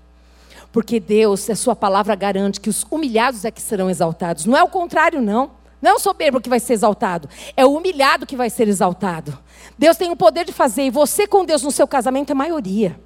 Porque 0.71 1.01
Deus, 1.01 1.51
a 1.51 1.57
sua 1.57 1.75
palavra 1.75 2.15
garante 2.15 2.61
que 2.61 2.71
os 2.71 2.87
humilhados 2.89 3.45
é 3.45 3.51
que 3.51 3.61
serão 3.61 3.91
exaltados. 3.91 4.47
Não 4.47 4.57
é 4.57 4.63
o 4.63 4.69
contrário, 4.69 5.21
não. 5.21 5.51
Não 5.83 5.91
é 5.91 5.95
o 5.95 5.99
soberbo 5.99 6.41
que 6.41 6.49
vai 6.49 6.61
ser 6.61 6.75
exaltado, 6.75 7.29
é 7.57 7.67
o 7.67 7.75
humilhado 7.75 8.27
que 8.27 8.37
vai 8.37 8.49
ser 8.49 8.69
exaltado. 8.69 9.37
Deus 9.77 9.97
tem 9.97 10.09
o 10.13 10.17
poder 10.17 10.45
de 10.45 10.53
fazer, 10.53 10.85
e 10.85 10.91
você 10.91 11.27
com 11.27 11.45
Deus 11.45 11.65
no 11.65 11.73
seu 11.73 11.89
casamento 11.89 12.31
é 12.31 12.35
maioria. 12.35 12.97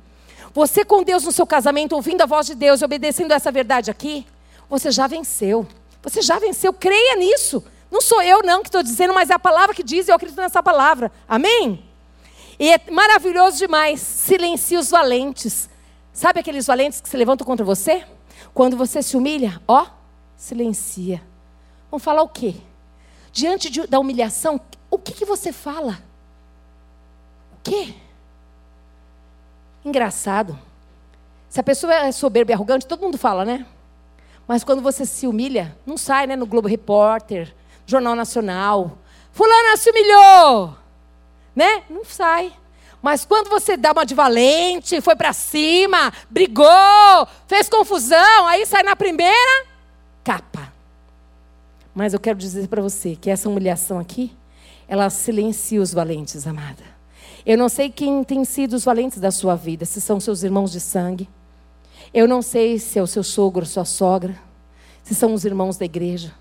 Você 0.52 0.84
com 0.84 1.02
Deus 1.02 1.24
no 1.24 1.32
seu 1.32 1.46
casamento, 1.46 1.94
ouvindo 1.94 2.22
a 2.22 2.26
voz 2.26 2.46
de 2.46 2.54
Deus 2.54 2.80
e 2.80 2.84
obedecendo 2.84 3.32
essa 3.32 3.52
verdade 3.52 3.90
aqui, 3.90 4.26
você 4.68 4.90
já 4.90 5.06
venceu. 5.06 5.66
Você 6.02 6.22
já 6.22 6.38
venceu. 6.38 6.72
Creia 6.72 7.16
nisso. 7.16 7.64
Não 7.90 8.00
sou 8.00 8.22
eu, 8.22 8.42
não, 8.42 8.62
que 8.62 8.68
estou 8.68 8.82
dizendo, 8.82 9.14
mas 9.14 9.30
é 9.30 9.34
a 9.34 9.38
palavra 9.38 9.74
que 9.74 9.82
diz 9.82 10.08
e 10.08 10.10
eu 10.10 10.16
acredito 10.16 10.38
nessa 10.38 10.62
palavra. 10.62 11.10
Amém? 11.28 11.84
E 12.58 12.72
é 12.72 12.80
maravilhoso 12.90 13.58
demais. 13.58 14.00
Silencia 14.00 14.78
os 14.78 14.90
valentes. 14.90 15.68
Sabe 16.12 16.40
aqueles 16.40 16.66
valentes 16.66 17.00
que 17.00 17.08
se 17.08 17.16
levantam 17.16 17.46
contra 17.46 17.64
você? 17.64 18.04
Quando 18.54 18.76
você 18.76 19.02
se 19.02 19.16
humilha, 19.16 19.60
ó, 19.68 19.86
silencia. 20.36 21.22
Vão 21.90 22.00
falar 22.00 22.22
o 22.22 22.28
quê? 22.28 22.54
Diante 23.32 23.68
de, 23.68 23.86
da 23.86 23.98
humilhação, 23.98 24.60
o 24.90 24.98
que, 24.98 25.12
que 25.12 25.24
você 25.24 25.52
fala? 25.52 25.98
O 27.52 27.56
quê? 27.62 27.94
Engraçado. 29.86 30.58
Se 31.48 31.60
a 31.60 31.62
pessoa 31.62 31.94
é 31.94 32.10
soberba 32.10 32.50
e 32.50 32.54
arrogante, 32.54 32.88
todo 32.88 33.02
mundo 33.02 33.16
fala, 33.16 33.44
né? 33.44 33.64
Mas 34.44 34.64
quando 34.64 34.82
você 34.82 35.06
se 35.06 35.28
humilha, 35.28 35.78
não 35.86 35.96
sai 35.96 36.26
né, 36.26 36.34
no 36.34 36.44
Globo 36.44 36.66
Repórter, 36.66 37.54
Jornal 37.86 38.16
Nacional. 38.16 38.98
Fulana 39.30 39.76
se 39.76 39.88
humilhou! 39.88 40.74
Né? 41.54 41.84
Não 41.88 42.04
sai. 42.04 42.52
Mas 43.00 43.24
quando 43.24 43.48
você 43.48 43.76
dá 43.76 43.92
uma 43.92 44.04
de 44.04 44.12
valente, 44.12 45.00
foi 45.00 45.14
para 45.14 45.32
cima, 45.32 46.12
brigou, 46.28 47.28
fez 47.46 47.68
confusão, 47.68 48.44
aí 48.48 48.66
sai 48.66 48.82
na 48.82 48.96
primeira, 48.96 49.66
capa. 50.24 50.72
Mas 51.94 52.12
eu 52.12 52.18
quero 52.18 52.36
dizer 52.36 52.66
para 52.66 52.82
você 52.82 53.14
que 53.14 53.30
essa 53.30 53.48
humilhação 53.48 54.00
aqui, 54.00 54.36
ela 54.88 55.08
silencia 55.10 55.80
os 55.80 55.94
valentes, 55.94 56.44
amada. 56.44 56.95
Eu 57.46 57.56
não 57.56 57.68
sei 57.68 57.88
quem 57.88 58.24
tem 58.24 58.44
sido 58.44 58.72
os 58.74 58.84
valentes 58.84 59.20
da 59.20 59.30
sua 59.30 59.54
vida, 59.54 59.84
se 59.84 60.00
são 60.00 60.18
seus 60.18 60.42
irmãos 60.42 60.72
de 60.72 60.80
sangue, 60.80 61.28
eu 62.12 62.26
não 62.26 62.42
sei 62.42 62.78
se 62.78 62.98
é 62.98 63.02
o 63.02 63.06
seu 63.06 63.22
sogro, 63.22 63.64
sua 63.64 63.84
sogra, 63.84 64.36
se 65.04 65.14
são 65.14 65.32
os 65.32 65.44
irmãos 65.44 65.76
da 65.76 65.84
igreja, 65.84 66.34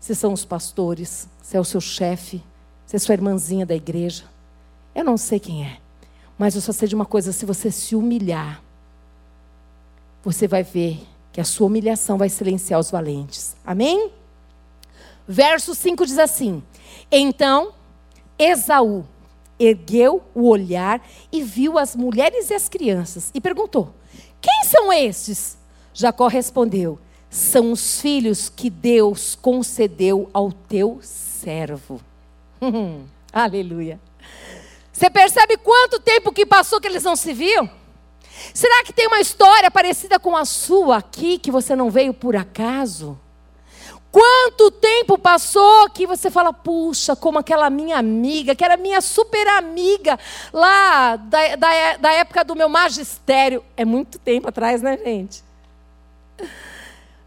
se 0.00 0.14
são 0.14 0.32
os 0.32 0.44
pastores, 0.44 1.28
se 1.40 1.56
é 1.56 1.60
o 1.60 1.64
seu 1.64 1.80
chefe, 1.80 2.42
se 2.84 2.96
é 2.96 2.98
sua 2.98 3.14
irmãzinha 3.14 3.64
da 3.64 3.74
igreja. 3.74 4.24
Eu 4.94 5.04
não 5.04 5.16
sei 5.16 5.38
quem 5.38 5.64
é. 5.64 5.78
Mas 6.36 6.54
eu 6.54 6.60
só 6.60 6.72
sei 6.72 6.88
de 6.88 6.94
uma 6.94 7.06
coisa: 7.06 7.32
se 7.32 7.46
você 7.46 7.70
se 7.70 7.94
humilhar, 7.94 8.62
você 10.24 10.48
vai 10.48 10.62
ver 10.62 11.06
que 11.32 11.40
a 11.40 11.44
sua 11.44 11.66
humilhação 11.66 12.18
vai 12.18 12.28
silenciar 12.28 12.80
os 12.80 12.90
valentes. 12.90 13.54
Amém? 13.64 14.10
Verso 15.26 15.74
5 15.74 16.04
diz 16.04 16.18
assim: 16.18 16.62
Então 17.10 17.72
Esaú 18.38 19.04
ergueu 19.58 20.22
o 20.34 20.48
olhar 20.48 21.00
e 21.32 21.42
viu 21.42 21.78
as 21.78 21.96
mulheres 21.96 22.50
e 22.50 22.54
as 22.54 22.68
crianças 22.68 23.30
e 23.34 23.40
perguntou: 23.40 23.94
quem 24.46 24.62
são 24.64 24.92
estes? 24.92 25.58
Jacó 25.92 26.28
respondeu: 26.28 27.00
São 27.28 27.72
os 27.72 28.00
filhos 28.00 28.48
que 28.48 28.70
Deus 28.70 29.34
concedeu 29.34 30.30
ao 30.32 30.52
teu 30.52 31.00
servo. 31.02 32.00
Aleluia. 33.32 34.00
Você 34.92 35.10
percebe 35.10 35.56
quanto 35.58 36.00
tempo 36.00 36.32
que 36.32 36.46
passou 36.46 36.80
que 36.80 36.86
eles 36.86 37.02
não 37.02 37.16
se 37.16 37.32
viam? 37.32 37.68
Será 38.54 38.84
que 38.84 38.92
tem 38.92 39.08
uma 39.08 39.20
história 39.20 39.70
parecida 39.70 40.18
com 40.18 40.36
a 40.36 40.44
sua 40.44 40.98
aqui 40.98 41.38
que 41.38 41.50
você 41.50 41.74
não 41.74 41.90
veio 41.90 42.14
por 42.14 42.36
acaso? 42.36 43.18
Quanto 44.16 44.70
tempo 44.70 45.18
passou 45.18 45.90
que 45.90 46.06
você 46.06 46.30
fala, 46.30 46.50
puxa, 46.50 47.14
como 47.14 47.38
aquela 47.38 47.68
minha 47.68 47.98
amiga, 47.98 48.54
que 48.54 48.64
era 48.64 48.74
minha 48.74 49.02
super 49.02 49.46
amiga 49.46 50.18
lá 50.54 51.16
da, 51.16 51.54
da, 51.56 51.96
da 51.98 52.12
época 52.14 52.42
do 52.42 52.56
meu 52.56 52.66
magistério. 52.66 53.62
É 53.76 53.84
muito 53.84 54.18
tempo 54.18 54.48
atrás, 54.48 54.80
né, 54.80 54.96
gente? 54.96 55.44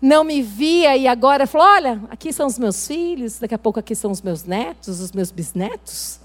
Não 0.01 0.23
me 0.23 0.41
via 0.41 0.97
e 0.97 1.07
agora 1.07 1.45
falou: 1.45 1.67
olha, 1.67 2.01
aqui 2.09 2.33
são 2.33 2.47
os 2.47 2.57
meus 2.57 2.87
filhos, 2.87 3.37
daqui 3.37 3.53
a 3.53 3.59
pouco 3.59 3.79
aqui 3.79 3.93
são 3.93 4.09
os 4.09 4.23
meus 4.23 4.43
netos, 4.43 4.99
os 4.99 5.11
meus 5.11 5.29
bisnetos. 5.29 6.19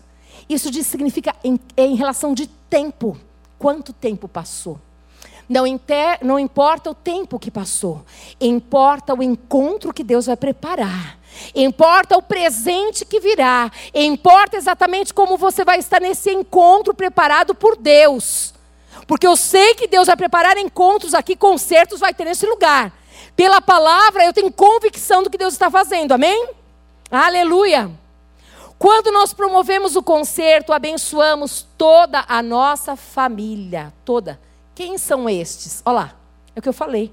Isso 0.48 0.72
significa 0.82 1.36
em, 1.44 1.60
em 1.76 1.94
relação 1.94 2.32
de 2.32 2.46
tempo. 2.46 3.18
Quanto 3.58 3.92
tempo 3.92 4.26
passou? 4.26 4.80
Não, 5.48 5.66
inter, 5.66 6.18
não 6.22 6.38
importa 6.38 6.90
o 6.90 6.94
tempo 6.94 7.38
que 7.38 7.50
passou, 7.50 8.04
importa 8.40 9.14
o 9.14 9.22
encontro 9.22 9.92
que 9.92 10.02
Deus 10.02 10.26
vai 10.26 10.36
preparar. 10.36 11.18
Importa 11.54 12.16
o 12.16 12.22
presente 12.22 13.04
que 13.04 13.18
virá. 13.18 13.70
Importa 13.92 14.56
exatamente 14.56 15.12
como 15.12 15.36
você 15.36 15.64
vai 15.64 15.78
estar 15.78 16.00
nesse 16.00 16.30
encontro 16.30 16.94
preparado 16.94 17.54
por 17.54 17.76
Deus. 17.76 18.54
Porque 19.06 19.26
eu 19.26 19.36
sei 19.36 19.74
que 19.74 19.88
Deus 19.88 20.06
vai 20.06 20.16
preparar 20.16 20.56
encontros 20.56 21.12
aqui, 21.12 21.34
concertos 21.36 22.00
vai 22.00 22.14
ter 22.14 22.24
nesse 22.24 22.46
lugar. 22.46 22.92
Pela 23.36 23.60
palavra, 23.60 24.24
eu 24.24 24.32
tenho 24.32 24.50
convicção 24.52 25.22
do 25.22 25.30
que 25.30 25.36
Deus 25.36 25.54
está 25.54 25.70
fazendo. 25.70 26.12
Amém? 26.12 26.48
Aleluia. 27.10 27.90
Quando 28.78 29.10
nós 29.12 29.32
promovemos 29.32 29.96
o 29.96 30.02
concerto, 30.02 30.72
abençoamos 30.72 31.66
toda 31.76 32.24
a 32.28 32.42
nossa 32.42 32.96
família, 32.96 33.92
toda. 34.04 34.38
Quem 34.74 34.98
são 34.98 35.28
estes? 35.28 35.82
Olha 35.84 35.94
lá, 35.94 36.16
é 36.54 36.58
o 36.58 36.62
que 36.62 36.68
eu 36.68 36.72
falei. 36.72 37.12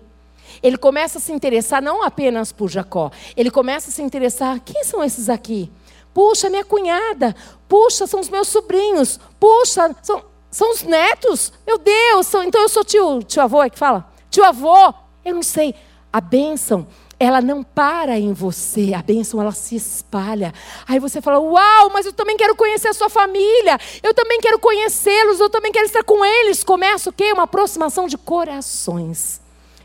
Ele 0.61 0.77
começa 0.77 1.17
a 1.17 1.21
se 1.21 1.31
interessar 1.31 1.81
não 1.81 2.03
apenas 2.03 2.51
por 2.51 2.69
Jacó, 2.69 3.11
ele 3.37 3.51
começa 3.51 3.89
a 3.89 3.93
se 3.93 4.01
interessar: 4.01 4.59
quem 4.59 4.83
são 4.83 5.03
esses 5.03 5.29
aqui? 5.29 5.71
Puxa, 6.13 6.49
minha 6.49 6.65
cunhada. 6.65 7.35
Puxa, 7.67 8.05
são 8.05 8.19
os 8.19 8.29
meus 8.29 8.49
sobrinhos. 8.49 9.19
Puxa, 9.39 9.95
são, 10.01 10.23
são 10.49 10.71
os 10.71 10.83
netos. 10.83 11.53
Meu 11.65 11.77
Deus, 11.77 12.27
são, 12.27 12.43
então 12.43 12.61
eu 12.61 12.69
sou 12.69 12.83
tio, 12.83 13.23
tio 13.23 13.41
avô, 13.41 13.63
é 13.63 13.69
que 13.69 13.79
fala? 13.79 14.11
Tio 14.29 14.43
avô, 14.43 14.93
eu 15.23 15.35
não 15.35 15.43
sei. 15.43 15.73
A 16.11 16.19
bênção 16.19 16.85
ela 17.21 17.39
não 17.39 17.61
para 17.63 18.17
em 18.17 18.33
você, 18.33 18.95
a 18.95 19.01
bênção 19.03 19.39
ela 19.39 19.51
se 19.51 19.75
espalha. 19.75 20.51
Aí 20.87 20.97
você 20.97 21.21
fala: 21.21 21.39
Uau, 21.39 21.91
mas 21.91 22.07
eu 22.07 22.11
também 22.11 22.35
quero 22.35 22.55
conhecer 22.55 22.87
a 22.87 22.93
sua 22.93 23.09
família, 23.09 23.77
eu 24.01 24.11
também 24.11 24.41
quero 24.41 24.57
conhecê-los, 24.57 25.39
eu 25.39 25.47
também 25.47 25.71
quero 25.71 25.85
estar 25.85 26.03
com 26.03 26.25
eles. 26.25 26.63
Começa 26.63 27.11
o 27.11 27.13
quê? 27.13 27.31
Uma 27.31 27.43
aproximação 27.43 28.07
de 28.07 28.17
corações. 28.17 29.39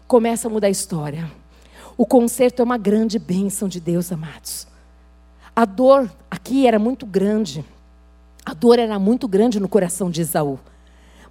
Começa 0.08 0.48
a 0.48 0.50
mudar 0.50 0.68
a 0.68 0.70
história. 0.70 1.30
O 1.94 2.06
concerto 2.06 2.62
é 2.62 2.64
uma 2.64 2.78
grande 2.78 3.18
bênção 3.18 3.68
de 3.68 3.80
Deus, 3.80 4.10
amados. 4.10 4.66
A 5.54 5.66
dor 5.66 6.10
aqui 6.30 6.66
era 6.66 6.78
muito 6.78 7.04
grande. 7.04 7.62
A 8.46 8.54
dor 8.54 8.78
era 8.78 8.98
muito 8.98 9.28
grande 9.28 9.60
no 9.60 9.68
coração 9.68 10.10
de 10.10 10.22
Esaú. 10.22 10.58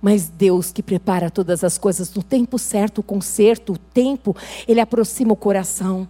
Mas 0.05 0.27
Deus 0.27 0.71
que 0.71 0.83
prepara 0.83 1.31
todas 1.31 1.63
as 1.63 1.79
coisas 1.79 2.13
no 2.13 2.21
tempo 2.21 2.59
certo, 2.59 2.99
o 2.99 3.03
conserto, 3.03 3.73
o 3.73 3.77
tempo, 3.79 4.35
Ele 4.67 4.79
aproxima 4.79 5.33
o 5.33 5.35
coração. 5.35 6.07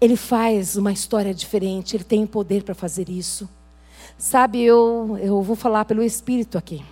Ele 0.00 0.16
faz 0.16 0.76
uma 0.76 0.90
história 0.90 1.32
diferente, 1.32 1.94
Ele 1.94 2.02
tem 2.02 2.26
poder 2.26 2.64
para 2.64 2.74
fazer 2.74 3.08
isso. 3.08 3.48
Sabe, 4.18 4.60
eu, 4.60 5.16
eu 5.22 5.40
vou 5.40 5.54
falar 5.54 5.84
pelo 5.84 6.02
Espírito 6.02 6.58
aqui. 6.58 6.84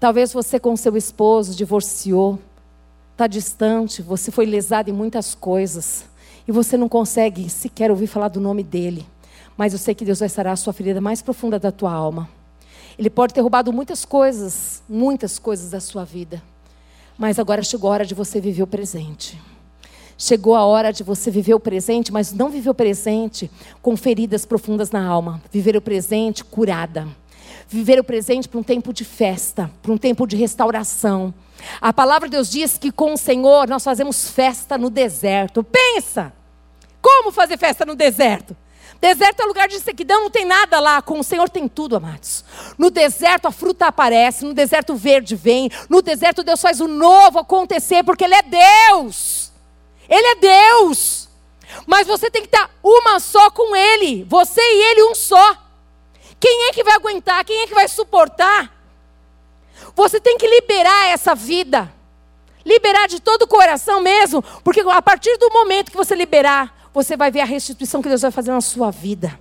Talvez 0.00 0.32
você 0.32 0.58
com 0.58 0.74
seu 0.78 0.96
esposo 0.96 1.54
divorciou, 1.54 2.38
está 3.12 3.26
distante, 3.26 4.00
você 4.00 4.30
foi 4.30 4.46
lesado 4.46 4.88
em 4.88 4.94
muitas 4.94 5.34
coisas, 5.34 6.06
e 6.48 6.52
você 6.52 6.78
não 6.78 6.88
consegue 6.88 7.50
sequer 7.50 7.90
ouvir 7.90 8.06
falar 8.06 8.28
do 8.28 8.40
nome 8.40 8.62
dele. 8.62 9.06
Mas 9.58 9.74
eu 9.74 9.78
sei 9.78 9.94
que 9.94 10.06
Deus 10.06 10.20
vai 10.20 10.28
sarar 10.30 10.54
a 10.54 10.56
sua 10.56 10.72
ferida 10.72 11.02
mais 11.02 11.20
profunda 11.20 11.58
da 11.58 11.70
tua 11.70 11.92
alma. 11.92 12.39
Ele 13.00 13.08
pode 13.08 13.32
ter 13.32 13.40
roubado 13.40 13.72
muitas 13.72 14.04
coisas, 14.04 14.82
muitas 14.86 15.38
coisas 15.38 15.70
da 15.70 15.80
sua 15.80 16.04
vida. 16.04 16.42
Mas 17.16 17.38
agora 17.38 17.62
chegou 17.62 17.88
a 17.88 17.94
hora 17.94 18.04
de 18.04 18.14
você 18.14 18.42
viver 18.42 18.62
o 18.62 18.66
presente. 18.66 19.40
Chegou 20.18 20.54
a 20.54 20.66
hora 20.66 20.92
de 20.92 21.02
você 21.02 21.30
viver 21.30 21.54
o 21.54 21.58
presente, 21.58 22.12
mas 22.12 22.30
não 22.30 22.50
viver 22.50 22.68
o 22.68 22.74
presente 22.74 23.50
com 23.80 23.96
feridas 23.96 24.44
profundas 24.44 24.90
na 24.90 25.02
alma. 25.02 25.42
Viver 25.50 25.78
o 25.78 25.80
presente 25.80 26.44
curada. 26.44 27.08
Viver 27.66 27.98
o 27.98 28.04
presente 28.04 28.46
para 28.46 28.60
um 28.60 28.62
tempo 28.62 28.92
de 28.92 29.06
festa, 29.06 29.70
para 29.80 29.92
um 29.92 29.96
tempo 29.96 30.26
de 30.26 30.36
restauração. 30.36 31.32
A 31.80 31.94
palavra 31.94 32.28
de 32.28 32.36
Deus 32.36 32.50
diz 32.50 32.76
que 32.76 32.92
com 32.92 33.14
o 33.14 33.16
Senhor 33.16 33.66
nós 33.66 33.82
fazemos 33.82 34.28
festa 34.28 34.76
no 34.76 34.90
deserto. 34.90 35.64
Pensa! 35.64 36.34
Como 37.00 37.32
fazer 37.32 37.56
festa 37.56 37.86
no 37.86 37.94
deserto? 37.94 38.54
Deserto 39.00 39.40
é 39.40 39.46
lugar 39.46 39.66
de 39.66 39.80
sequidão, 39.80 40.22
não 40.22 40.30
tem 40.30 40.44
nada 40.44 40.78
lá. 40.78 41.00
Com 41.00 41.20
o 41.20 41.24
Senhor 41.24 41.48
tem 41.48 41.66
tudo, 41.66 41.96
amados. 41.96 42.44
No 42.76 42.90
deserto 42.90 43.46
a 43.46 43.50
fruta 43.50 43.86
aparece, 43.86 44.44
no 44.44 44.52
deserto 44.52 44.92
o 44.92 44.96
verde 44.96 45.34
vem, 45.34 45.70
no 45.88 46.02
deserto 46.02 46.42
Deus 46.42 46.60
faz 46.60 46.80
o 46.80 46.86
novo 46.86 47.38
acontecer, 47.38 48.04
porque 48.04 48.24
Ele 48.24 48.34
é 48.34 48.42
Deus. 48.42 49.50
Ele 50.08 50.26
é 50.26 50.34
Deus. 50.36 51.28
Mas 51.86 52.06
você 52.06 52.30
tem 52.30 52.42
que 52.42 52.48
estar 52.48 52.70
uma 52.82 53.18
só 53.20 53.50
com 53.50 53.74
Ele. 53.74 54.24
Você 54.24 54.60
e 54.60 54.90
Ele 54.90 55.04
um 55.04 55.14
só. 55.14 55.56
Quem 56.38 56.68
é 56.68 56.72
que 56.72 56.84
vai 56.84 56.94
aguentar? 56.94 57.44
Quem 57.44 57.62
é 57.62 57.66
que 57.66 57.74
vai 57.74 57.88
suportar? 57.88 58.70
Você 59.94 60.20
tem 60.20 60.36
que 60.36 60.46
liberar 60.46 61.06
essa 61.08 61.34
vida. 61.34 61.92
Liberar 62.64 63.08
de 63.08 63.20
todo 63.20 63.42
o 63.42 63.48
coração 63.48 64.00
mesmo, 64.00 64.42
porque 64.62 64.80
a 64.80 65.00
partir 65.00 65.34
do 65.38 65.50
momento 65.50 65.90
que 65.90 65.96
você 65.96 66.14
liberar, 66.14 66.79
você 66.92 67.16
vai 67.16 67.30
ver 67.30 67.40
a 67.40 67.44
restituição 67.44 68.02
que 68.02 68.08
Deus 68.08 68.22
vai 68.22 68.30
fazer 68.30 68.52
na 68.52 68.60
sua 68.60 68.90
vida. 68.90 69.38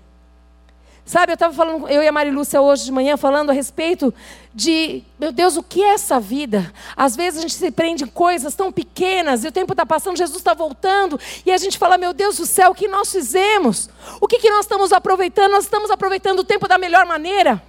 Sabe, 1.09 1.31
eu 1.31 1.33
estava 1.33 1.51
falando, 1.51 1.89
eu 1.89 2.03
e 2.03 2.07
a 2.07 2.11
Marilúcia 2.11 2.61
hoje 2.61 2.85
de 2.85 2.91
manhã, 2.91 3.17
falando 3.17 3.49
a 3.49 3.53
respeito 3.53 4.13
de, 4.53 5.01
meu 5.17 5.31
Deus, 5.31 5.57
o 5.57 5.63
que 5.63 5.81
é 5.81 5.95
essa 5.95 6.19
vida? 6.19 6.71
Às 6.95 7.15
vezes 7.15 7.39
a 7.39 7.41
gente 7.41 7.55
se 7.55 7.71
prende 7.71 8.03
em 8.03 8.07
coisas 8.07 8.53
tão 8.53 8.71
pequenas, 8.71 9.43
e 9.43 9.47
o 9.47 9.51
tempo 9.51 9.73
está 9.73 9.83
passando, 9.87 10.17
Jesus 10.17 10.37
está 10.37 10.53
voltando, 10.53 11.19
e 11.43 11.51
a 11.51 11.57
gente 11.57 11.79
fala, 11.79 11.97
meu 11.97 12.13
Deus 12.13 12.37
do 12.37 12.45
céu, 12.45 12.69
o 12.69 12.75
que 12.75 12.87
nós 12.87 13.11
fizemos? 13.11 13.89
O 14.21 14.27
que, 14.27 14.37
que 14.37 14.51
nós 14.51 14.65
estamos 14.65 14.93
aproveitando? 14.93 15.51
Nós 15.53 15.63
estamos 15.63 15.89
aproveitando 15.89 16.41
o 16.41 16.43
tempo 16.43 16.67
da 16.67 16.77
melhor 16.77 17.07
maneira? 17.07 17.59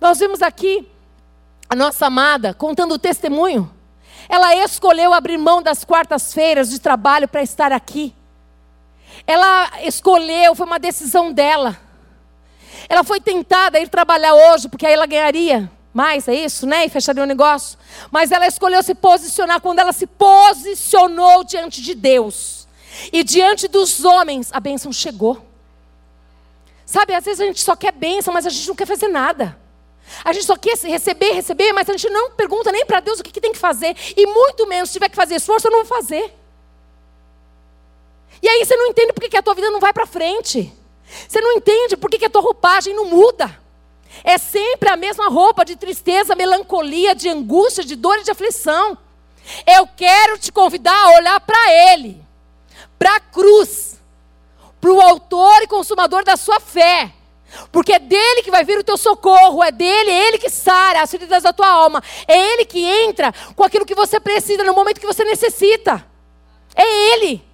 Nós 0.00 0.18
vimos 0.18 0.42
aqui 0.42 0.88
a 1.70 1.76
nossa 1.76 2.06
amada 2.06 2.52
contando 2.52 2.94
o 2.94 2.98
testemunho. 2.98 3.72
Ela 4.28 4.56
escolheu 4.56 5.14
abrir 5.14 5.38
mão 5.38 5.62
das 5.62 5.84
quartas-feiras 5.84 6.68
de 6.68 6.80
trabalho 6.80 7.28
para 7.28 7.44
estar 7.44 7.70
aqui. 7.70 8.12
Ela 9.26 9.70
escolheu, 9.82 10.54
foi 10.54 10.66
uma 10.66 10.78
decisão 10.78 11.32
dela. 11.32 11.78
Ela 12.88 13.04
foi 13.04 13.20
tentada 13.20 13.78
a 13.78 13.80
ir 13.80 13.88
trabalhar 13.88 14.34
hoje, 14.34 14.68
porque 14.68 14.86
aí 14.86 14.92
ela 14.92 15.06
ganharia 15.06 15.70
mais, 15.92 16.26
é 16.26 16.34
isso, 16.34 16.66
né? 16.66 16.86
E 16.86 16.88
fecharia 16.88 17.22
o 17.22 17.26
negócio. 17.26 17.78
Mas 18.10 18.32
ela 18.32 18.46
escolheu 18.46 18.82
se 18.82 18.94
posicionar 18.94 19.60
quando 19.60 19.78
ela 19.78 19.92
se 19.92 20.06
posicionou 20.06 21.44
diante 21.44 21.82
de 21.82 21.94
Deus. 21.94 22.66
E 23.12 23.22
diante 23.22 23.68
dos 23.68 24.04
homens, 24.04 24.50
a 24.52 24.60
bênção 24.60 24.92
chegou. 24.92 25.44
Sabe, 26.86 27.14
às 27.14 27.24
vezes 27.24 27.40
a 27.40 27.44
gente 27.44 27.60
só 27.60 27.76
quer 27.76 27.92
bênção, 27.92 28.32
mas 28.32 28.46
a 28.46 28.50
gente 28.50 28.68
não 28.68 28.74
quer 28.74 28.86
fazer 28.86 29.08
nada. 29.08 29.58
A 30.24 30.32
gente 30.32 30.44
só 30.44 30.56
quer 30.56 30.76
receber, 30.78 31.32
receber, 31.32 31.72
mas 31.72 31.88
a 31.88 31.92
gente 31.92 32.08
não 32.10 32.32
pergunta 32.32 32.72
nem 32.72 32.84
para 32.84 33.00
Deus 33.00 33.20
o 33.20 33.22
que, 33.22 33.32
que 33.32 33.40
tem 33.40 33.52
que 33.52 33.58
fazer. 33.58 33.96
E 34.16 34.26
muito 34.26 34.66
menos, 34.66 34.90
se 34.90 34.94
tiver 34.94 35.08
que 35.08 35.16
fazer 35.16 35.36
esforço, 35.36 35.66
eu 35.66 35.70
não 35.70 35.84
vou 35.84 35.96
fazer. 35.96 36.34
E 38.42 38.48
aí 38.48 38.64
você 38.64 38.76
não 38.76 38.86
entende 38.86 39.12
por 39.12 39.28
que 39.28 39.36
a 39.36 39.42
tua 39.42 39.54
vida 39.54 39.70
não 39.70 39.78
vai 39.78 39.92
para 39.92 40.06
frente. 40.06 40.72
Você 41.28 41.40
não 41.40 41.52
entende 41.52 41.96
por 41.96 42.10
que 42.10 42.24
a 42.24 42.30
tua 42.30 42.42
roupagem 42.42 42.94
não 42.94 43.04
muda. 43.04 43.60
É 44.24 44.36
sempre 44.36 44.90
a 44.90 44.96
mesma 44.96 45.28
roupa 45.28 45.64
de 45.64 45.76
tristeza, 45.76 46.34
melancolia, 46.34 47.14
de 47.14 47.28
angústia, 47.28 47.84
de 47.84 47.96
dor 47.96 48.18
e 48.18 48.24
de 48.24 48.30
aflição. 48.30 48.98
Eu 49.66 49.88
quero 49.96 50.38
te 50.38 50.52
convidar 50.52 50.94
a 50.94 51.16
olhar 51.16 51.40
para 51.40 51.72
Ele, 51.72 52.20
para 52.98 53.16
a 53.16 53.20
cruz, 53.20 54.00
para 54.80 54.92
o 54.92 55.00
autor 55.00 55.62
e 55.62 55.66
consumador 55.66 56.24
da 56.24 56.36
sua 56.36 56.60
fé. 56.60 57.12
Porque 57.70 57.92
é 57.92 57.98
dele 57.98 58.42
que 58.42 58.50
vai 58.50 58.64
vir 58.64 58.78
o 58.78 58.84
teu 58.84 58.96
socorro, 58.96 59.62
é 59.62 59.70
dele, 59.70 60.10
é 60.10 60.28
ele 60.28 60.38
que 60.38 60.48
sara 60.48 61.02
as 61.02 61.10
feridas 61.10 61.42
da 61.42 61.52
tua 61.52 61.68
alma, 61.68 62.02
é 62.26 62.54
ele 62.54 62.64
que 62.64 62.82
entra 62.82 63.32
com 63.54 63.62
aquilo 63.62 63.84
que 63.84 63.94
você 63.94 64.18
precisa 64.18 64.64
no 64.64 64.72
momento 64.72 65.00
que 65.00 65.06
você 65.06 65.22
necessita. 65.22 66.04
É 66.74 67.12
ele. 67.12 67.51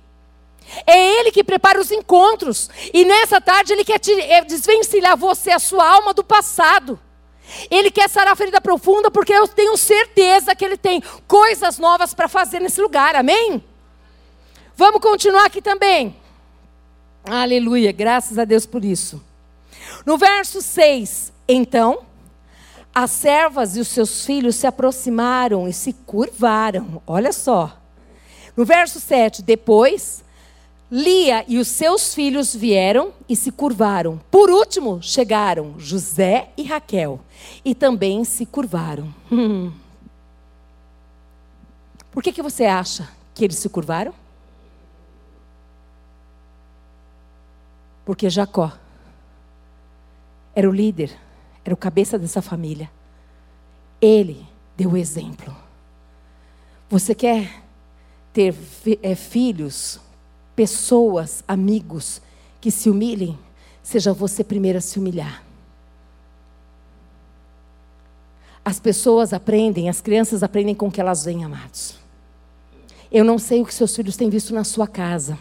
É 0.87 1.19
Ele 1.19 1.31
que 1.31 1.45
prepara 1.45 1.81
os 1.81 1.91
encontros. 1.91 2.71
E 2.93 3.05
nessa 3.05 3.41
tarde 3.41 3.73
Ele 3.73 3.85
quer 3.85 3.99
te, 3.99 4.13
é, 4.13 4.43
desvencilhar 4.45 5.17
você, 5.17 5.51
a 5.51 5.59
sua 5.59 5.87
alma 5.89 6.13
do 6.13 6.25
passado. 6.25 6.99
Ele 7.71 7.91
quer 7.91 8.09
sarar 8.09 8.33
a 8.33 8.37
ferida 8.37 8.61
profunda, 8.61 9.11
porque 9.11 9.33
eu 9.33 9.49
tenho 9.49 9.77
certeza 9.77 10.55
que 10.55 10.65
Ele 10.65 10.77
tem 10.77 11.03
coisas 11.27 11.79
novas 11.79 12.13
para 12.13 12.29
fazer 12.29 12.61
nesse 12.61 12.81
lugar. 12.81 13.17
Amém? 13.17 13.65
Vamos 14.77 15.01
continuar 15.01 15.47
aqui 15.47 15.61
também. 15.61 16.15
Aleluia, 17.25 17.93
graças 17.93 18.39
a 18.39 18.45
Deus 18.45 18.65
por 18.65 18.85
isso. 18.85 19.23
No 20.07 20.17
verso 20.17 20.63
6, 20.63 21.33
então, 21.49 22.01
as 22.95 23.11
servas 23.11 23.77
e 23.77 23.81
os 23.81 23.89
seus 23.89 24.25
filhos 24.25 24.57
se 24.57 24.67
aproximaram 24.67 25.69
e 25.69 25.73
se 25.73 25.93
curvaram. 25.93 27.03
Olha 27.07 27.33
só. 27.33 27.77
No 28.57 28.65
verso 28.65 28.99
7, 28.99 29.43
depois 29.43 30.25
Lia 30.91 31.45
e 31.47 31.59
os 31.59 31.69
seus 31.69 32.15
filhos 32.15 32.57
vieram 32.57 33.13
e 33.29 33.37
se 33.37 33.53
curvaram. 33.53 34.19
Por 34.31 34.51
último, 34.51 35.03
chegaram 35.03 35.79
José 35.79 36.51
e 36.57 36.63
Raquel 36.63 37.21
e 37.63 37.75
também 37.75 38.25
se 38.25 38.47
curvaram. 38.47 39.13
Hum. 39.31 39.71
Por 42.11 42.23
que, 42.23 42.33
que 42.33 42.43
você 42.43 42.65
acha 42.65 43.09
que 43.35 43.45
eles 43.45 43.59
se 43.59 43.69
curvaram? 43.69 44.15
Porque 48.05 48.31
Jacó 48.31 48.73
era 50.55 50.69
o 50.69 50.73
líder, 50.73 51.15
era 51.63 51.75
o 51.75 51.77
cabeça 51.77 52.19
dessa 52.19 52.41
família. 52.41 52.91
Ele 54.01 54.45
deu 54.75 54.93
o 54.93 54.97
exemplo. 54.97 55.55
Você 56.89 57.15
quer 57.15 57.63
ter 58.33 58.55
é, 59.03 59.15
filhos 59.15 60.01
pessoas, 60.59 61.45
amigos 61.47 62.21
que 62.61 62.69
se 62.69 62.91
humilhem, 62.91 63.39
seja 63.81 64.13
você 64.13 64.43
primeiro 64.43 64.79
a 64.79 64.81
se 64.81 64.99
humilhar. 64.99 65.45
As 68.65 68.81
pessoas 68.81 69.33
aprendem, 69.33 69.89
as 69.89 70.01
crianças 70.01 70.43
aprendem 70.43 70.75
com 70.75 70.89
o 70.89 70.91
que 70.91 71.01
elas 71.01 71.25
veem, 71.25 71.45
amados. 71.45 71.95
Eu 73.09 73.25
não 73.25 73.39
sei 73.39 73.63
o 73.63 73.67
que 73.67 73.73
seus 73.73 73.95
filhos 73.95 74.17
têm 74.17 74.29
visto 74.29 74.53
na 74.53 74.65
sua 74.65 74.89
casa, 74.89 75.39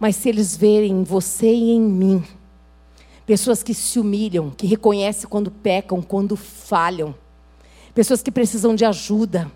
mas 0.00 0.16
se 0.16 0.28
eles 0.28 0.56
verem 0.56 0.90
em 0.90 1.04
você 1.04 1.46
e 1.46 1.70
em 1.70 1.80
mim, 1.80 2.24
pessoas 3.24 3.62
que 3.62 3.72
se 3.72 4.00
humilham, 4.00 4.50
que 4.50 4.66
reconhecem 4.66 5.30
quando 5.30 5.52
pecam, 5.52 6.02
quando 6.02 6.34
falham, 6.34 7.14
pessoas 7.94 8.20
que 8.20 8.32
precisam 8.32 8.74
de 8.74 8.84
ajuda, 8.84 9.48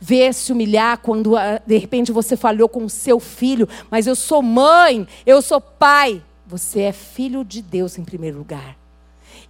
ver 0.00 0.32
se 0.32 0.52
humilhar 0.52 0.98
quando 0.98 1.36
ah, 1.36 1.60
de 1.66 1.76
repente 1.76 2.12
você 2.12 2.36
falhou 2.36 2.68
com 2.68 2.84
o 2.84 2.90
seu 2.90 3.18
filho, 3.18 3.68
mas 3.90 4.06
eu 4.06 4.14
sou 4.14 4.42
mãe, 4.42 5.06
eu 5.26 5.42
sou 5.42 5.60
pai. 5.60 6.22
Você 6.46 6.80
é 6.80 6.92
filho 6.92 7.44
de 7.44 7.60
Deus 7.60 7.98
em 7.98 8.04
primeiro 8.04 8.38
lugar. 8.38 8.76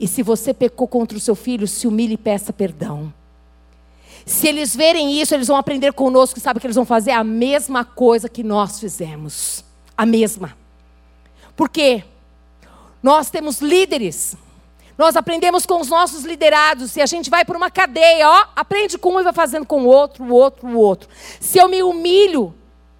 E 0.00 0.08
se 0.08 0.22
você 0.22 0.52
pecou 0.52 0.88
contra 0.88 1.16
o 1.16 1.20
seu 1.20 1.34
filho, 1.34 1.66
se 1.66 1.86
humilhe 1.86 2.14
e 2.14 2.18
peça 2.18 2.52
perdão. 2.52 3.12
Se 4.26 4.46
eles 4.46 4.74
verem 4.76 5.20
isso, 5.20 5.34
eles 5.34 5.48
vão 5.48 5.56
aprender 5.56 5.92
conosco 5.92 6.38
e 6.38 6.42
sabe 6.42 6.60
que 6.60 6.66
eles 6.66 6.76
vão 6.76 6.84
fazer 6.84 7.12
a 7.12 7.24
mesma 7.24 7.84
coisa 7.84 8.28
que 8.28 8.42
nós 8.42 8.78
fizemos. 8.78 9.64
A 9.96 10.04
mesma. 10.04 10.56
Por 11.56 11.68
quê? 11.68 12.04
Nós 13.02 13.30
temos 13.30 13.60
líderes. 13.60 14.36
Nós 14.98 15.14
aprendemos 15.14 15.64
com 15.64 15.80
os 15.80 15.88
nossos 15.88 16.24
liderados 16.24 16.96
e 16.96 17.00
a 17.00 17.06
gente 17.06 17.30
vai 17.30 17.44
por 17.44 17.54
uma 17.54 17.70
cadeia, 17.70 18.28
ó, 18.28 18.48
aprende 18.56 18.98
com 18.98 19.14
um 19.14 19.20
e 19.20 19.22
vai 19.22 19.32
fazendo 19.32 19.64
com 19.64 19.82
o 19.82 19.86
outro, 19.86 20.24
o 20.24 20.32
outro, 20.32 20.66
o 20.66 20.76
outro. 20.76 21.08
Se 21.40 21.56
eu 21.56 21.68
me 21.68 21.84
humilho, 21.84 22.46
o 22.46 22.54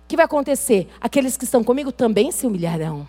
que 0.07 0.15
vai 0.15 0.25
acontecer? 0.25 0.89
Aqueles 1.01 1.37
que 1.37 1.43
estão 1.43 1.65
comigo 1.65 1.91
também 1.91 2.31
se 2.31 2.47
humilharão. 2.47 3.07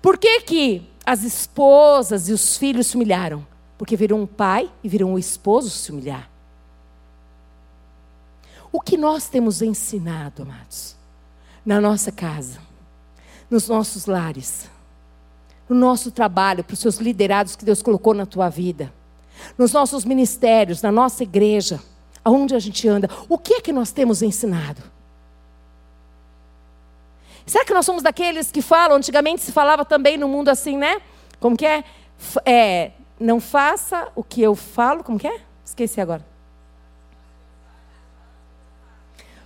Por 0.00 0.16
que, 0.16 0.42
que 0.42 0.88
as 1.04 1.24
esposas 1.24 2.28
e 2.28 2.32
os 2.32 2.56
filhos 2.56 2.86
se 2.86 2.94
humilharam? 2.94 3.44
Porque 3.76 3.96
viram 3.96 4.20
um 4.20 4.26
pai 4.26 4.70
e 4.84 4.88
viram 4.88 5.08
o 5.08 5.14
um 5.14 5.18
esposo 5.18 5.68
se 5.68 5.90
humilhar. 5.90 6.30
O 8.70 8.80
que 8.80 8.96
nós 8.96 9.28
temos 9.28 9.62
ensinado, 9.62 10.42
amados, 10.42 10.94
na 11.66 11.80
nossa 11.80 12.12
casa, 12.12 12.60
nos 13.50 13.68
nossos 13.68 14.06
lares, 14.06 14.70
no 15.70 15.76
nosso 15.76 16.10
trabalho, 16.10 16.64
para 16.64 16.74
os 16.74 16.80
seus 16.80 16.96
liderados 16.96 17.54
que 17.54 17.64
Deus 17.64 17.80
colocou 17.80 18.12
na 18.12 18.26
tua 18.26 18.48
vida, 18.48 18.92
nos 19.56 19.72
nossos 19.72 20.04
ministérios, 20.04 20.82
na 20.82 20.90
nossa 20.90 21.22
igreja, 21.22 21.80
aonde 22.24 22.56
a 22.56 22.58
gente 22.58 22.88
anda, 22.88 23.08
o 23.28 23.38
que 23.38 23.54
é 23.54 23.60
que 23.60 23.72
nós 23.72 23.92
temos 23.92 24.20
ensinado? 24.20 24.82
Será 27.46 27.64
que 27.64 27.72
nós 27.72 27.86
somos 27.86 28.02
daqueles 28.02 28.50
que 28.50 28.60
falam, 28.60 28.96
antigamente 28.96 29.42
se 29.42 29.52
falava 29.52 29.84
também 29.84 30.16
no 30.16 30.28
mundo 30.28 30.48
assim, 30.48 30.76
né? 30.76 31.00
Como 31.38 31.56
que 31.56 31.64
é? 31.64 31.84
é 32.44 32.90
não 33.18 33.40
faça 33.40 34.08
o 34.14 34.24
que 34.24 34.42
eu 34.42 34.56
falo, 34.56 35.04
como 35.04 35.18
que 35.18 35.28
é? 35.28 35.40
Esqueci 35.64 36.00
agora. 36.00 36.24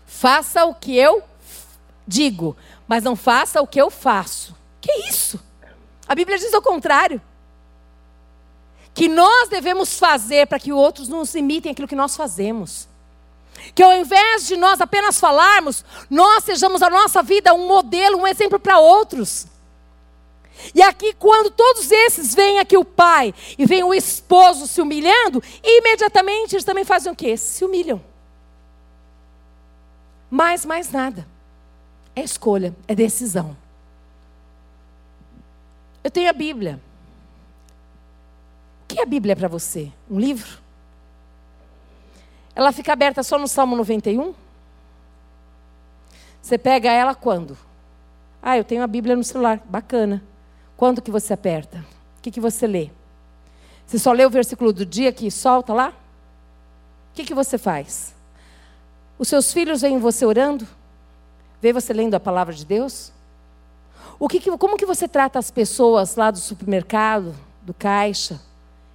Faça 0.06 0.64
o 0.64 0.74
que 0.74 0.96
eu 0.96 1.22
digo, 2.06 2.56
mas 2.88 3.04
não 3.04 3.14
faça 3.14 3.60
o 3.60 3.66
que 3.66 3.80
eu 3.80 3.90
faço. 3.90 4.56
Que 4.80 5.08
isso? 5.08 5.38
A 6.06 6.14
Bíblia 6.14 6.38
diz 6.38 6.52
o 6.52 6.62
contrário. 6.62 7.20
Que 8.92 9.08
nós 9.08 9.48
devemos 9.48 9.98
fazer 9.98 10.46
para 10.46 10.58
que 10.58 10.72
outros 10.72 11.08
nos 11.08 11.34
imitem 11.34 11.72
aquilo 11.72 11.88
que 11.88 11.96
nós 11.96 12.16
fazemos. 12.16 12.88
Que 13.74 13.82
ao 13.82 13.92
invés 13.92 14.46
de 14.46 14.56
nós 14.56 14.80
apenas 14.80 15.18
falarmos, 15.18 15.84
nós 16.08 16.44
sejamos 16.44 16.82
a 16.82 16.90
nossa 16.90 17.22
vida 17.22 17.54
um 17.54 17.66
modelo, 17.66 18.18
um 18.18 18.26
exemplo 18.26 18.58
para 18.58 18.78
outros. 18.78 19.46
E 20.74 20.82
aqui, 20.82 21.12
quando 21.14 21.50
todos 21.50 21.90
esses 21.90 22.34
vêm 22.34 22.58
aqui 22.58 22.76
o 22.76 22.84
pai 22.84 23.34
e 23.58 23.66
vem 23.66 23.82
o 23.82 23.92
esposo 23.92 24.66
se 24.66 24.80
humilhando, 24.80 25.42
imediatamente 25.62 26.54
eles 26.54 26.64
também 26.64 26.84
fazem 26.84 27.12
o 27.12 27.16
quê? 27.16 27.36
Se 27.36 27.64
humilham. 27.64 28.00
Mas 30.30 30.64
mais 30.64 30.90
nada. 30.90 31.26
É 32.14 32.22
escolha, 32.22 32.74
é 32.86 32.94
decisão. 32.94 33.56
Eu 36.04 36.10
tenho 36.10 36.28
a 36.28 36.34
Bíblia. 36.34 36.78
O 38.82 38.86
que 38.86 39.00
é 39.00 39.02
a 39.02 39.06
Bíblia 39.06 39.34
para 39.34 39.48
você? 39.48 39.90
Um 40.08 40.20
livro? 40.20 40.58
Ela 42.54 42.70
fica 42.70 42.92
aberta 42.92 43.22
só 43.22 43.38
no 43.38 43.48
Salmo 43.48 43.74
91? 43.74 44.34
Você 46.42 46.58
pega 46.58 46.92
ela 46.92 47.14
quando? 47.14 47.56
Ah, 48.42 48.58
eu 48.58 48.64
tenho 48.64 48.82
a 48.82 48.86
Bíblia 48.86 49.16
no 49.16 49.24
celular. 49.24 49.62
Bacana. 49.64 50.22
Quando 50.76 51.00
que 51.00 51.10
você 51.10 51.32
aperta? 51.32 51.78
O 52.18 52.22
que, 52.22 52.30
que 52.30 52.40
você 52.40 52.66
lê? 52.66 52.90
Você 53.86 53.98
só 53.98 54.12
lê 54.12 54.26
o 54.26 54.30
versículo 54.30 54.72
do 54.72 54.84
dia 54.84 55.10
que 55.10 55.30
solta 55.30 55.72
lá? 55.72 55.88
O 55.88 57.14
que, 57.14 57.24
que 57.24 57.34
você 57.34 57.56
faz? 57.56 58.14
Os 59.18 59.28
seus 59.28 59.52
filhos 59.52 59.80
veem 59.80 59.98
você 59.98 60.26
orando? 60.26 60.68
Vê 61.62 61.72
você 61.72 61.94
lendo 61.94 62.14
a 62.14 62.20
palavra 62.20 62.52
de 62.52 62.66
Deus? 62.66 63.10
O 64.24 64.26
que, 64.26 64.40
como 64.56 64.78
que 64.78 64.86
você 64.86 65.06
trata 65.06 65.38
as 65.38 65.50
pessoas 65.50 66.16
lá 66.16 66.30
do 66.30 66.38
supermercado, 66.38 67.34
do 67.60 67.74
caixa? 67.74 68.40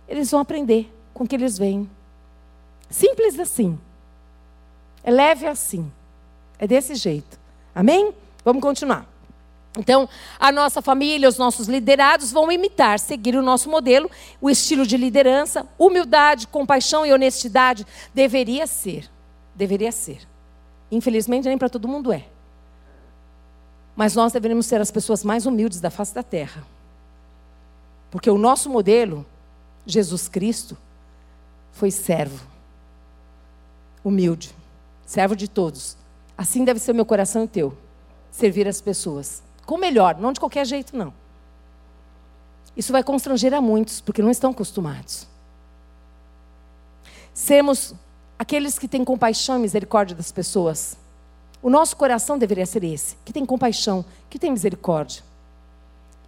Eles 0.08 0.32
vão 0.32 0.40
aprender 0.40 0.92
com 1.14 1.24
o 1.24 1.28
que 1.28 1.36
eles 1.36 1.56
veem. 1.56 1.88
Simples 2.90 3.38
assim. 3.38 3.80
É 5.04 5.12
leve 5.12 5.46
assim. 5.46 5.92
É 6.58 6.66
desse 6.66 6.96
jeito. 6.96 7.40
Amém? 7.76 8.12
Vamos 8.44 8.60
continuar. 8.60 9.06
Então, 9.78 10.10
a 10.40 10.52
nossa 10.52 10.82
família, 10.82 11.30
os 11.30 11.38
nossos 11.38 11.68
liderados 11.68 12.32
vão 12.32 12.52
imitar, 12.52 12.98
seguir 12.98 13.36
o 13.36 13.44
nosso 13.44 13.70
modelo, 13.70 14.10
o 14.42 14.50
estilo 14.50 14.84
de 14.84 14.98
liderança, 14.98 15.64
humildade, 15.78 16.48
compaixão 16.48 17.06
e 17.06 17.14
honestidade 17.14 17.86
deveria 18.16 18.66
ser. 18.66 19.08
Deveria 19.54 19.92
ser. 19.92 20.28
Infelizmente, 20.92 21.48
nem 21.48 21.56
para 21.56 21.70
todo 21.70 21.88
mundo 21.88 22.12
é. 22.12 22.26
Mas 24.00 24.16
nós 24.16 24.32
deveríamos 24.32 24.66
ser 24.66 24.80
as 24.80 24.92
pessoas 24.92 25.26
mais 25.26 25.46
humildes 25.46 25.82
da 25.82 25.90
face 25.90 26.16
da 26.16 26.24
terra. 26.24 26.66
Porque 28.10 28.30
o 28.30 28.38
nosso 28.38 28.70
modelo, 28.70 29.26
Jesus 29.86 30.30
Cristo, 30.30 30.78
foi 31.74 31.92
servo. 31.92 32.48
Humilde. 34.02 34.56
Servo 35.06 35.36
de 35.36 35.50
todos. 35.50 35.98
Assim 36.38 36.64
deve 36.64 36.80
ser 36.80 36.94
o 36.94 36.96
meu 36.96 37.06
coração 37.06 37.42
e 37.42 37.46
o 37.46 37.48
teu. 37.50 37.78
Servir 38.32 38.70
as 38.70 38.80
pessoas. 38.80 39.44
Com 39.66 39.76
melhor, 39.76 40.18
não 40.18 40.32
de 40.32 40.40
qualquer 40.40 40.66
jeito, 40.66 40.96
não. 40.96 41.14
Isso 42.78 42.94
vai 42.94 43.04
constranger 43.04 43.54
a 43.54 43.60
muitos, 43.60 44.00
porque 44.00 44.22
não 44.22 44.32
estão 44.32 44.52
acostumados. 44.52 45.28
Sermos 47.34 47.94
aqueles 48.40 48.80
que 48.80 48.88
têm 48.88 49.04
compaixão 49.04 49.58
e 49.58 49.60
misericórdia 49.60 50.16
das 50.16 50.32
pessoas. 50.32 50.98
O 51.62 51.70
nosso 51.70 51.96
coração 51.96 52.38
deveria 52.38 52.66
ser 52.66 52.84
esse, 52.84 53.18
que 53.26 53.34
tem 53.34 53.46
compaixão, 53.46 54.06
que 54.30 54.40
tem 54.40 54.52
misericórdia. 54.52 55.24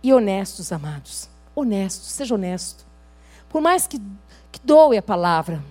E 0.04 0.14
honestos, 0.14 0.72
amados. 0.72 1.30
Honestos, 1.56 2.12
seja 2.12 2.36
honesto. 2.36 2.86
Por 3.48 3.62
mais 3.62 3.88
que, 3.88 4.00
que 4.52 4.60
doe 4.64 4.98
a 4.98 5.02
palavra, 5.02 5.64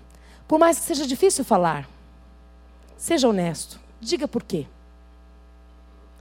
por 0.49 0.59
mais 0.59 0.79
que 0.79 0.85
seja 0.85 1.07
difícil 1.07 1.45
falar, 1.45 1.89
seja 2.97 3.29
honesto. 3.29 3.79
Diga 4.01 4.27
por 4.27 4.43
quê. 4.43 4.67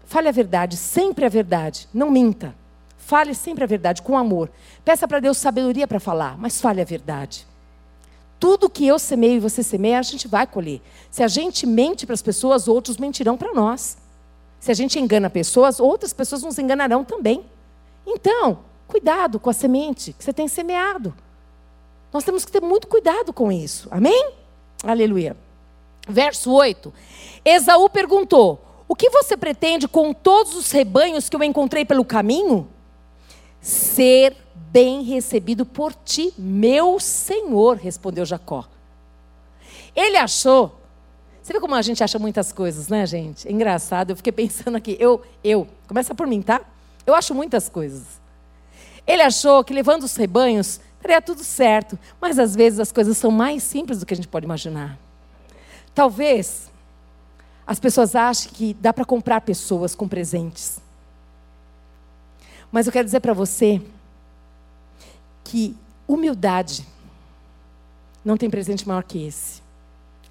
Fale 0.06 0.28
a 0.28 0.32
verdade, 0.32 0.76
sempre 0.76 1.26
a 1.26 1.30
verdade. 1.30 1.88
Não 1.94 2.12
minta. 2.12 2.54
Fale 2.98 3.34
sempre 3.34 3.64
a 3.64 3.68
verdade, 3.68 4.02
com 4.02 4.18
amor. 4.18 4.52
Peça 4.84 5.08
para 5.08 5.20
Deus 5.20 5.38
sabedoria 5.38 5.88
para 5.88 6.00
falar, 6.00 6.38
mas 6.38 6.60
fale 6.60 6.82
a 6.82 6.86
verdade. 6.86 7.48
Tudo 8.40 8.70
que 8.70 8.88
eu 8.88 8.98
semeio 8.98 9.36
e 9.36 9.40
você 9.40 9.62
semeia, 9.62 10.00
a 10.00 10.04
gente 10.04 10.28
vai 10.28 10.48
colher. 10.48 10.82
Se 11.12 11.22
a 11.22 11.28
gente 11.28 11.66
mente 11.66 12.06
para 12.06 12.14
as 12.14 12.22
pessoas, 12.22 12.68
outros 12.68 12.98
mentirão 12.98 13.38
para 13.38 13.54
nós. 13.54 13.98
Se 14.60 14.72
a 14.72 14.74
gente 14.74 14.98
engana 15.00 15.30
pessoas, 15.30 15.80
outras 15.80 16.14
pessoas 16.14 16.44
nos 16.44 16.58
enganarão 16.58 17.04
também. 17.04 17.44
Então, 18.06 18.60
cuidado 18.88 19.40
com 19.40 19.50
a 19.50 19.54
semente 19.54 20.14
que 20.14 20.24
você 20.24 20.32
tem 20.32 20.48
semeado. 20.48 21.14
Nós 22.14 22.24
temos 22.24 22.46
que 22.46 22.52
ter 22.52 22.62
muito 22.62 22.88
cuidado 22.88 23.34
com 23.34 23.52
isso. 23.52 23.88
Amém? 23.92 24.32
Aleluia. 24.84 25.36
Verso 26.08 26.52
8. 26.52 26.94
Esaú 27.44 27.90
perguntou: 27.90 28.60
O 28.88 28.96
que 28.96 29.10
você 29.10 29.38
pretende 29.38 29.88
com 29.88 30.14
todos 30.14 30.56
os 30.56 30.72
rebanhos 30.72 31.30
que 31.30 31.36
eu 31.36 31.44
encontrei 31.44 31.86
pelo 31.86 32.06
caminho? 32.06 32.68
Ser 33.62 34.36
bem 34.72 35.04
recebido 35.04 35.66
por 35.66 35.94
ti, 35.94 36.34
meu 36.38 37.00
Senhor, 37.00 37.78
respondeu 37.78 38.26
Jacó. 38.26 38.66
Ele 39.96 40.18
achou. 40.18 40.80
Você 41.42 41.54
vê 41.54 41.60
como 41.60 41.76
a 41.76 41.82
gente 41.82 42.04
acha 42.04 42.20
muitas 42.20 42.52
coisas, 42.52 42.90
né, 42.90 43.06
gente? 43.06 43.48
É 43.48 43.52
engraçado. 43.52 44.12
Eu 44.12 44.16
fiquei 44.16 44.32
pensando 44.32 44.76
aqui. 44.76 44.96
Eu, 45.00 45.22
eu, 45.44 45.68
começa 45.88 46.14
por 46.14 46.28
mim, 46.28 46.42
tá? 46.42 46.62
Eu 47.06 47.16
acho 47.16 47.34
muitas 47.34 47.68
coisas. 47.68 48.20
Ele 49.08 49.24
achou 49.24 49.64
que 49.64 49.74
levando 49.74 50.04
os 50.04 50.16
rebanhos 50.16 50.80
estaria 50.98 51.22
tudo 51.22 51.44
certo, 51.44 51.98
mas 52.22 52.38
às 52.38 52.56
vezes 52.56 52.80
as 52.80 52.92
coisas 52.92 53.18
são 53.18 53.32
mais 53.32 53.64
simples 53.64 54.00
do 54.00 54.06
que 54.06 54.14
a 54.14 54.18
gente 54.18 54.28
pode 54.28 54.46
imaginar. 54.46 54.98
Talvez 55.96 56.70
as 57.66 57.80
pessoas 57.80 58.16
achem 58.16 58.52
que 58.52 58.74
dá 58.76 58.94
para 58.94 59.06
comprar 59.06 59.42
pessoas 59.42 59.96
com 59.96 60.08
presentes. 60.08 60.80
Mas 62.72 62.86
eu 62.86 62.94
quero 62.94 63.06
dizer 63.06 63.22
para 63.22 63.34
você 63.34 63.82
que 65.50 65.76
humildade 66.08 66.86
não 68.24 68.38
tem 68.38 68.52
presente 68.52 68.88
maior 68.88 69.04
que 69.04 69.26
esse. 69.26 69.64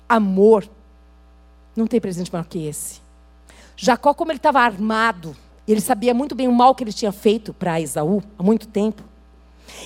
Amor 0.08 0.68
não 1.74 1.88
tem 1.88 2.00
presente 2.00 2.32
maior 2.32 2.44
que 2.44 2.64
esse. 2.64 3.00
Jacó, 3.76 4.14
como 4.14 4.30
ele 4.30 4.38
estava 4.38 4.60
armado, 4.60 5.36
ele 5.66 5.80
sabia 5.80 6.14
muito 6.14 6.36
bem 6.36 6.46
o 6.46 6.52
mal 6.52 6.72
que 6.72 6.84
ele 6.84 6.92
tinha 6.92 7.10
feito 7.10 7.52
para 7.52 7.80
Esaú 7.80 8.22
há 8.38 8.42
muito 8.44 8.68
tempo. 8.68 9.02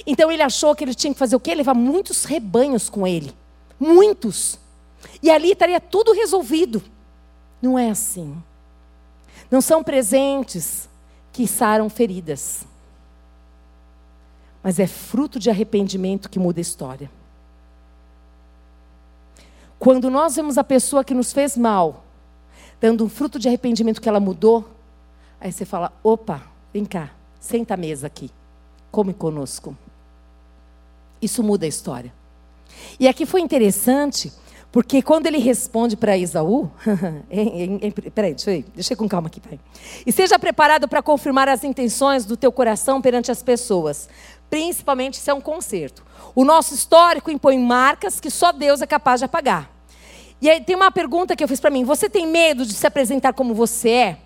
Então 0.06 0.30
ele 0.30 0.42
achou 0.42 0.76
que 0.76 0.84
ele 0.84 0.94
tinha 0.94 1.14
que 1.14 1.18
fazer 1.18 1.34
o 1.34 1.40
quê? 1.40 1.54
Levar 1.54 1.74
muitos 1.74 2.24
rebanhos 2.24 2.90
com 2.90 3.06
ele. 3.06 3.34
Muitos. 3.80 4.58
E 5.22 5.30
ali 5.30 5.52
estaria 5.52 5.80
tudo 5.80 6.12
resolvido. 6.12 6.82
Não 7.60 7.78
é 7.78 7.88
assim. 7.88 8.36
Não 9.50 9.62
são 9.62 9.82
presentes 9.82 10.90
que 11.32 11.48
saram 11.48 11.88
feridas. 11.88 12.66
Mas 14.62 14.78
é 14.78 14.86
fruto 14.86 15.38
de 15.38 15.50
arrependimento 15.50 16.30
que 16.30 16.38
muda 16.38 16.60
a 16.60 16.62
história. 16.62 17.10
Quando 19.78 20.08
nós 20.08 20.36
vemos 20.36 20.56
a 20.58 20.62
pessoa 20.62 21.02
que 21.02 21.12
nos 21.12 21.32
fez 21.32 21.56
mal, 21.56 22.04
dando 22.80 23.04
um 23.04 23.08
fruto 23.08 23.38
de 23.38 23.48
arrependimento 23.48 24.00
que 24.00 24.08
ela 24.08 24.20
mudou, 24.20 24.68
aí 25.40 25.50
você 25.50 25.64
fala: 25.64 25.92
opa, 26.04 26.42
vem 26.72 26.84
cá, 26.84 27.10
senta 27.40 27.74
à 27.74 27.76
mesa 27.76 28.06
aqui, 28.06 28.30
come 28.92 29.12
conosco. 29.12 29.76
Isso 31.20 31.42
muda 31.42 31.64
a 31.64 31.68
história. 31.68 32.12
E 32.98 33.08
aqui 33.08 33.26
foi 33.26 33.40
interessante, 33.40 34.32
porque 34.70 35.02
quando 35.02 35.26
ele 35.26 35.38
responde 35.38 35.96
para 35.96 36.16
Esaú, 36.16 36.70
peraí, 38.14 38.34
deixa 38.34 38.52
eu, 38.52 38.64
deixa 38.74 38.92
eu 38.94 38.96
com 38.96 39.08
calma 39.08 39.28
aqui, 39.28 39.40
pai. 39.40 39.60
E 40.06 40.10
seja 40.10 40.38
preparado 40.38 40.88
para 40.88 41.02
confirmar 41.02 41.48
as 41.48 41.62
intenções 41.62 42.24
do 42.24 42.36
teu 42.36 42.50
coração 42.50 43.02
perante 43.02 43.30
as 43.30 43.42
pessoas, 43.42 44.08
principalmente 44.52 45.16
se 45.16 45.30
é 45.30 45.32
um 45.32 45.40
conserto. 45.40 46.04
O 46.34 46.44
nosso 46.44 46.74
histórico 46.74 47.30
impõe 47.30 47.58
marcas 47.58 48.20
que 48.20 48.28
só 48.28 48.52
Deus 48.52 48.82
é 48.82 48.86
capaz 48.86 49.18
de 49.18 49.24
apagar. 49.24 49.70
E 50.42 50.50
aí 50.50 50.60
tem 50.60 50.76
uma 50.76 50.90
pergunta 50.90 51.34
que 51.34 51.42
eu 51.42 51.48
fiz 51.48 51.58
para 51.58 51.70
mim: 51.70 51.84
você 51.84 52.06
tem 52.06 52.26
medo 52.26 52.66
de 52.66 52.74
se 52.74 52.86
apresentar 52.86 53.32
como 53.32 53.54
você 53.54 53.88
é? 53.88 54.18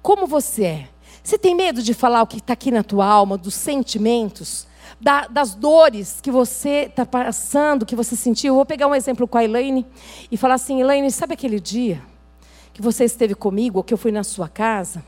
Como 0.00 0.26
você 0.26 0.64
é? 0.64 0.88
Você 1.22 1.36
tem 1.36 1.54
medo 1.54 1.82
de 1.82 1.92
falar 1.92 2.22
o 2.22 2.26
que 2.26 2.38
está 2.38 2.54
aqui 2.54 2.70
na 2.70 2.82
tua 2.82 3.04
alma, 3.04 3.36
dos 3.36 3.52
sentimentos, 3.52 4.66
da, 4.98 5.26
das 5.26 5.54
dores 5.54 6.22
que 6.22 6.30
você 6.30 6.86
está 6.88 7.04
passando, 7.04 7.84
que 7.84 7.94
você 7.94 8.16
sentiu? 8.16 8.52
Eu 8.52 8.54
vou 8.54 8.64
pegar 8.64 8.86
um 8.86 8.94
exemplo 8.94 9.28
com 9.28 9.36
a 9.36 9.44
Elaine 9.44 9.84
e 10.32 10.36
falar 10.38 10.54
assim: 10.54 10.80
Elaine, 10.80 11.10
sabe 11.10 11.34
aquele 11.34 11.60
dia 11.60 12.00
que 12.72 12.80
você 12.80 13.04
esteve 13.04 13.34
comigo, 13.34 13.80
ou 13.80 13.84
que 13.84 13.92
eu 13.92 13.98
fui 13.98 14.10
na 14.10 14.24
sua 14.24 14.48
casa? 14.48 15.04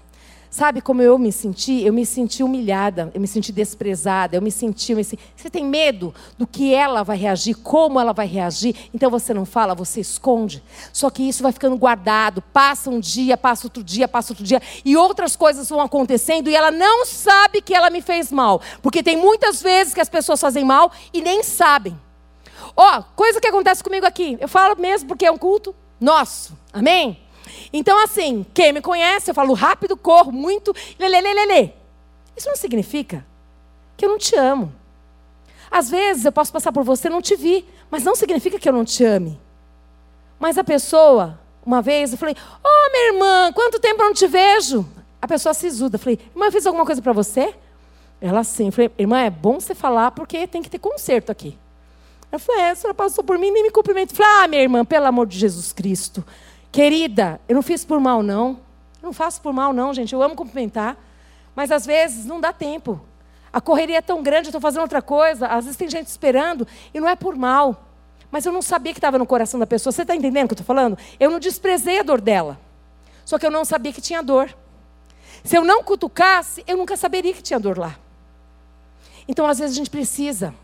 Sabe 0.50 0.80
como 0.80 1.02
eu 1.02 1.18
me 1.18 1.30
senti? 1.30 1.82
Eu 1.84 1.92
me 1.92 2.06
senti 2.06 2.42
humilhada, 2.42 3.10
eu 3.12 3.20
me 3.20 3.28
senti 3.28 3.52
desprezada, 3.52 4.36
eu 4.36 4.42
me 4.42 4.50
senti, 4.50 4.92
eu 4.92 4.96
me 4.96 5.04
senti... 5.04 5.22
Você 5.36 5.50
tem 5.50 5.64
medo 5.64 6.14
do 6.38 6.46
que 6.46 6.74
ela 6.74 7.02
vai 7.02 7.18
reagir, 7.18 7.54
como 7.54 8.00
ela 8.00 8.12
vai 8.14 8.26
reagir, 8.26 8.74
então 8.94 9.10
você 9.10 9.34
não 9.34 9.44
fala, 9.44 9.74
você 9.74 10.00
esconde. 10.00 10.62
Só 10.92 11.10
que 11.10 11.22
isso 11.22 11.42
vai 11.42 11.52
ficando 11.52 11.76
guardado, 11.76 12.40
passa 12.40 12.88
um 12.88 12.98
dia, 12.98 13.36
passa 13.36 13.66
outro 13.66 13.84
dia, 13.84 14.08
passa 14.08 14.32
outro 14.32 14.44
dia, 14.44 14.62
e 14.84 14.96
outras 14.96 15.36
coisas 15.36 15.68
vão 15.68 15.80
acontecendo 15.80 16.48
e 16.48 16.56
ela 16.56 16.70
não 16.70 17.04
sabe 17.04 17.60
que 17.60 17.74
ela 17.74 17.90
me 17.90 18.00
fez 18.00 18.32
mal. 18.32 18.62
Porque 18.80 19.02
tem 19.02 19.16
muitas 19.16 19.60
vezes 19.60 19.92
que 19.92 20.00
as 20.00 20.08
pessoas 20.08 20.40
fazem 20.40 20.64
mal 20.64 20.90
e 21.12 21.20
nem 21.20 21.42
sabem. 21.42 21.98
Ó, 22.74 22.98
oh, 22.98 23.02
coisa 23.14 23.40
que 23.40 23.48
acontece 23.48 23.84
comigo 23.84 24.06
aqui, 24.06 24.38
eu 24.40 24.48
falo 24.48 24.80
mesmo 24.80 25.08
porque 25.08 25.26
é 25.26 25.30
um 25.30 25.38
culto 25.38 25.74
nosso, 26.00 26.56
amém? 26.72 27.18
Então, 27.72 28.02
assim, 28.02 28.44
quem 28.54 28.72
me 28.72 28.80
conhece, 28.80 29.30
eu 29.30 29.34
falo 29.34 29.54
rápido, 29.54 29.96
corro 29.96 30.32
muito, 30.32 30.74
lelelelele. 30.98 31.72
Isso 32.36 32.48
não 32.48 32.56
significa 32.56 33.24
que 33.96 34.04
eu 34.04 34.08
não 34.08 34.18
te 34.18 34.36
amo. 34.36 34.72
Às 35.70 35.90
vezes 35.90 36.24
eu 36.24 36.32
posso 36.32 36.52
passar 36.52 36.72
por 36.72 36.84
você 36.84 37.08
e 37.08 37.10
não 37.10 37.20
te 37.20 37.36
vi, 37.36 37.64
mas 37.90 38.04
não 38.04 38.14
significa 38.14 38.58
que 38.58 38.68
eu 38.68 38.72
não 38.72 38.84
te 38.84 39.04
ame. 39.04 39.38
Mas 40.38 40.56
a 40.56 40.64
pessoa, 40.64 41.38
uma 41.64 41.82
vez, 41.82 42.12
eu 42.12 42.18
falei: 42.18 42.34
Ô 42.34 42.68
oh, 42.68 42.92
minha 42.92 43.12
irmã, 43.12 43.52
quanto 43.52 43.80
tempo 43.80 44.02
eu 44.02 44.06
não 44.06 44.14
te 44.14 44.26
vejo? 44.26 44.86
A 45.20 45.26
pessoa 45.26 45.52
se 45.52 45.66
exuda. 45.66 45.96
Eu 45.96 45.98
falei: 45.98 46.18
Irmã, 46.32 46.46
eu 46.46 46.52
fiz 46.52 46.66
alguma 46.66 46.86
coisa 46.86 47.02
para 47.02 47.12
você? 47.12 47.54
Ela 48.20 48.44
sim. 48.44 48.66
Eu 48.66 48.72
falei: 48.72 48.90
Irmã, 48.98 49.20
é 49.20 49.30
bom 49.30 49.60
você 49.60 49.74
falar 49.74 50.12
porque 50.12 50.46
tem 50.46 50.62
que 50.62 50.70
ter 50.70 50.78
conserto 50.78 51.30
aqui. 51.30 51.58
Ela 52.30 52.38
falou: 52.38 52.60
É, 52.60 52.70
a 52.70 52.74
senhora 52.74 52.94
passou 52.94 53.24
por 53.24 53.36
mim 53.38 53.50
nem 53.50 53.64
me 53.64 53.70
cumprimenta. 53.70 54.12
Eu 54.12 54.16
falei: 54.16 54.32
Ah, 54.44 54.48
minha 54.48 54.62
irmã, 54.62 54.84
pelo 54.84 55.06
amor 55.06 55.26
de 55.26 55.38
Jesus 55.38 55.72
Cristo. 55.72 56.24
Querida, 56.78 57.40
eu 57.48 57.56
não 57.56 57.62
fiz 57.62 57.84
por 57.84 57.98
mal, 57.98 58.22
não. 58.22 58.50
Eu 59.02 59.06
não 59.06 59.12
faço 59.12 59.40
por 59.40 59.52
mal, 59.52 59.72
não, 59.72 59.92
gente. 59.92 60.12
Eu 60.12 60.22
amo 60.22 60.36
cumprimentar. 60.36 60.96
Mas 61.52 61.72
às 61.72 61.84
vezes 61.84 62.24
não 62.24 62.40
dá 62.40 62.52
tempo. 62.52 63.00
A 63.52 63.60
correria 63.60 63.98
é 63.98 64.00
tão 64.00 64.22
grande, 64.22 64.46
eu 64.46 64.50
estou 64.50 64.60
fazendo 64.60 64.82
outra 64.82 65.02
coisa. 65.02 65.48
Às 65.48 65.64
vezes 65.64 65.76
tem 65.76 65.90
gente 65.90 66.06
esperando 66.06 66.68
e 66.94 67.00
não 67.00 67.08
é 67.08 67.16
por 67.16 67.34
mal. 67.34 67.84
Mas 68.30 68.46
eu 68.46 68.52
não 68.52 68.62
sabia 68.62 68.92
que 68.92 68.98
estava 69.00 69.18
no 69.18 69.26
coração 69.26 69.58
da 69.58 69.66
pessoa. 69.66 69.90
Você 69.90 70.02
está 70.02 70.14
entendendo 70.14 70.44
o 70.44 70.48
que 70.50 70.52
eu 70.52 70.62
estou 70.62 70.66
falando? 70.66 70.96
Eu 71.18 71.32
não 71.32 71.40
desprezei 71.40 71.98
a 71.98 72.04
dor 72.04 72.20
dela. 72.20 72.56
Só 73.24 73.40
que 73.40 73.46
eu 73.46 73.50
não 73.50 73.64
sabia 73.64 73.92
que 73.92 74.00
tinha 74.00 74.22
dor. 74.22 74.56
Se 75.42 75.58
eu 75.58 75.64
não 75.64 75.82
cutucasse, 75.82 76.62
eu 76.64 76.76
nunca 76.76 76.96
saberia 76.96 77.34
que 77.34 77.42
tinha 77.42 77.58
dor 77.58 77.76
lá. 77.76 77.96
Então, 79.26 79.48
às 79.48 79.58
vezes, 79.58 79.74
a 79.74 79.78
gente 79.78 79.90
precisa 79.90 80.54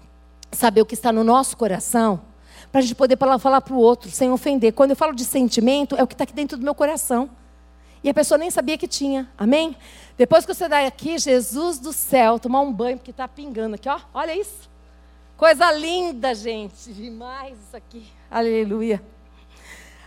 saber 0.53 0.81
o 0.81 0.87
que 0.87 0.95
está 0.95 1.11
no 1.11 1.25
nosso 1.25 1.57
coração 1.57 2.21
para 2.71 2.81
a 2.81 2.83
gente 2.83 2.95
poder 2.95 3.19
falar 3.39 3.61
para 3.61 3.75
o 3.75 3.79
outro 3.79 4.11
sem 4.11 4.31
ofender. 4.31 4.73
Quando 4.73 4.91
eu 4.91 4.97
falo 4.97 5.15
de 5.15 5.25
sentimento, 5.25 5.97
é 5.97 6.03
o 6.03 6.07
que 6.07 6.15
está 6.15 6.25
aqui 6.25 6.33
dentro 6.33 6.57
do 6.57 6.65
meu 6.65 6.75
coração. 6.75 7.31
E 8.03 8.11
a 8.11 8.15
pessoa 8.15 8.37
nem 8.37 8.51
sabia 8.51 8.77
que 8.77 8.87
tinha. 8.87 9.31
Amém? 9.39 9.77
Depois 10.17 10.45
que 10.45 10.53
você 10.55 10.69
dá 10.69 10.87
aqui, 10.87 11.19
Jesus 11.19 11.79
do 11.79 11.93
céu, 11.93 12.39
tomar 12.39 12.61
um 12.61 12.73
banho, 12.73 12.99
porque 12.99 13.11
está 13.11 13.27
pingando 13.27 13.77
aqui, 13.77 13.89
ó. 13.89 13.99
Olha 14.13 14.39
isso. 14.39 14.69
Coisa 15.37 15.73
linda, 15.73 16.35
gente. 16.35 16.93
Demais 16.93 17.59
isso 17.67 17.77
aqui. 17.77 18.07
Aleluia. 18.31 19.03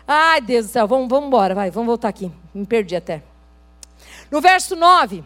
Ai, 0.07 0.39
Deus 0.39 0.67
do 0.67 0.71
céu. 0.71 0.87
Vamos, 0.87 1.09
vamos 1.09 1.27
embora, 1.27 1.53
vai. 1.53 1.69
Vamos 1.69 1.87
voltar 1.87 2.07
aqui. 2.07 2.31
Me 2.53 2.65
perdi 2.65 2.95
até. 2.95 3.23
No 4.31 4.39
verso 4.39 4.75
9. 4.75 5.23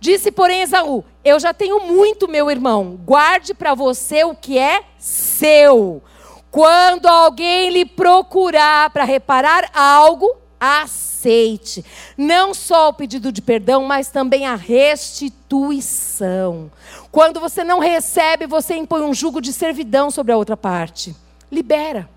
Disse, 0.00 0.32
porém, 0.32 0.62
Esaú: 0.62 1.04
Eu 1.22 1.38
já 1.38 1.52
tenho 1.52 1.80
muito, 1.80 2.26
meu 2.26 2.50
irmão. 2.50 2.98
Guarde 3.04 3.52
para 3.52 3.74
você 3.74 4.24
o 4.24 4.34
que 4.34 4.58
é 4.58 4.82
seu. 4.98 6.02
Quando 6.50 7.06
alguém 7.06 7.70
lhe 7.70 7.84
procurar 7.84 8.90
para 8.90 9.04
reparar 9.04 9.70
algo, 9.72 10.36
aceite. 10.58 11.84
Não 12.16 12.52
só 12.52 12.88
o 12.88 12.92
pedido 12.92 13.30
de 13.30 13.40
perdão, 13.40 13.84
mas 13.84 14.08
também 14.08 14.46
a 14.46 14.56
restituição. 14.56 16.70
Quando 17.12 17.38
você 17.40 17.62
não 17.62 17.78
recebe, 17.78 18.46
você 18.46 18.76
impõe 18.76 19.02
um 19.02 19.14
jugo 19.14 19.40
de 19.40 19.52
servidão 19.52 20.10
sobre 20.10 20.32
a 20.32 20.36
outra 20.36 20.56
parte. 20.56 21.14
Libera, 21.50 22.08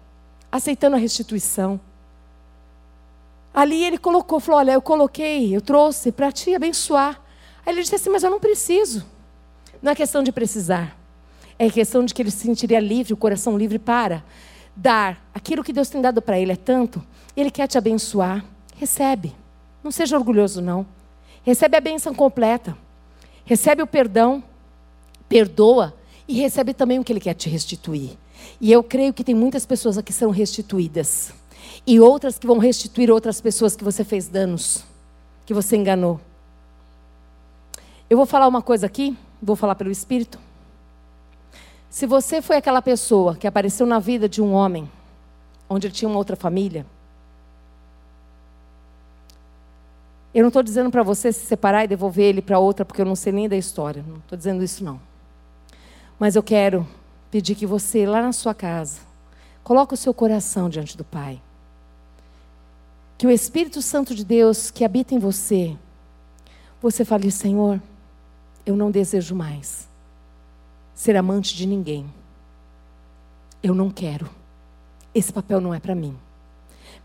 aceitando 0.51 0.95
a 0.95 0.99
restituição. 0.99 1.79
Ali 3.53 3.83
ele 3.83 3.99
colocou, 3.99 4.39
falou: 4.39 4.59
Olha, 4.59 4.71
eu 4.71 4.81
coloquei, 4.81 5.55
eu 5.55 5.61
trouxe 5.61 6.11
para 6.11 6.31
te 6.31 6.55
abençoar. 6.55 7.21
Aí 7.65 7.73
ele 7.73 7.83
disse 7.83 7.95
assim: 7.95 8.09
Mas 8.09 8.23
eu 8.23 8.31
não 8.31 8.39
preciso. 8.39 9.05
Não 9.81 9.91
é 9.91 9.95
questão 9.95 10.23
de 10.23 10.31
precisar. 10.31 11.02
É 11.57 11.69
questão 11.69 12.03
de 12.03 12.13
que 12.13 12.21
ele 12.21 12.31
se 12.31 12.37
sentiria 12.37 12.79
livre, 12.79 13.13
o 13.13 13.17
coração 13.17 13.57
livre 13.57 13.79
para 13.79 14.23
dar. 14.75 15.23
Aquilo 15.33 15.63
que 15.63 15.73
Deus 15.73 15.89
tem 15.89 16.01
dado 16.01 16.21
para 16.21 16.39
ele 16.39 16.51
é 16.51 16.55
tanto, 16.55 17.03
ele 17.35 17.51
quer 17.51 17.67
te 17.67 17.77
abençoar. 17.77 18.43
Recebe. 18.75 19.33
Não 19.83 19.91
seja 19.91 20.17
orgulhoso, 20.17 20.61
não. 20.61 20.85
Recebe 21.43 21.77
a 21.77 21.81
bênção 21.81 22.13
completa. 22.13 22.75
Recebe 23.45 23.81
o 23.81 23.87
perdão, 23.87 24.41
perdoa 25.27 25.93
e 26.27 26.35
recebe 26.35 26.73
também 26.73 26.99
o 26.99 27.03
que 27.03 27.11
ele 27.11 27.19
quer 27.19 27.33
te 27.33 27.49
restituir. 27.49 28.17
E 28.59 28.71
eu 28.71 28.83
creio 28.83 29.13
que 29.13 29.23
tem 29.23 29.35
muitas 29.35 29.65
pessoas 29.65 29.97
aqui 29.97 30.07
que 30.07 30.13
são 30.13 30.31
restituídas. 30.31 31.33
E 31.85 31.99
outras 31.99 32.39
que 32.39 32.47
vão 32.47 32.57
restituir 32.57 33.11
outras 33.11 33.41
pessoas 33.41 33.75
que 33.75 33.83
você 33.83 34.03
fez 34.03 34.27
danos, 34.27 34.83
que 35.45 35.53
você 35.53 35.75
enganou. 35.75 36.19
Eu 38.09 38.15
vou 38.15 38.25
falar 38.25 38.47
uma 38.47 38.61
coisa 38.61 38.85
aqui, 38.85 39.17
vou 39.41 39.55
falar 39.55 39.75
pelo 39.75 39.91
Espírito. 39.91 40.39
Se 41.93 42.07
você 42.07 42.41
foi 42.41 42.55
aquela 42.55 42.81
pessoa 42.81 43.35
que 43.35 43.45
apareceu 43.45 43.85
na 43.85 43.99
vida 43.99 44.27
de 44.27 44.41
um 44.41 44.51
homem, 44.51 44.89
onde 45.69 45.85
ele 45.85 45.93
tinha 45.93 46.09
uma 46.09 46.17
outra 46.17 46.35
família, 46.35 46.87
eu 50.33 50.41
não 50.41 50.47
estou 50.47 50.63
dizendo 50.63 50.89
para 50.89 51.03
você 51.03 51.31
se 51.31 51.45
separar 51.45 51.83
e 51.83 51.87
devolver 51.87 52.25
ele 52.25 52.41
para 52.41 52.57
outra, 52.57 52.83
porque 52.83 52.99
eu 52.99 53.05
não 53.05 53.15
sei 53.15 53.31
nem 53.31 53.47
da 53.47 53.55
história. 53.55 54.03
Não 54.07 54.17
estou 54.17 54.35
dizendo 54.35 54.63
isso, 54.63 54.83
não. 54.83 54.99
Mas 56.17 56.35
eu 56.35 56.41
quero 56.41 56.87
pedir 57.29 57.53
que 57.53 57.67
você, 57.67 58.07
lá 58.07 58.23
na 58.23 58.31
sua 58.31 58.55
casa, 58.55 58.99
coloque 59.63 59.93
o 59.93 59.97
seu 59.97 60.15
coração 60.15 60.69
diante 60.69 60.97
do 60.97 61.03
Pai. 61.03 61.39
Que 63.19 63.27
o 63.27 63.29
Espírito 63.29 63.83
Santo 63.83 64.15
de 64.15 64.25
Deus 64.25 64.71
que 64.71 64.83
habita 64.83 65.13
em 65.13 65.19
você, 65.19 65.77
você 66.81 67.05
fale, 67.05 67.29
Senhor, 67.29 67.79
eu 68.65 68.75
não 68.75 68.89
desejo 68.89 69.35
mais 69.35 69.92
ser 70.93 71.15
amante 71.15 71.55
de 71.55 71.65
ninguém. 71.65 72.05
Eu 73.61 73.73
não 73.73 73.89
quero. 73.89 74.29
Esse 75.13 75.31
papel 75.31 75.61
não 75.61 75.73
é 75.73 75.79
para 75.79 75.95
mim. 75.95 76.15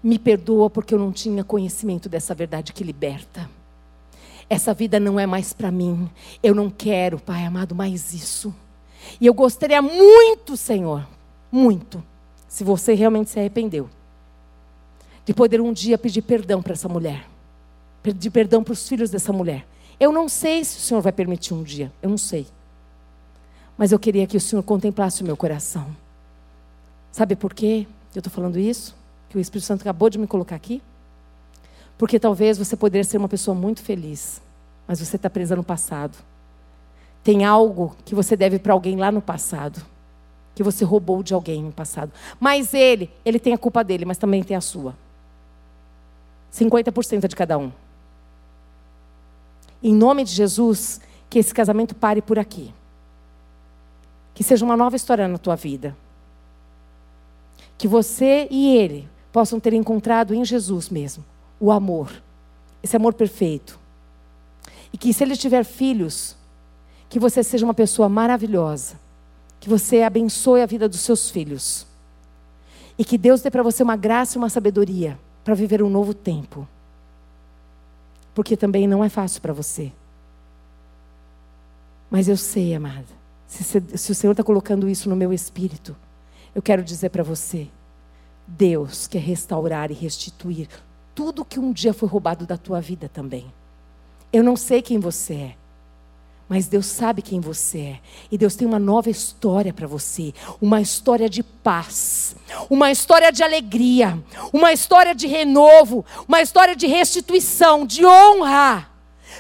Me 0.03 0.19
perdoa 0.19 0.71
porque 0.71 0.95
eu 0.95 0.99
não 0.99 1.13
tinha 1.13 1.45
conhecimento 1.45 2.09
dessa 2.09 2.35
verdade 2.35 2.73
que 2.73 2.85
liberta. 2.85 3.49
Essa 4.49 4.73
vida 4.73 4.99
não 4.99 5.21
é 5.21 5.27
mais 5.27 5.53
para 5.53 5.71
mim. 5.71 6.11
Eu 6.43 6.55
não 6.55 6.71
quero, 6.71 7.19
Pai 7.19 7.45
amado, 7.45 7.75
mais 7.75 8.15
isso. 8.15 8.55
E 9.21 9.27
eu 9.27 9.35
gostaria 9.35 9.81
muito, 9.83 10.57
Senhor, 10.57 11.07
muito, 11.51 12.03
se 12.47 12.65
você 12.65 12.95
realmente 12.95 13.31
se 13.31 13.39
arrependeu, 13.39 13.89
de 15.25 15.35
poder 15.35 15.61
um 15.61 15.73
dia 15.73 15.99
pedir 15.99 16.23
perdão 16.23 16.63
para 16.63 16.73
essa 16.73 16.89
mulher, 16.89 17.29
pedir 18.03 18.31
perdão 18.31 18.63
para 18.63 18.73
os 18.73 18.89
filhos 18.89 19.11
dessa 19.11 19.33
mulher. 19.33 19.67
Eu 20.01 20.13
não 20.13 20.29
sei 20.29 20.65
se 20.65 20.79
o 20.79 20.81
Senhor 20.81 21.01
vai 21.01 21.13
permitir 21.13 21.55
um 21.55 21.63
dia, 21.63 21.93
eu 22.01 22.09
não 22.09 22.19
sei. 22.19 22.47
Mas 23.79 23.93
eu 23.93 23.99
queria 23.99 24.27
que 24.27 24.37
o 24.37 24.41
Senhor 24.41 24.63
contemplasse 24.65 25.23
o 25.23 25.25
meu 25.25 25.37
coração. 25.37 25.87
Sabe 27.13 27.37
por 27.37 27.55
quê? 27.55 27.87
eu 28.15 28.19
estou 28.19 28.33
falando 28.33 28.59
isso? 28.59 28.97
Que 29.29 29.39
o 29.39 29.41
Espírito 29.41 29.67
Santo 29.67 29.83
acabou 29.83 30.11
de 30.11 30.19
me 30.19 30.27
colocar 30.27 30.57
aqui? 30.57 30.83
Porque 31.97 32.19
talvez 32.19 32.59
você 32.59 32.77
poderia 32.77 33.05
ser 33.05 33.19
uma 33.19 33.29
pessoa 33.29 33.55
muito 33.55 33.83
feliz, 33.83 34.43
mas 34.87 34.99
você 34.99 35.15
está 35.15 35.31
presa 35.31 35.55
no 35.55 35.63
passado. 35.63 36.19
Tem 37.23 37.45
algo 37.45 37.97
que 38.05 38.15
você 38.15 38.37
deve 38.37 38.59
para 38.59 38.73
alguém 38.73 38.97
lá 38.97 39.13
no 39.13 39.21
passado, 39.23 39.81
que 40.55 40.63
você 40.63 40.85
roubou 40.85 41.23
de 41.23 41.33
alguém 41.33 41.63
no 41.63 41.73
passado. 41.73 42.11
Mas 42.41 42.75
ele, 42.75 43.11
ele 43.25 43.39
tem 43.39 43.53
a 43.53 43.59
culpa 43.59 43.85
dele, 43.85 44.05
mas 44.05 44.19
também 44.19 44.43
tem 44.43 44.57
a 44.57 44.61
sua. 44.61 44.95
50% 46.53 47.25
é 47.25 47.29
de 47.29 47.37
cada 47.37 47.59
um. 47.59 47.71
Em 49.83 49.95
nome 49.95 50.25
de 50.25 50.33
Jesus, 50.33 51.01
que 51.31 51.39
esse 51.39 51.55
casamento 51.55 51.95
pare 51.95 52.21
por 52.21 52.39
aqui. 52.39 52.73
Que 54.39 54.45
seja 54.45 54.65
uma 54.65 54.77
nova 54.77 54.95
história 54.95 55.27
na 55.27 55.37
tua 55.37 55.57
vida. 55.57 55.97
Que 57.77 57.89
você 57.89 58.47
e 58.49 58.77
ele 58.77 59.09
possam 59.33 59.59
ter 59.59 59.73
encontrado 59.73 60.33
em 60.33 60.45
Jesus 60.45 60.89
mesmo 60.89 61.25
o 61.59 61.73
amor, 61.73 62.13
esse 62.81 62.95
amor 62.95 63.15
perfeito. 63.15 63.81
E 64.93 64.97
que 64.97 65.13
se 65.13 65.25
ele 65.25 65.37
tiver 65.37 65.65
filhos, 65.65 66.37
que 67.09 67.19
você 67.19 67.43
seja 67.43 67.65
uma 67.65 67.75
pessoa 67.75 68.09
maravilhosa, 68.09 68.95
que 69.59 69.69
você 69.69 70.03
abençoe 70.03 70.63
a 70.63 70.67
vida 70.67 70.89
dos 70.89 71.01
seus 71.01 71.29
filhos. 71.29 71.85
E 72.97 73.05
que 73.05 73.19
Deus 73.19 73.41
dê 73.41 73.51
para 73.51 73.65
você 73.65 73.83
uma 73.83 73.97
graça 73.97 74.37
e 74.37 74.39
uma 74.39 74.49
sabedoria 74.49 75.19
para 75.43 75.57
viver 75.57 75.83
um 75.83 75.91
novo 75.91 76.15
tempo. 76.15 76.65
Porque 78.37 78.57
também 78.57 78.87
não 78.87 79.03
é 79.03 79.09
fácil 79.09 79.43
para 79.43 79.53
você. 79.53 79.91
Mas 82.09 82.29
eu 82.29 82.37
sei, 82.37 82.73
amada, 82.73 83.18
se, 83.49 83.83
se 83.97 84.13
o 84.13 84.15
Senhor 84.15 84.33
está 84.33 84.45
colocando 84.45 84.89
isso 84.89 85.09
no 85.09 85.17
meu 85.17 85.33
espírito, 85.33 85.97
eu 86.55 86.63
quero 86.63 86.85
dizer 86.85 87.09
para 87.09 87.23
você: 87.23 87.67
Deus 88.47 89.07
quer 89.07 89.21
restaurar 89.21 89.91
e 89.91 89.95
restituir 89.95 90.69
tudo 91.15 91.45
que 91.45 91.59
um 91.59 91.73
dia 91.73 91.93
foi 91.93 92.09
roubado 92.09 92.47
da 92.47 92.57
tua 92.57 92.81
vida 92.81 93.09
também. 93.09 93.53
Eu 94.33 94.45
não 94.45 94.55
sei 94.55 94.83
quem 94.83 94.99
você 94.99 95.35
é, 95.35 95.57
mas 96.49 96.67
Deus 96.67 96.87
sabe 96.87 97.23
quem 97.23 97.41
você 97.41 97.79
é. 97.79 98.01
E 98.31 98.39
Deus 98.39 98.55
tem 98.55 98.67
uma 98.67 98.79
nova 98.79 99.11
história 99.11 99.73
para 99.73 99.87
você. 99.87 100.33
Uma 100.61 100.81
história 100.81 101.29
de 101.29 101.43
paz. 101.43 102.35
Uma 102.71 102.91
história 102.91 103.31
de 103.31 103.43
alegria. 103.43 104.19
Uma 104.53 104.73
história 104.73 105.15
de 105.15 105.27
renovo. 105.27 106.05
Uma 106.27 106.41
história 106.41 106.75
de 106.75 106.87
restituição, 106.87 107.87
de 107.87 108.05
honra. 108.05 108.89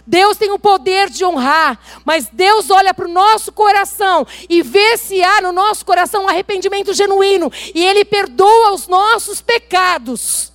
Deus 0.06 0.36
tem 0.36 0.50
o 0.50 0.58
poder 0.58 1.10
de 1.10 1.24
honrar, 1.24 1.78
mas 2.04 2.28
Deus 2.32 2.70
olha 2.70 2.92
para 2.92 3.06
o 3.06 3.12
nosso 3.12 3.52
coração 3.52 4.26
e 4.48 4.62
vê 4.62 4.96
se 4.96 5.22
há 5.22 5.40
no 5.40 5.52
nosso 5.52 5.84
coração 5.84 6.24
um 6.24 6.28
arrependimento 6.28 6.92
genuíno 6.92 7.50
e 7.74 7.84
Ele 7.84 8.04
perdoa 8.04 8.72
os 8.72 8.86
nossos 8.86 9.40
pecados. 9.40 10.52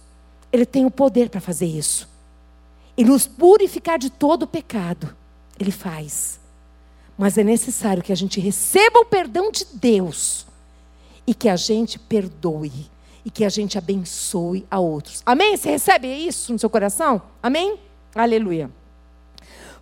Ele 0.51 0.65
tem 0.65 0.85
o 0.85 0.91
poder 0.91 1.29
para 1.29 1.41
fazer 1.41 1.65
isso. 1.65 2.07
E 2.95 3.03
nos 3.03 3.25
purificar 3.25 3.97
de 3.97 4.09
todo 4.09 4.43
o 4.43 4.47
pecado. 4.47 5.15
Ele 5.59 5.71
faz. 5.71 6.39
Mas 7.17 7.37
é 7.37 7.43
necessário 7.43 8.03
que 8.03 8.11
a 8.11 8.15
gente 8.15 8.39
receba 8.39 8.99
o 8.99 9.05
perdão 9.05 9.51
de 9.51 9.65
Deus 9.73 10.45
e 11.25 11.33
que 11.33 11.49
a 11.49 11.55
gente 11.55 11.97
perdoe 11.97 12.91
e 13.25 13.31
que 13.31 13.45
a 13.45 13.49
gente 13.49 13.77
abençoe 13.77 14.65
a 14.69 14.79
outros. 14.79 15.21
Amém? 15.25 15.55
Você 15.55 15.71
recebe 15.71 16.07
isso 16.07 16.51
no 16.51 16.59
seu 16.59 16.69
coração? 16.69 17.21
Amém? 17.41 17.79
Aleluia. 18.13 18.69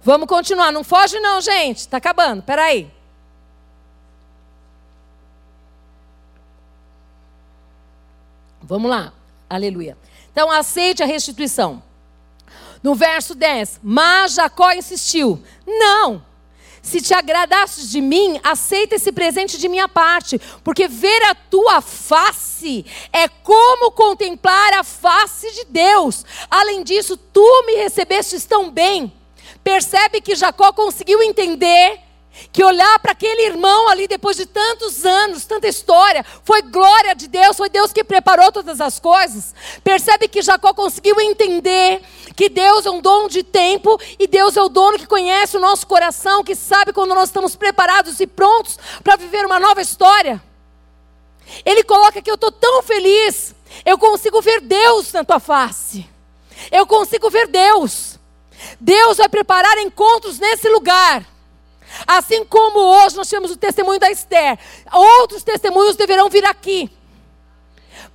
Vamos 0.04 0.28
continuar. 0.28 0.72
Não 0.72 0.84
foge 0.84 1.20
não, 1.20 1.40
gente. 1.42 1.80
Está 1.80 1.98
acabando. 1.98 2.44
Peraí. 2.44 2.92
Vamos 8.62 8.90
lá. 8.90 9.14
Aleluia. 9.50 9.98
Então, 10.32 10.50
aceite 10.50 11.04
a 11.04 11.06
restituição. 11.06 11.84
No 12.82 12.96
verso 12.96 13.36
10, 13.36 13.80
mas 13.84 14.34
Jacó 14.34 14.72
insistiu: 14.72 15.44
Não, 15.68 16.24
se 16.82 17.00
te 17.00 17.14
agradasses 17.14 17.92
de 17.92 18.02
mim, 18.02 18.40
aceita 18.44 18.96
esse 18.96 19.12
presente 19.12 19.60
de 19.60 19.70
minha 19.70 19.88
parte, 19.88 20.40
porque 20.64 20.88
ver 20.88 21.22
a 21.26 21.36
tua 21.36 21.80
face 21.80 22.86
é 23.14 23.28
como 23.28 23.92
contemplar 23.92 24.74
a 24.74 24.84
face 24.84 25.52
de 25.52 25.66
Deus. 25.66 26.26
Além 26.50 26.84
disso, 26.84 27.18
tu 27.18 27.64
me 27.68 27.76
recebestes 27.76 28.46
tão 28.46 28.72
bem. 28.72 29.14
Percebe 29.64 30.22
que 30.22 30.36
Jacó 30.36 30.72
conseguiu 30.74 31.22
entender 31.22 32.00
que 32.52 32.64
olhar 32.64 33.00
para 33.00 33.12
aquele 33.12 33.44
irmão 33.44 33.90
ali 33.90 34.08
depois 34.08 34.38
de 34.38 34.46
tantos 34.46 35.06
anos, 35.06 35.46
tanta 35.46 35.68
história, 35.68 36.26
foi 36.44 36.62
glória 36.62 37.14
de 37.14 37.28
Deus, 37.28 37.58
foi 37.58 37.70
Deus 37.70 37.92
que 37.92 38.04
preparou 38.04 38.52
todas 38.52 38.80
as 38.80 39.00
coisas. 39.00 39.54
Percebe 39.84 40.28
que 40.28 40.42
Jacó 40.42 40.74
conseguiu 40.74 41.20
entender 41.20 42.02
que 42.36 42.50
Deus 42.50 42.86
é 42.86 42.92
um 42.92 43.02
dono 43.02 43.30
de 43.30 43.44
tempo 43.44 44.00
e 44.18 44.28
Deus 44.28 44.56
é 44.56 44.62
o 44.62 44.70
dono 44.70 44.98
que 44.98 45.06
conhece 45.06 45.58
o 45.58 45.60
nosso 45.60 45.86
coração, 45.86 46.44
que 46.44 46.56
sabe 46.56 46.94
quando 46.94 47.14
nós 47.14 47.30
estamos 47.30 47.56
preparados 47.56 48.20
e 48.20 48.28
prontos 48.28 48.80
para 49.04 49.18
viver 49.18 49.46
uma 49.46 49.60
nova 49.60 49.82
história. 49.82 50.42
Ele 51.66 51.84
coloca 51.84 52.22
que 52.22 52.32
eu 52.32 52.36
estou 52.36 52.52
tão 52.52 52.82
feliz, 52.82 53.54
eu 53.86 53.98
consigo 53.98 54.42
ver 54.42 54.62
Deus 54.62 55.12
na 55.12 55.24
tua 55.24 55.40
face. 55.40 56.10
Eu 56.72 56.86
consigo 56.86 57.30
ver 57.30 57.48
Deus. 57.48 58.11
Deus 58.80 59.18
vai 59.18 59.30
preparar 59.30 59.78
encontros 59.80 60.40
nesse 60.40 60.68
lugar 60.70 61.26
Assim 62.08 62.44
como 62.46 62.80
hoje 62.80 63.16
nós 63.16 63.28
tivemos 63.28 63.52
o 63.52 63.58
testemunho 63.58 64.00
da 64.00 64.10
Esther, 64.10 64.58
outros 64.94 65.44
testemunhos 65.44 65.96
deverão 65.96 66.30
vir 66.30 66.46
aqui. 66.46 66.90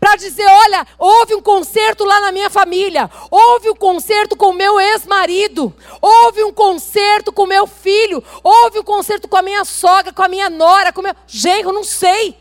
Para 0.01 0.17
dizer, 0.17 0.45
olha, 0.45 0.87
houve 0.99 1.35
um 1.35 1.41
concerto 1.41 2.05
lá 2.05 2.21
na 2.21 2.33
minha 2.33 2.51
família, 2.51 3.11
houve 3.31 3.71
um 3.71 3.75
concerto 3.75 4.37
com 4.37 4.51
o 4.51 4.55
meu 4.55 4.79
ex-marido, 4.81 5.75
houve 6.03 6.45
um 6.45 6.53
concerto 6.53 7.33
com 7.33 7.47
meu 7.47 7.67
filho, 7.67 8.23
houve 8.43 8.79
um 8.79 8.83
concerto 8.83 9.29
com 9.29 9.37
a 9.37 9.43
minha 9.43 9.65
sogra, 9.65 10.13
com 10.13 10.23
a 10.23 10.29
minha 10.29 10.51
nora, 10.51 10.93
com 10.93 11.01
o 11.01 11.05
meu 11.05 11.15
genro, 11.27 11.73
não 11.73 11.85
sei. 11.85 12.37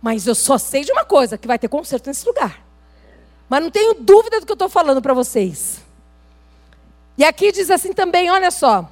Mas 0.00 0.26
eu 0.26 0.34
só 0.34 0.58
sei 0.58 0.84
de 0.84 0.92
uma 0.92 1.04
coisa, 1.04 1.38
que 1.38 1.46
vai 1.46 1.58
ter 1.58 1.68
concerto 1.68 2.08
nesse 2.08 2.26
lugar. 2.26 2.60
Mas 3.48 3.62
não 3.62 3.70
tenho 3.70 3.94
dúvida 3.94 4.40
do 4.40 4.46
que 4.46 4.52
eu 4.52 4.54
estou 4.54 4.68
falando 4.68 5.00
para 5.00 5.14
vocês. 5.14 5.81
E 7.16 7.24
aqui 7.24 7.52
diz 7.52 7.70
assim 7.70 7.92
também, 7.92 8.30
olha 8.30 8.50
só. 8.50 8.88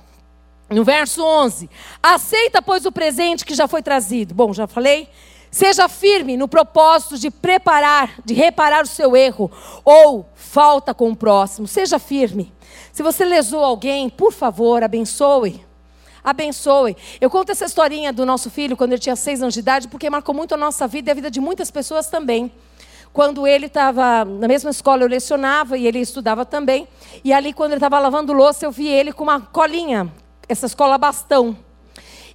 No 0.69 0.85
verso 0.85 1.25
11: 1.25 1.69
Aceita, 2.03 2.63
pois, 2.63 2.87
o 2.87 2.93
presente 2.93 3.45
que 3.45 3.55
já 3.55 3.67
foi 3.67 3.83
trazido. 3.83 4.35
Bom, 4.35 4.53
já 4.53 4.67
falei. 4.67 5.09
Seja 5.51 5.89
firme 5.89 6.37
no 6.37 6.47
propósito 6.47 7.19
de 7.19 7.29
preparar, 7.29 8.21
de 8.25 8.35
reparar 8.35 8.85
o 8.85 8.87
seu 8.87 9.17
erro 9.17 9.51
ou 9.85 10.29
falta 10.37 10.95
com 10.95 11.11
o 11.11 11.17
próximo. 11.17 11.67
Seja 11.67 11.99
firme. 11.99 12.53
Se 12.93 13.03
você 13.03 13.25
lesou 13.25 13.65
alguém, 13.65 14.09
por 14.09 14.33
favor, 14.33 14.85
abençoe. 14.85 15.65
Abençoe. 16.23 16.97
Eu 17.21 17.29
conto 17.29 17.51
essa 17.51 17.65
historinha 17.65 18.13
do 18.13 18.25
nosso 18.25 18.49
filho 18.49 18.77
quando 18.77 18.93
ele 18.93 19.01
tinha 19.01 19.17
seis 19.17 19.43
anos 19.43 19.55
de 19.55 19.61
idade, 19.61 19.89
porque 19.89 20.09
marcou 20.09 20.35
muito 20.35 20.55
a 20.55 20.57
nossa 20.57 20.87
vida 20.87 21.11
e 21.11 21.13
a 21.13 21.15
vida 21.15 21.31
de 21.31 21.41
muitas 21.41 21.69
pessoas 21.71 22.07
também. 22.09 22.53
Quando 23.13 23.47
ele 23.47 23.67
estava 23.67 24.25
na 24.25 24.47
mesma 24.47 24.71
escola, 24.71 25.03
eu 25.03 25.09
lecionava 25.09 25.77
e 25.77 25.87
ele 25.87 25.99
estudava 25.99 26.45
também. 26.45 26.87
E 27.25 27.33
ali, 27.33 27.53
quando 27.53 27.73
ele 27.73 27.79
estava 27.79 27.99
lavando 27.99 28.33
louça, 28.33 28.65
eu 28.65 28.71
vi 28.71 28.89
ele 28.89 29.13
com 29.13 29.25
uma 29.25 29.41
colinha 29.41 30.11
essas 30.51 30.75
cola 30.75 30.99
bastão. 30.99 31.57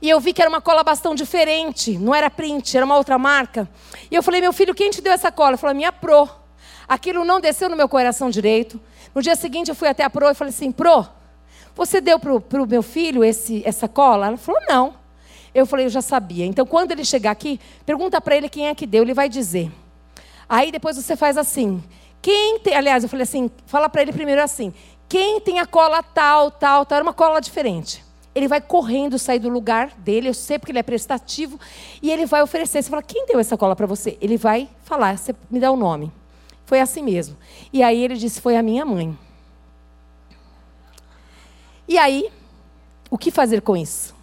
E 0.02 0.10
eu 0.10 0.20
vi 0.22 0.32
que 0.32 0.42
era 0.42 0.50
uma 0.50 0.62
cola 0.62 0.84
bastão 0.84 1.14
diferente, 1.14 1.98
não 1.98 2.16
era 2.16 2.30
print, 2.30 2.78
era 2.78 2.86
uma 2.86 2.96
outra 2.96 3.18
marca. 3.18 3.70
E 4.10 4.16
eu 4.16 4.24
falei, 4.24 4.40
meu 4.40 4.54
filho, 4.54 4.74
quem 4.74 4.90
te 4.90 5.02
deu 5.02 5.12
essa 5.12 5.32
cola? 5.32 5.52
Ele 5.52 5.58
falou, 5.58 5.76
minha 5.76 5.92
Pro. 5.92 6.30
Aquilo 6.88 7.26
não 7.26 7.42
desceu 7.42 7.68
no 7.70 7.76
meu 7.76 7.90
coração 7.90 8.30
direito. 8.30 8.80
No 9.14 9.22
dia 9.22 9.36
seguinte 9.36 9.70
eu 9.70 9.76
fui 9.76 9.90
até 9.90 10.04
a 10.04 10.10
Pro 10.10 10.30
e 10.30 10.34
falei 10.34 10.54
assim, 10.54 10.72
Pro, 10.72 11.06
você 11.76 12.00
deu 12.00 12.18
para 12.18 12.34
o 12.34 12.68
meu 12.68 12.82
filho 12.82 13.24
esse, 13.24 13.62
essa 13.66 13.88
cola? 13.88 14.28
Ela 14.28 14.38
falou, 14.38 14.62
não. 14.70 14.94
Eu 15.54 15.66
falei, 15.66 15.86
eu 15.86 15.90
já 15.90 16.02
sabia. 16.02 16.46
Então, 16.46 16.66
quando 16.66 16.92
ele 16.92 17.04
chegar 17.04 17.32
aqui, 17.32 17.60
pergunta 17.86 18.22
para 18.22 18.36
ele 18.36 18.48
quem 18.48 18.68
é 18.68 18.76
que 18.76 18.86
deu, 18.86 19.04
ele 19.04 19.14
vai 19.14 19.28
dizer. 19.28 19.72
Aí 20.48 20.72
depois 20.72 20.96
você 20.96 21.16
faz 21.16 21.38
assim. 21.38 21.84
Quem 22.22 22.60
tem, 22.60 22.76
aliás, 22.76 23.04
eu 23.04 23.10
falei 23.10 23.24
assim, 23.24 23.50
fala 23.66 23.90
para 23.90 24.02
ele 24.02 24.12
primeiro 24.12 24.42
assim: 24.42 24.74
quem 25.08 25.40
tem 25.40 25.60
a 25.60 25.66
cola 25.66 26.02
tal, 26.02 26.52
tal, 26.52 26.86
tal, 26.86 26.96
era 26.96 27.04
uma 27.04 27.14
cola 27.14 27.40
diferente 27.40 28.06
ele 28.36 28.50
vai 28.50 28.60
correndo 28.60 29.18
sair 29.18 29.40
do 29.40 29.48
lugar 29.48 29.92
dele, 29.98 30.28
eu 30.28 30.34
sei 30.34 30.60
porque 30.60 30.74
ele 30.74 30.80
é 30.80 30.84
prestativo, 30.84 31.58
e 32.02 32.12
ele 32.12 32.26
vai 32.26 32.44
oferecer. 32.44 32.84
Você 32.84 32.90
fala, 32.90 33.02
quem 33.02 33.26
deu 33.26 33.40
essa 33.40 33.56
cola 33.56 33.78
para 33.78 33.88
você? 33.88 34.18
Ele 34.20 34.36
vai 34.36 34.70
falar, 34.84 35.18
você 35.18 35.34
me 35.50 35.58
dá 35.58 35.72
o 35.72 35.78
nome. 35.78 36.12
Foi 36.66 36.82
assim 36.82 37.02
mesmo. 37.02 37.38
E 37.72 37.82
aí 37.82 38.04
ele 38.04 38.16
disse, 38.16 38.42
foi 38.42 38.58
a 38.58 38.62
minha 38.62 38.86
mãe. 38.86 39.18
E 41.88 41.98
aí, 41.98 42.30
o 43.10 43.18
que 43.18 43.32
fazer 43.32 43.62
com 43.62 43.78
isso? 43.78 44.14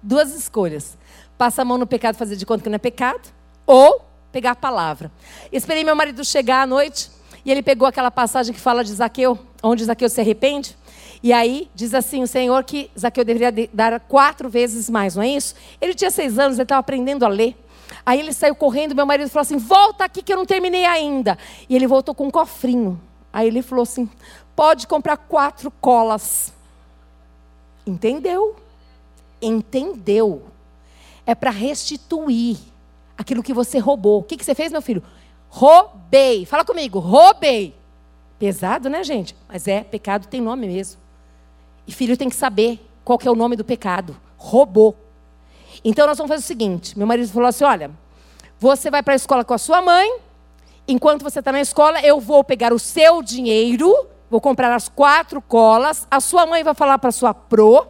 Duas 0.00 0.32
escolhas. 0.32 0.96
Passa 1.36 1.62
a 1.62 1.64
mão 1.64 1.76
no 1.76 1.88
pecado, 1.88 2.14
fazer 2.14 2.36
de 2.36 2.46
conta 2.46 2.62
que 2.62 2.68
não 2.68 2.76
é 2.76 2.78
pecado, 2.78 3.32
ou 3.66 4.07
pegar 4.32 4.52
a 4.52 4.56
palavra. 4.56 5.10
Esperei 5.52 5.84
meu 5.84 5.96
marido 5.96 6.24
chegar 6.24 6.62
à 6.62 6.66
noite, 6.66 7.10
e 7.44 7.50
ele 7.50 7.62
pegou 7.62 7.86
aquela 7.88 8.10
passagem 8.10 8.54
que 8.54 8.60
fala 8.60 8.84
de 8.84 8.92
Zaqueu, 8.92 9.38
onde 9.62 9.84
Zaqueu 9.84 10.08
se 10.08 10.20
arrepende. 10.20 10.76
E 11.22 11.32
aí 11.32 11.68
diz 11.74 11.94
assim 11.94 12.22
o 12.22 12.26
Senhor 12.26 12.62
que 12.64 12.90
Zaqueu 12.98 13.24
deveria 13.24 13.68
dar 13.72 13.98
quatro 14.00 14.48
vezes 14.48 14.88
mais, 14.88 15.16
não 15.16 15.22
é 15.22 15.28
isso? 15.28 15.54
Ele 15.80 15.94
tinha 15.94 16.10
seis 16.10 16.38
anos, 16.38 16.56
ele 16.56 16.62
estava 16.62 16.80
aprendendo 16.80 17.24
a 17.24 17.28
ler. 17.28 17.56
Aí 18.04 18.20
ele 18.20 18.32
saiu 18.32 18.54
correndo, 18.54 18.94
meu 18.94 19.06
marido 19.06 19.28
falou 19.28 19.42
assim: 19.42 19.56
volta 19.56 20.04
aqui 20.04 20.22
que 20.22 20.32
eu 20.32 20.36
não 20.36 20.46
terminei 20.46 20.84
ainda. 20.84 21.36
E 21.68 21.74
ele 21.74 21.86
voltou 21.86 22.14
com 22.14 22.26
um 22.26 22.30
cofrinho. 22.30 23.00
Aí 23.32 23.46
ele 23.46 23.62
falou 23.62 23.82
assim: 23.82 24.08
pode 24.54 24.86
comprar 24.86 25.16
quatro 25.16 25.70
colas. 25.70 26.52
Entendeu? 27.86 28.56
Entendeu? 29.40 30.44
É 31.26 31.34
para 31.34 31.50
restituir 31.50 32.58
aquilo 33.18 33.42
que 33.42 33.52
você 33.52 33.78
roubou. 33.78 34.20
O 34.20 34.22
que, 34.22 34.36
que 34.36 34.44
você 34.44 34.54
fez, 34.54 34.70
meu 34.70 34.80
filho? 34.80 35.02
Roubei. 35.48 36.46
Fala 36.46 36.64
comigo, 36.64 37.00
roubei. 37.00 37.74
Pesado, 38.38 38.88
né, 38.88 39.02
gente? 39.02 39.34
Mas 39.48 39.66
é, 39.66 39.82
pecado 39.82 40.28
tem 40.28 40.40
nome 40.40 40.68
mesmo. 40.68 41.00
E 41.84 41.92
filho 41.92 42.16
tem 42.16 42.28
que 42.28 42.36
saber 42.36 42.80
qual 43.04 43.18
que 43.18 43.26
é 43.26 43.30
o 43.30 43.34
nome 43.34 43.56
do 43.56 43.64
pecado. 43.64 44.16
Roubou. 44.36 44.96
Então 45.84 46.06
nós 46.06 46.16
vamos 46.16 46.28
fazer 46.28 46.44
o 46.44 46.46
seguinte: 46.46 46.96
meu 46.96 47.06
marido 47.06 47.28
falou 47.28 47.48
assim: 47.48 47.64
olha, 47.64 47.90
você 48.60 48.90
vai 48.90 49.02
para 49.02 49.14
a 49.14 49.16
escola 49.16 49.44
com 49.44 49.54
a 49.54 49.58
sua 49.58 49.82
mãe, 49.82 50.20
enquanto 50.86 51.24
você 51.24 51.40
está 51.40 51.50
na 51.50 51.60
escola, 51.60 52.00
eu 52.00 52.20
vou 52.20 52.44
pegar 52.44 52.72
o 52.72 52.78
seu 52.78 53.22
dinheiro, 53.22 53.92
vou 54.30 54.40
comprar 54.40 54.72
as 54.72 54.88
quatro 54.88 55.42
colas, 55.42 56.06
a 56.08 56.20
sua 56.20 56.46
mãe 56.46 56.62
vai 56.62 56.74
falar 56.74 56.98
para 56.98 57.08
a 57.08 57.12
sua 57.12 57.34
pro, 57.34 57.86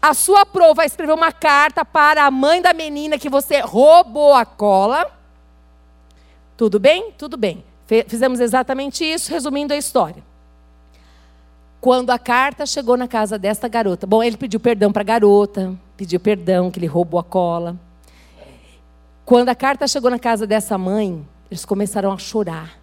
a 0.00 0.14
sua 0.14 0.44
pro 0.44 0.74
vai 0.74 0.86
escrever 0.86 1.12
uma 1.12 1.32
carta 1.32 1.84
para 1.84 2.24
a 2.24 2.30
mãe 2.30 2.60
da 2.60 2.72
menina 2.72 3.18
que 3.18 3.28
você 3.28 3.60
roubou 3.60 4.34
a 4.34 4.44
cola. 4.44 5.10
Tudo 6.56 6.78
bem? 6.78 7.12
Tudo 7.12 7.36
bem. 7.36 7.64
Fizemos 8.08 8.40
exatamente 8.40 9.04
isso, 9.04 9.30
resumindo 9.30 9.72
a 9.72 9.76
história. 9.76 10.22
Quando 11.80 12.10
a 12.10 12.18
carta 12.18 12.66
chegou 12.66 12.96
na 12.96 13.06
casa 13.06 13.38
desta 13.38 13.68
garota, 13.68 14.06
bom, 14.06 14.22
ele 14.22 14.36
pediu 14.36 14.58
perdão 14.58 14.90
para 14.90 15.02
a 15.02 15.04
garota, 15.04 15.72
pediu 15.96 16.18
perdão 16.18 16.70
que 16.70 16.78
ele 16.80 16.86
roubou 16.86 17.20
a 17.20 17.24
cola. 17.24 17.76
Quando 19.24 19.50
a 19.50 19.54
carta 19.54 19.86
chegou 19.86 20.10
na 20.10 20.18
casa 20.18 20.46
dessa 20.46 20.76
mãe, 20.76 21.24
eles 21.48 21.64
começaram 21.64 22.12
a 22.12 22.18
chorar. 22.18 22.76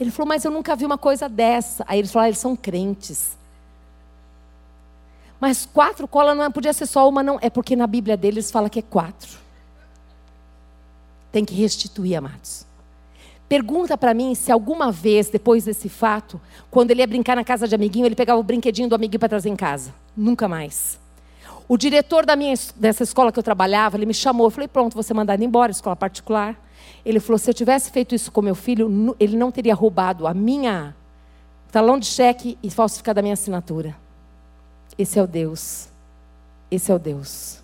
Ele 0.00 0.10
falou, 0.10 0.28
mas 0.28 0.44
eu 0.44 0.50
nunca 0.50 0.74
vi 0.74 0.84
uma 0.84 0.98
coisa 0.98 1.28
dessa. 1.28 1.84
Aí 1.86 2.00
eles 2.00 2.10
falaram, 2.10 2.26
ah, 2.26 2.28
eles 2.30 2.38
são 2.38 2.56
crentes. 2.56 3.37
Mas 5.40 5.66
quatro 5.66 6.08
colas 6.08 6.36
não 6.36 6.44
é, 6.44 6.50
podia 6.50 6.72
ser 6.72 6.86
só 6.86 7.08
uma, 7.08 7.22
não. 7.22 7.38
É 7.40 7.48
porque 7.48 7.76
na 7.76 7.86
Bíblia 7.86 8.16
deles 8.16 8.50
fala 8.50 8.68
que 8.68 8.80
é 8.80 8.82
quatro. 8.82 9.38
Tem 11.30 11.44
que 11.44 11.54
restituir, 11.54 12.16
amados. 12.16 12.66
Pergunta 13.48 13.96
para 13.96 14.12
mim 14.12 14.34
se 14.34 14.52
alguma 14.52 14.92
vez, 14.92 15.30
depois 15.30 15.64
desse 15.64 15.88
fato, 15.88 16.40
quando 16.70 16.90
ele 16.90 17.00
ia 17.00 17.06
brincar 17.06 17.36
na 17.36 17.44
casa 17.44 17.66
de 17.66 17.74
amiguinho, 17.74 18.04
ele 18.04 18.14
pegava 18.14 18.38
o 18.38 18.42
brinquedinho 18.42 18.88
do 18.88 18.94
amiguinho 18.94 19.18
para 19.18 19.28
trazer 19.28 19.48
em 19.48 19.56
casa. 19.56 19.94
Nunca 20.16 20.46
mais. 20.46 20.98
O 21.66 21.76
diretor 21.76 22.26
da 22.26 22.34
minha, 22.34 22.54
dessa 22.76 23.02
escola 23.02 23.30
que 23.30 23.38
eu 23.38 23.42
trabalhava, 23.42 23.96
ele 23.96 24.06
me 24.06 24.14
chamou. 24.14 24.46
Eu 24.46 24.50
falei, 24.50 24.68
pronto, 24.68 24.94
você 24.94 25.14
mandado 25.14 25.42
embora, 25.42 25.70
escola 25.70 25.94
particular. 25.94 26.58
Ele 27.04 27.20
falou, 27.20 27.38
se 27.38 27.48
eu 27.48 27.54
tivesse 27.54 27.90
feito 27.90 28.14
isso 28.14 28.30
com 28.32 28.42
meu 28.42 28.54
filho, 28.54 29.16
ele 29.18 29.36
não 29.36 29.50
teria 29.50 29.74
roubado 29.74 30.26
a 30.26 30.34
minha 30.34 30.94
talão 31.70 31.98
de 31.98 32.06
cheque 32.06 32.58
e 32.62 32.70
falsificado 32.70 33.20
a 33.20 33.22
minha 33.22 33.34
assinatura. 33.34 33.96
Esse 34.96 35.18
é 35.18 35.22
o 35.22 35.26
Deus. 35.26 35.88
Esse 36.70 36.90
é 36.90 36.94
o 36.94 36.98
Deus. 36.98 37.60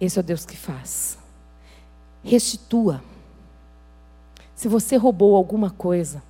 Esse 0.00 0.18
é 0.18 0.20
o 0.20 0.24
Deus 0.24 0.44
que 0.44 0.56
faz. 0.56 1.18
Restitua. 2.22 3.02
Se 4.54 4.68
você 4.68 4.96
roubou 4.96 5.36
alguma 5.36 5.70
coisa, 5.70 6.22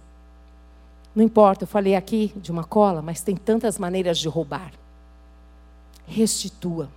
não 1.15 1.23
importa, 1.23 1.65
eu 1.65 1.69
falei 1.69 1.95
aqui 1.95 2.33
de 2.37 2.51
uma 2.51 2.65
cola, 2.65 3.01
mas 3.01 3.23
tem 3.23 3.37
tantas 3.37 3.79
maneiras 3.79 4.19
de 4.19 4.29
roubar. 4.29 4.73
Restitua. 6.07 6.89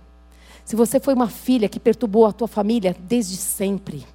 Se 0.64 0.74
você 0.74 0.98
foi 0.98 1.14
uma 1.14 1.28
filha 1.28 1.68
que 1.68 1.80
perturbou 1.80 2.26
a 2.26 2.32
tua 2.32 2.48
família 2.48 2.94
desde 3.00 3.36
sempre, 3.36 4.06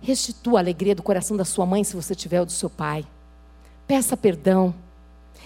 restitua 0.00 0.58
a 0.58 0.62
alegria 0.62 0.94
do 0.94 1.02
coração 1.02 1.36
da 1.36 1.44
sua 1.44 1.66
mãe, 1.66 1.84
se 1.84 1.96
você 1.96 2.14
tiver, 2.14 2.40
ou 2.40 2.46
do 2.46 2.52
seu 2.52 2.70
pai. 2.70 3.04
Peça 3.86 4.16
perdão. 4.16 4.74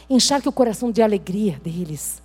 Encharque 0.09 0.49
o 0.49 0.53
coração 0.53 0.91
de 0.93 1.03
alegria 1.03 1.59
deles. 1.65 2.23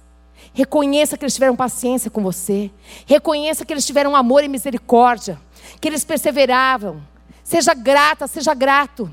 Reconheça 0.54 1.18
que 1.18 1.24
eles 1.24 1.34
tiveram 1.34 1.56
paciência 1.56 2.10
com 2.10 2.22
você. 2.22 2.72
Reconheça 3.06 3.66
que 3.66 3.74
eles 3.74 3.86
tiveram 3.86 4.16
amor 4.16 4.44
e 4.44 4.48
misericórdia. 4.48 5.40
Que 5.80 5.88
eles 5.88 6.04
perseveraram. 6.04 7.02
Seja 7.44 7.74
grata, 7.74 8.28
seja 8.28 8.54
grato. 8.54 9.12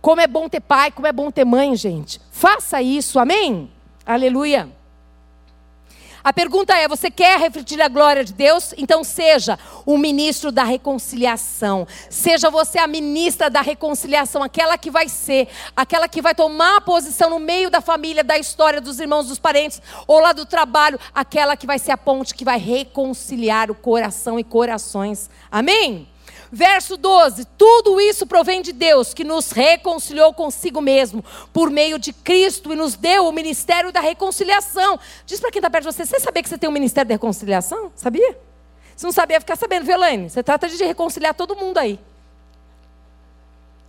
Como 0.00 0.20
é 0.20 0.26
bom 0.26 0.48
ter 0.48 0.60
pai, 0.60 0.90
como 0.90 1.06
é 1.06 1.12
bom 1.12 1.30
ter 1.30 1.44
mãe, 1.44 1.74
gente. 1.74 2.20
Faça 2.30 2.80
isso, 2.80 3.18
amém? 3.18 3.70
Aleluia. 4.04 4.68
A 6.26 6.32
pergunta 6.32 6.76
é: 6.76 6.88
você 6.88 7.08
quer 7.08 7.38
refletir 7.38 7.80
a 7.80 7.86
glória 7.86 8.24
de 8.24 8.32
Deus? 8.32 8.74
Então 8.76 9.04
seja 9.04 9.56
o 9.86 9.96
ministro 9.96 10.50
da 10.50 10.64
reconciliação. 10.64 11.86
Seja 12.10 12.50
você 12.50 12.80
a 12.80 12.88
ministra 12.88 13.48
da 13.48 13.60
reconciliação, 13.60 14.42
aquela 14.42 14.76
que 14.76 14.90
vai 14.90 15.08
ser, 15.08 15.46
aquela 15.76 16.08
que 16.08 16.20
vai 16.20 16.34
tomar 16.34 16.78
a 16.78 16.80
posição 16.80 17.30
no 17.30 17.38
meio 17.38 17.70
da 17.70 17.80
família, 17.80 18.24
da 18.24 18.36
história, 18.36 18.80
dos 18.80 18.98
irmãos, 18.98 19.28
dos 19.28 19.38
parentes, 19.38 19.80
ou 20.04 20.18
lá 20.18 20.32
do 20.32 20.44
trabalho, 20.44 20.98
aquela 21.14 21.56
que 21.56 21.64
vai 21.64 21.78
ser 21.78 21.92
a 21.92 21.96
ponte 21.96 22.34
que 22.34 22.44
vai 22.44 22.58
reconciliar 22.58 23.70
o 23.70 23.74
coração 23.76 24.36
e 24.36 24.42
corações. 24.42 25.30
Amém? 25.48 26.08
Verso 26.56 26.96
12: 26.96 27.44
Tudo 27.58 28.00
isso 28.00 28.26
provém 28.26 28.62
de 28.62 28.72
Deus, 28.72 29.12
que 29.12 29.22
nos 29.22 29.50
reconciliou 29.50 30.32
consigo 30.32 30.80
mesmo, 30.80 31.22
por 31.52 31.68
meio 31.70 31.98
de 31.98 32.14
Cristo, 32.14 32.72
e 32.72 32.76
nos 32.76 32.96
deu 32.96 33.26
o 33.26 33.32
ministério 33.32 33.92
da 33.92 34.00
reconciliação. 34.00 34.98
Diz 35.26 35.38
para 35.38 35.50
quem 35.50 35.58
está 35.58 35.68
perto 35.68 35.86
de 35.86 35.92
você: 35.94 36.06
Você 36.06 36.18
sabia 36.18 36.42
que 36.42 36.48
você 36.48 36.56
tem 36.56 36.66
um 36.66 36.72
ministério 36.72 37.06
da 37.10 37.14
reconciliação? 37.14 37.92
Sabia? 37.94 38.38
Se 38.96 39.04
não 39.04 39.12
sabia, 39.12 39.38
ficar 39.38 39.56
sabendo, 39.56 39.84
viu, 39.84 39.96
Elaine? 39.96 40.30
Você 40.30 40.42
trata 40.42 40.66
de 40.66 40.82
reconciliar 40.82 41.34
todo 41.34 41.54
mundo 41.54 41.76
aí. 41.76 42.00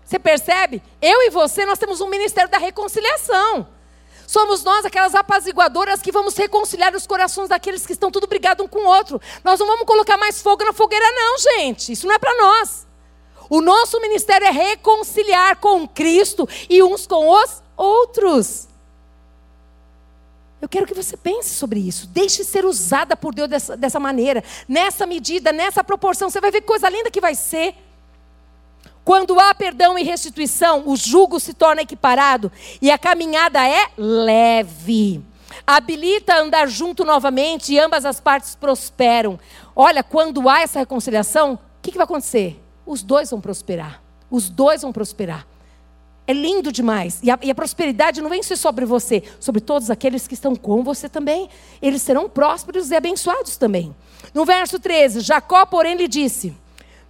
Você 0.04 0.20
percebe? 0.20 0.84
Eu 1.02 1.22
e 1.22 1.30
você, 1.30 1.66
nós 1.66 1.80
temos 1.80 2.02
um 2.02 2.10
ministério 2.10 2.52
da 2.52 2.58
reconciliação. 2.58 3.66
Somos 4.28 4.62
nós 4.62 4.86
aquelas 4.86 5.16
apaziguadoras 5.16 6.02
que 6.02 6.12
vamos 6.12 6.36
reconciliar 6.36 6.94
os 6.94 7.08
corações 7.08 7.48
daqueles 7.48 7.86
que 7.86 7.94
estão 7.94 8.12
tudo 8.12 8.28
brigado 8.28 8.62
um 8.62 8.68
com 8.68 8.80
o 8.80 8.86
outro. 8.86 9.22
Nós 9.42 9.58
não 9.58 9.66
vamos 9.66 9.86
colocar 9.86 10.18
mais 10.18 10.42
fogo 10.42 10.66
na 10.66 10.74
fogueira, 10.74 11.06
não, 11.12 11.38
gente. 11.38 11.94
Isso 11.94 12.06
não 12.06 12.14
é 12.14 12.20
para 12.20 12.36
nós. 12.36 12.86
O 13.50 13.62
nosso 13.62 14.02
ministério 14.02 14.46
é 14.46 14.52
reconciliar 14.52 15.56
com 15.56 15.88
Cristo 15.88 16.48
e 16.70 16.84
uns 16.84 17.08
com 17.08 17.30
os 17.30 17.64
outros. 17.78 18.68
Eu 20.62 20.68
quero 20.68 20.86
que 20.86 20.94
você 20.94 21.16
pense 21.16 21.52
sobre 21.52 21.80
isso. 21.80 22.08
Deixe 22.08 22.44
ser 22.44 22.66
usada 22.66 23.16
por 23.16 23.34
Deus 23.34 23.48
dessa, 23.48 23.78
dessa 23.78 24.00
maneira, 24.00 24.44
nessa 24.68 25.06
medida, 25.06 25.54
nessa 25.54 25.86
proporção. 25.86 26.30
Você 26.30 26.42
vai 26.42 26.52
ver 26.52 26.60
que 26.60 26.68
coisa 26.68 26.90
linda 26.90 27.10
que 27.10 27.22
vai 27.22 27.34
ser. 27.34 27.74
Quando 29.08 29.40
há 29.40 29.56
perdão 29.56 29.98
e 29.98 30.04
restituição, 30.04 30.84
o 30.86 30.98
jugo 30.98 31.40
se 31.40 31.54
torna 31.54 31.82
equiparado 31.82 32.52
e 32.82 32.92
a 32.92 32.98
caminhada 32.98 33.66
é 33.66 33.88
leve. 33.98 35.24
Habilita 35.66 36.34
a 36.34 36.42
andar 36.42 36.68
junto 36.68 37.06
novamente 37.06 37.72
e 37.72 37.80
ambas 37.80 38.04
as 38.04 38.20
partes 38.20 38.54
prosperam. 38.54 39.40
Olha, 39.74 40.04
quando 40.04 40.50
há 40.50 40.60
essa 40.60 40.80
reconciliação, 40.80 41.54
o 41.54 41.60
que, 41.82 41.92
que 41.92 41.98
vai 41.98 42.04
acontecer? 42.04 42.62
Os 42.86 43.02
dois 43.02 43.30
vão 43.30 43.40
prosperar. 43.40 44.04
Os 44.30 44.50
dois 44.50 44.82
vão 44.82 44.92
prosperar. 44.92 45.48
É 46.28 46.34
lindo 46.34 46.70
demais. 46.70 47.22
E 47.24 47.32
a, 47.32 47.40
e 47.42 47.50
a, 47.50 47.56
prosperidade 47.56 48.22
não 48.22 48.30
vem 48.30 48.44
ser 48.44 48.58
sobre 48.58 48.84
você, 48.84 49.24
sobre 49.40 49.62
todos 49.62 49.90
aqueles 49.90 50.28
que 50.28 50.34
estão 50.34 50.54
com 50.54 50.84
você 50.84 51.08
também. 51.08 51.48
Eles 51.82 52.02
serão 52.02 52.28
prósperos 52.28 52.92
e 52.92 52.96
abençoados 52.98 53.56
também. 53.56 53.96
No 54.34 54.44
verso 54.44 54.78
13, 54.78 55.22
Jacó, 55.22 55.66
porém, 55.66 55.96
lhe 55.96 56.10
disse: 56.10 56.54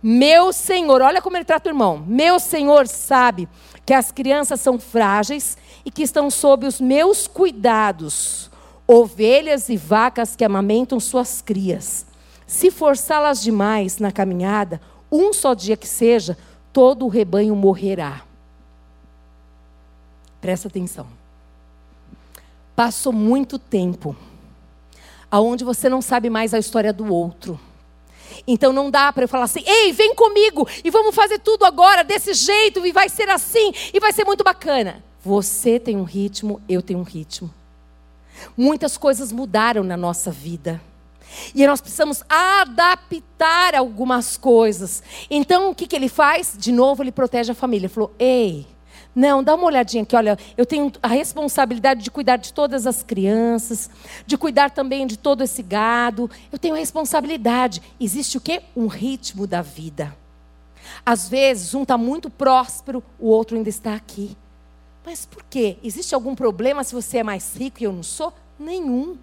meu 0.02 0.54
Senhor, 0.54 1.02
olha 1.02 1.22
como 1.22 1.38
ele 1.38 1.45
trata 1.45 1.70
o 1.70 1.72
irmão. 1.72 2.04
Meu 2.06 2.39
Senhor 2.39 2.88
sabe 2.88 3.50
que 3.86 3.93
as 3.93 4.12
crianças 4.12 4.62
são 4.62 4.80
frágeis 4.80 5.58
e 5.84 5.89
que 5.89 6.04
estão 6.04 6.30
sob 6.30 6.68
os 6.68 6.80
meus 6.80 7.28
cuidados, 7.28 8.52
ovelhas 8.88 9.70
e 9.70 9.78
vacas 9.78 10.36
que 10.36 10.45
amamentam 10.45 11.00
suas 11.00 11.41
crias. 11.41 12.06
Se 12.45 12.70
forçá-las 12.70 13.41
demais 13.41 13.98
na 13.98 14.12
caminhada, 14.12 14.80
um 15.12 15.34
só 15.34 15.54
dia 15.54 15.76
que 15.76 15.88
seja, 15.88 16.38
todo 16.72 17.06
o 17.06 17.10
rebanho 17.10 17.56
morrerá. 17.56 18.22
Presta 20.39 20.68
atenção. 20.68 21.08
Passou 22.76 23.12
muito 23.12 23.58
tempo 23.58 24.16
aonde 25.30 25.64
você 25.64 25.89
não 25.89 26.02
sabe 26.02 26.30
mais 26.30 26.54
a 26.54 26.60
história 26.60 26.93
do 26.93 27.14
outro. 27.14 27.60
Então 28.45 28.73
não 28.73 28.91
dá 28.91 29.11
para 29.13 29.23
eu 29.23 29.27
falar 29.27 29.45
assim: 29.45 29.63
ei, 29.65 29.91
vem 29.93 30.13
comigo 30.13 30.67
e 30.83 30.89
vamos 30.89 31.15
fazer 31.15 31.39
tudo 31.39 31.65
agora 31.65 32.03
desse 32.03 32.33
jeito 32.33 32.85
e 32.85 32.91
vai 32.91 33.09
ser 33.09 33.29
assim 33.29 33.71
e 33.93 33.99
vai 33.99 34.11
ser 34.11 34.25
muito 34.25 34.43
bacana. 34.43 35.03
Você 35.23 35.79
tem 35.79 35.97
um 35.97 36.03
ritmo, 36.03 36.61
eu 36.67 36.81
tenho 36.81 36.99
um 36.99 37.03
ritmo. 37.03 37.53
Muitas 38.55 38.97
coisas 38.97 39.31
mudaram 39.31 39.83
na 39.83 39.97
nossa 39.97 40.31
vida. 40.31 40.81
E 41.53 41.67
nós 41.67 41.81
precisamos 41.81 42.23
adaptar 42.29 43.75
algumas 43.75 44.38
coisas. 44.38 45.03
Então, 45.29 45.69
o 45.69 45.75
que, 45.75 45.88
que 45.88 45.95
ele 45.95 46.07
faz? 46.07 46.55
De 46.57 46.71
novo, 46.71 47.03
ele 47.03 47.11
protege 47.11 47.51
a 47.51 47.55
família. 47.55 47.88
Ele 47.88 47.93
falou: 47.93 48.13
Ei, 48.17 48.65
Não, 49.18 49.43
dá 49.43 49.55
uma 49.55 49.65
olhadinha 49.65 50.03
aqui. 50.03 50.15
Olha, 50.15 50.38
eu 50.55 50.63
tenho 50.63 50.91
a 51.01 51.07
responsabilidade 51.07 52.03
de 52.03 52.11
cuidar 52.11 52.38
de 52.38 52.53
todas 52.53 52.86
as 52.86 53.01
crianças, 53.01 53.89
de 54.28 54.38
cuidar 54.38 54.70
também 54.70 55.07
de 55.07 55.18
todo 55.18 55.43
esse 55.43 55.63
gado. 55.63 56.30
Eu 56.51 56.59
tenho 56.59 56.76
a 56.76 56.78
responsabilidade. 56.78 57.82
Existe 57.99 58.38
o 58.38 58.41
quê? 58.41 58.61
Um 58.76 58.86
ritmo 58.86 59.47
da 59.47 59.63
vida. 59.63 60.15
Às 61.03 61.28
vezes, 61.28 61.74
um 61.74 61.82
está 61.82 61.97
muito 61.97 62.30
próspero, 62.30 63.03
o 63.18 63.30
outro 63.30 63.57
ainda 63.57 63.70
está 63.70 63.95
aqui. 63.95 64.38
Mas 65.03 65.26
por 65.26 65.43
quê? 65.49 65.80
Existe 65.84 66.13
algum 66.13 66.36
problema 66.36 66.84
se 66.84 66.93
você 66.93 67.18
é 67.18 67.24
mais 67.24 67.55
rico 67.55 67.82
e 67.82 67.86
eu 67.86 67.93
não 67.93 68.03
sou? 68.03 68.32
Nenhum. 68.59 69.18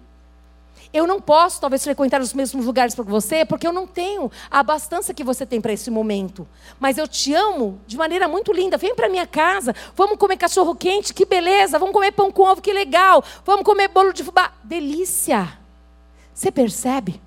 Eu 0.95 1.05
não 1.05 1.19
posso, 1.19 1.59
talvez, 1.59 1.83
frequentar 1.83 2.21
os 2.21 2.33
mesmos 2.33 2.65
lugares 2.65 2.95
para 2.95 3.03
você, 3.03 3.43
porque 3.43 3.67
eu 3.67 3.73
não 3.73 3.85
tenho 3.85 4.31
a 4.49 4.59
abastança 4.59 5.13
que 5.13 5.25
você 5.25 5.45
tem 5.45 5.59
para 5.59 5.73
esse 5.73 5.91
momento. 5.91 6.47
Mas 6.79 6.97
eu 6.97 7.05
te 7.05 7.33
amo 7.33 7.81
de 7.85 7.97
maneira 7.97 8.29
muito 8.29 8.53
linda. 8.53 8.77
Vem 8.77 8.95
para 8.95 9.09
minha 9.09 9.27
casa, 9.27 9.75
vamos 9.93 10.17
comer 10.17 10.37
cachorro 10.37 10.73
quente, 10.73 11.13
que 11.13 11.25
beleza. 11.25 11.77
Vamos 11.77 11.93
comer 11.93 12.13
pão 12.13 12.31
com 12.31 12.43
ovo, 12.43 12.61
que 12.61 12.71
legal. 12.71 13.21
Vamos 13.43 13.65
comer 13.65 13.89
bolo 13.89 14.13
de 14.13 14.23
fubá, 14.23 14.53
delícia. 14.63 15.59
Você 16.33 16.49
percebe? 16.49 17.21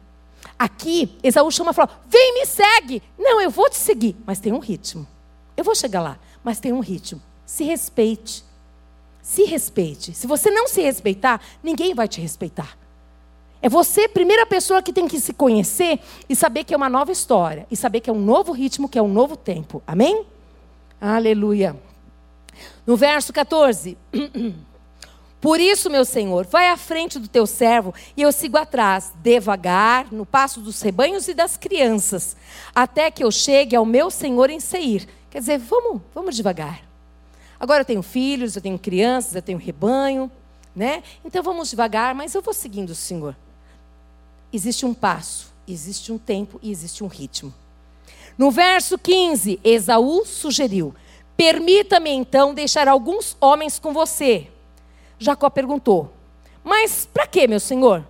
Aqui, 0.58 1.18
Esaú 1.22 1.50
chama 1.50 1.72
e 1.72 1.74
fala: 1.74 1.90
vem, 2.08 2.40
me 2.40 2.46
segue. 2.46 3.02
Não, 3.18 3.38
eu 3.38 3.50
vou 3.50 3.68
te 3.68 3.76
seguir, 3.76 4.16
mas 4.24 4.40
tem 4.40 4.50
um 4.50 4.60
ritmo. 4.60 5.06
Eu 5.54 5.62
vou 5.62 5.74
chegar 5.74 6.00
lá, 6.00 6.18
mas 6.42 6.58
tem 6.58 6.72
um 6.72 6.80
ritmo. 6.80 7.20
Se 7.44 7.64
respeite. 7.64 8.42
Se 9.20 9.44
respeite. 9.44 10.14
Se 10.14 10.26
você 10.26 10.50
não 10.50 10.66
se 10.66 10.80
respeitar, 10.80 11.38
ninguém 11.62 11.92
vai 11.92 12.08
te 12.08 12.18
respeitar. 12.18 12.77
É 13.60 13.68
você, 13.68 14.06
primeira 14.08 14.46
pessoa, 14.46 14.82
que 14.82 14.92
tem 14.92 15.08
que 15.08 15.18
se 15.18 15.32
conhecer 15.32 15.98
e 16.28 16.36
saber 16.36 16.62
que 16.62 16.72
é 16.72 16.76
uma 16.76 16.88
nova 16.88 17.10
história. 17.10 17.66
E 17.70 17.76
saber 17.76 18.00
que 18.00 18.08
é 18.08 18.12
um 18.12 18.20
novo 18.20 18.52
ritmo, 18.52 18.88
que 18.88 18.98
é 18.98 19.02
um 19.02 19.08
novo 19.08 19.36
tempo. 19.36 19.82
Amém? 19.86 20.24
Aleluia. 21.00 21.76
No 22.86 22.96
verso 22.96 23.32
14. 23.32 23.98
Por 25.40 25.60
isso, 25.60 25.90
meu 25.90 26.04
Senhor, 26.04 26.46
vai 26.46 26.68
à 26.68 26.76
frente 26.76 27.18
do 27.18 27.28
teu 27.28 27.46
servo 27.46 27.94
e 28.16 28.22
eu 28.22 28.32
sigo 28.32 28.56
atrás, 28.56 29.12
devagar, 29.22 30.12
no 30.12 30.26
passo 30.26 30.60
dos 30.60 30.82
rebanhos 30.82 31.28
e 31.28 31.34
das 31.34 31.56
crianças, 31.56 32.36
até 32.74 33.08
que 33.08 33.22
eu 33.22 33.30
chegue 33.30 33.76
ao 33.76 33.84
meu 33.84 34.10
Senhor 34.10 34.50
em 34.50 34.58
Seir. 34.58 35.06
Quer 35.30 35.38
dizer, 35.38 35.58
vamos, 35.58 36.02
vamos 36.12 36.34
devagar. 36.34 36.82
Agora 37.58 37.82
eu 37.82 37.84
tenho 37.84 38.02
filhos, 38.02 38.56
eu 38.56 38.62
tenho 38.62 38.78
crianças, 38.80 39.36
eu 39.36 39.42
tenho 39.42 39.58
rebanho, 39.58 40.28
né? 40.74 41.04
Então 41.24 41.40
vamos 41.40 41.70
devagar, 41.70 42.16
mas 42.16 42.34
eu 42.34 42.42
vou 42.42 42.54
seguindo 42.54 42.90
o 42.90 42.94
Senhor 42.94 43.36
existe 44.52 44.86
um 44.86 44.94
passo, 44.94 45.52
existe 45.66 46.12
um 46.12 46.18
tempo 46.18 46.58
e 46.62 46.70
existe 46.70 47.04
um 47.04 47.06
ritmo. 47.06 47.52
No 48.36 48.50
verso 48.50 48.96
15, 48.96 49.58
Esaú 49.64 50.24
sugeriu: 50.24 50.94
Permita-me 51.36 52.10
então 52.10 52.54
deixar 52.54 52.88
alguns 52.88 53.36
homens 53.40 53.78
com 53.78 53.92
você. 53.92 54.48
Jacó 55.18 55.50
perguntou: 55.50 56.12
Mas 56.62 57.08
para 57.12 57.26
que, 57.26 57.46
meu 57.46 57.60
senhor? 57.60 58.06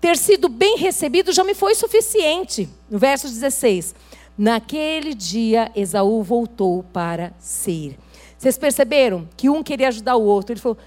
Ter 0.00 0.16
sido 0.16 0.48
bem 0.48 0.76
recebido 0.76 1.32
já 1.32 1.42
me 1.42 1.54
foi 1.54 1.74
suficiente. 1.74 2.68
No 2.88 2.98
verso 2.98 3.28
16: 3.28 3.94
Naquele 4.36 5.14
dia, 5.14 5.72
Esaú 5.74 6.22
voltou 6.22 6.82
para 6.92 7.32
Seir. 7.38 7.98
Vocês 8.36 8.58
perceberam 8.58 9.26
que 9.36 9.48
um 9.48 9.62
queria 9.62 9.88
ajudar 9.88 10.16
o 10.16 10.22
outro? 10.24 10.52
Ele 10.52 10.60
falou: 10.60 10.78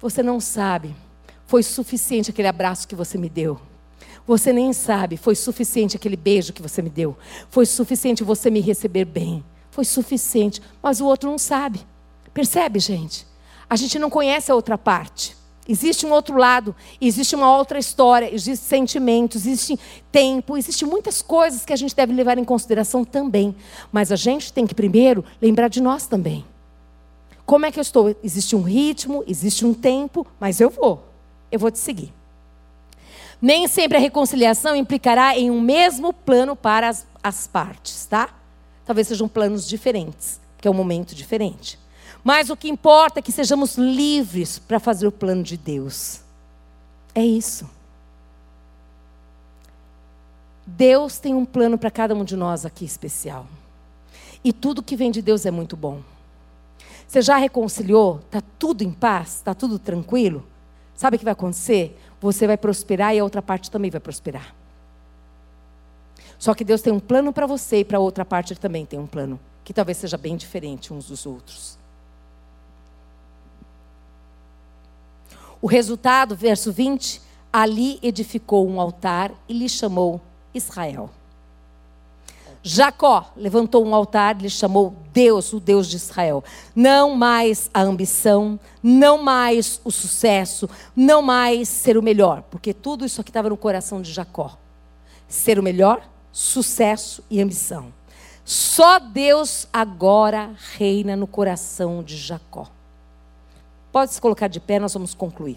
Você 0.00 0.22
não 0.22 0.38
sabe, 0.38 0.94
foi 1.46 1.62
suficiente 1.62 2.30
aquele 2.30 2.48
abraço 2.48 2.86
que 2.86 2.94
você 2.94 3.16
me 3.16 3.30
deu. 3.30 3.58
Você 4.28 4.52
nem 4.52 4.74
sabe, 4.74 5.16
foi 5.16 5.34
suficiente 5.34 5.96
aquele 5.96 6.14
beijo 6.14 6.52
que 6.52 6.60
você 6.60 6.82
me 6.82 6.90
deu. 6.90 7.16
Foi 7.48 7.64
suficiente 7.64 8.22
você 8.22 8.50
me 8.50 8.60
receber 8.60 9.06
bem. 9.06 9.42
Foi 9.70 9.86
suficiente, 9.86 10.60
mas 10.82 11.00
o 11.00 11.06
outro 11.06 11.30
não 11.30 11.38
sabe. 11.38 11.80
Percebe, 12.34 12.78
gente? 12.78 13.26
A 13.70 13.74
gente 13.74 13.98
não 13.98 14.10
conhece 14.10 14.52
a 14.52 14.54
outra 14.54 14.76
parte. 14.76 15.34
Existe 15.66 16.04
um 16.04 16.12
outro 16.12 16.36
lado, 16.36 16.76
existe 17.00 17.34
uma 17.34 17.56
outra 17.56 17.78
história, 17.78 18.28
existem 18.30 18.80
sentimentos, 18.80 19.46
existe 19.46 19.80
tempo, 20.12 20.58
existe 20.58 20.84
muitas 20.84 21.22
coisas 21.22 21.64
que 21.64 21.72
a 21.72 21.76
gente 21.76 21.96
deve 21.96 22.12
levar 22.12 22.36
em 22.36 22.44
consideração 22.44 23.06
também. 23.06 23.56
Mas 23.90 24.12
a 24.12 24.16
gente 24.16 24.52
tem 24.52 24.66
que 24.66 24.74
primeiro 24.74 25.24
lembrar 25.40 25.68
de 25.68 25.80
nós 25.80 26.06
também. 26.06 26.44
Como 27.46 27.64
é 27.64 27.72
que 27.72 27.78
eu 27.78 27.82
estou? 27.82 28.14
Existe 28.22 28.54
um 28.54 28.60
ritmo, 28.60 29.24
existe 29.26 29.64
um 29.64 29.72
tempo, 29.72 30.26
mas 30.38 30.60
eu 30.60 30.68
vou. 30.68 31.02
Eu 31.50 31.58
vou 31.58 31.70
te 31.70 31.78
seguir. 31.78 32.17
Nem 33.40 33.68
sempre 33.68 33.96
a 33.96 34.00
reconciliação 34.00 34.74
implicará 34.74 35.36
em 35.38 35.50
um 35.50 35.60
mesmo 35.60 36.12
plano 36.12 36.56
para 36.56 36.88
as, 36.88 37.06
as 37.22 37.46
partes, 37.46 38.06
tá? 38.06 38.30
Talvez 38.84 39.06
sejam 39.08 39.28
planos 39.28 39.68
diferentes, 39.68 40.40
porque 40.56 40.66
é 40.66 40.70
um 40.70 40.74
momento 40.74 41.14
diferente. 41.14 41.78
Mas 42.24 42.50
o 42.50 42.56
que 42.56 42.68
importa 42.68 43.20
é 43.20 43.22
que 43.22 43.30
sejamos 43.30 43.76
livres 43.76 44.58
para 44.58 44.80
fazer 44.80 45.06
o 45.06 45.12
plano 45.12 45.42
de 45.42 45.56
Deus. 45.56 46.20
É 47.14 47.24
isso. 47.24 47.68
Deus 50.66 51.18
tem 51.18 51.34
um 51.34 51.44
plano 51.44 51.78
para 51.78 51.90
cada 51.90 52.14
um 52.14 52.24
de 52.24 52.36
nós 52.36 52.66
aqui 52.66 52.84
especial. 52.84 53.46
E 54.44 54.52
tudo 54.52 54.82
que 54.82 54.96
vem 54.96 55.10
de 55.10 55.22
Deus 55.22 55.46
é 55.46 55.50
muito 55.50 55.76
bom. 55.76 56.02
Você 57.06 57.22
já 57.22 57.36
reconciliou? 57.36 58.20
Está 58.26 58.42
tudo 58.58 58.82
em 58.82 58.92
paz? 58.92 59.36
Está 59.36 59.54
tudo 59.54 59.78
tranquilo? 59.78 60.46
Sabe 60.94 61.16
o 61.16 61.18
que 61.18 61.24
vai 61.24 61.32
acontecer? 61.32 61.98
Você 62.20 62.46
vai 62.46 62.56
prosperar 62.56 63.14
e 63.14 63.18
a 63.18 63.24
outra 63.24 63.42
parte 63.42 63.70
também 63.70 63.90
vai 63.90 64.00
prosperar. 64.00 64.54
Só 66.38 66.54
que 66.54 66.64
Deus 66.64 66.80
tem 66.80 66.92
um 66.92 67.00
plano 67.00 67.32
para 67.32 67.46
você 67.46 67.80
e 67.80 67.84
para 67.84 67.98
a 67.98 68.00
outra 68.00 68.24
parte 68.24 68.52
ele 68.52 68.60
também 68.60 68.86
tem 68.86 68.98
um 68.98 69.06
plano, 69.06 69.40
que 69.64 69.74
talvez 69.74 69.98
seja 69.98 70.16
bem 70.16 70.36
diferente 70.36 70.92
uns 70.92 71.06
dos 71.06 71.26
outros. 71.26 71.76
O 75.60 75.66
resultado, 75.66 76.36
verso 76.36 76.72
20: 76.72 77.20
ali 77.52 77.98
edificou 78.02 78.68
um 78.68 78.80
altar 78.80 79.32
e 79.48 79.52
lhe 79.52 79.68
chamou 79.68 80.20
Israel. 80.54 81.10
Jacó 82.70 83.32
levantou 83.34 83.82
um 83.82 83.94
altar 83.94 84.36
lhe 84.36 84.50
chamou 84.50 84.94
Deus, 85.10 85.54
o 85.54 85.58
Deus 85.58 85.88
de 85.88 85.96
Israel. 85.96 86.44
Não 86.76 87.16
mais 87.16 87.70
a 87.72 87.80
ambição, 87.80 88.60
não 88.82 89.16
mais 89.22 89.80
o 89.82 89.90
sucesso, 89.90 90.68
não 90.94 91.22
mais 91.22 91.66
ser 91.66 91.96
o 91.96 92.02
melhor, 92.02 92.42
porque 92.50 92.74
tudo 92.74 93.06
isso 93.06 93.22
aqui 93.22 93.30
estava 93.30 93.48
no 93.48 93.56
coração 93.56 94.02
de 94.02 94.12
Jacó. 94.12 94.58
Ser 95.26 95.58
o 95.58 95.62
melhor, 95.62 96.06
sucesso 96.30 97.24
e 97.30 97.40
ambição. 97.40 97.90
Só 98.44 98.98
Deus 98.98 99.66
agora 99.72 100.50
reina 100.76 101.16
no 101.16 101.26
coração 101.26 102.02
de 102.02 102.18
Jacó. 102.18 102.68
Pode 103.90 104.12
se 104.12 104.20
colocar 104.20 104.48
de 104.48 104.60
pé, 104.60 104.78
nós 104.78 104.92
vamos 104.92 105.14
concluir. 105.14 105.56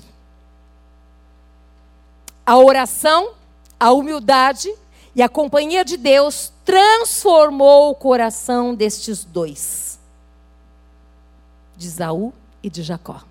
A 2.45 2.57
oração, 2.57 3.31
a 3.77 3.91
humildade 3.91 4.73
e 5.13 5.21
a 5.21 5.27
companhia 5.27 5.83
de 5.83 5.97
Deus 5.97 6.53
transformou 6.71 7.91
o 7.91 7.95
coração 7.95 8.73
destes 8.73 9.25
dois, 9.25 9.99
de 11.75 11.85
Isaú 11.85 12.33
e 12.63 12.69
de 12.69 12.81
Jacó. 12.81 13.21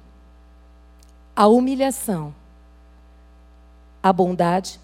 A 1.34 1.46
humilhação, 1.46 2.34
a 4.02 4.12
bondade 4.12 4.78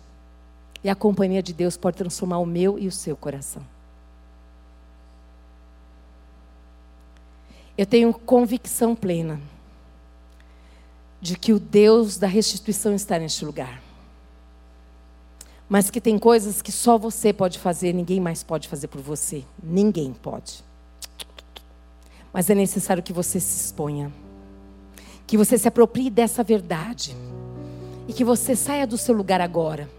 e 0.82 0.88
a 0.88 0.94
companhia 0.94 1.42
de 1.42 1.52
Deus 1.52 1.76
pode 1.76 1.98
transformar 1.98 2.38
o 2.38 2.46
meu 2.46 2.78
e 2.78 2.88
o 2.88 2.92
seu 2.92 3.14
coração. 3.14 3.62
Eu 7.76 7.84
tenho 7.84 8.14
convicção 8.14 8.96
plena 8.96 9.38
de 11.20 11.36
que 11.36 11.52
o 11.52 11.60
Deus 11.60 12.16
da 12.16 12.26
restituição 12.26 12.94
está 12.94 13.18
neste 13.18 13.44
lugar 13.44 13.85
mas 15.68 15.90
que 15.90 16.00
tem 16.00 16.18
coisas 16.18 16.62
que 16.62 16.70
só 16.70 16.96
você 16.96 17.32
pode 17.32 17.58
fazer, 17.58 17.92
ninguém 17.92 18.20
mais 18.20 18.42
pode 18.42 18.68
fazer 18.68 18.86
por 18.86 19.00
você. 19.00 19.44
Ninguém 19.62 20.12
pode. 20.12 20.64
Mas 22.32 22.48
é 22.48 22.54
necessário 22.54 23.02
que 23.02 23.12
você 23.12 23.40
se 23.40 23.64
exponha, 23.64 24.12
que 25.26 25.36
você 25.36 25.58
se 25.58 25.66
aproprie 25.66 26.10
dessa 26.10 26.44
verdade 26.44 27.16
e 28.06 28.12
que 28.12 28.22
você 28.22 28.54
saia 28.54 28.86
do 28.86 28.96
seu 28.96 29.14
lugar 29.14 29.40
agora 29.40 29.90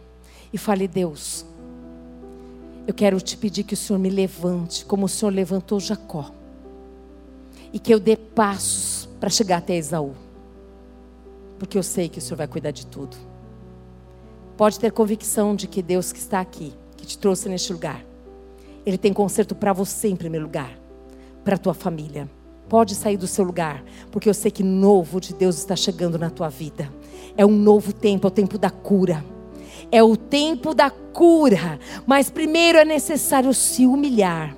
e 0.54 0.58
fale: 0.58 0.88
Deus, 0.88 1.46
eu 2.86 2.94
quero 2.94 3.20
te 3.20 3.36
pedir 3.36 3.64
que 3.64 3.74
o 3.74 3.78
Senhor 3.78 4.00
me 4.00 4.10
levante, 4.10 4.86
como 4.86 5.06
o 5.06 5.10
Senhor 5.10 5.32
levantou 5.32 5.80
Jacó, 5.80 6.32
e 7.74 7.80
que 7.80 7.94
eu 7.94 8.00
dê 8.00 8.16
passos 8.16 9.10
para 9.20 9.30
chegar 9.30 9.58
até 9.58 9.76
Esaú, 9.76 10.14
porque 11.60 11.78
eu 11.78 11.84
sei 11.84 12.08
que 12.08 12.20
o 12.20 12.22
Senhor 12.22 12.38
vai 12.38 12.48
cuidar 12.48 12.72
de 12.72 12.86
tudo. 12.86 13.18
Pode 14.58 14.80
ter 14.80 14.92
convicção 14.92 15.56
de 15.56 15.68
que 15.68 15.84
Deus 15.84 16.12
que 16.12 16.18
está 16.18 16.40
aqui, 16.40 16.74
que 16.98 17.06
te 17.06 17.16
trouxe 17.16 17.48
neste 17.48 17.72
lugar, 17.72 18.04
Ele 18.84 18.98
tem 18.98 19.14
conserto 19.14 19.54
para 19.54 19.72
você 19.72 20.08
em 20.08 20.16
primeiro 20.16 20.48
lugar, 20.48 20.72
para 21.44 21.54
a 21.54 21.60
tua 21.60 21.76
família. 21.76 22.28
Pode 22.68 22.96
sair 22.96 23.18
do 23.18 23.28
seu 23.28 23.46
lugar, 23.46 23.84
porque 24.12 24.28
eu 24.28 24.34
sei 24.34 24.50
que 24.50 24.64
novo 24.64 25.22
de 25.22 25.34
Deus 25.36 25.58
está 25.60 25.76
chegando 25.76 26.18
na 26.18 26.32
tua 26.32 26.50
vida. 26.50 26.92
É 27.38 27.46
um 27.46 27.56
novo 27.56 27.94
tempo, 27.94 28.26
é 28.26 28.30
o 28.30 28.32
tempo 28.32 28.58
da 28.58 28.72
cura. 28.72 29.24
É 29.92 30.02
o 30.02 30.18
tempo 30.18 30.74
da 30.74 30.90
cura. 30.90 31.80
Mas 32.06 32.32
primeiro 32.32 32.80
é 32.80 32.84
necessário 32.84 33.54
se 33.54 33.86
humilhar 33.86 34.58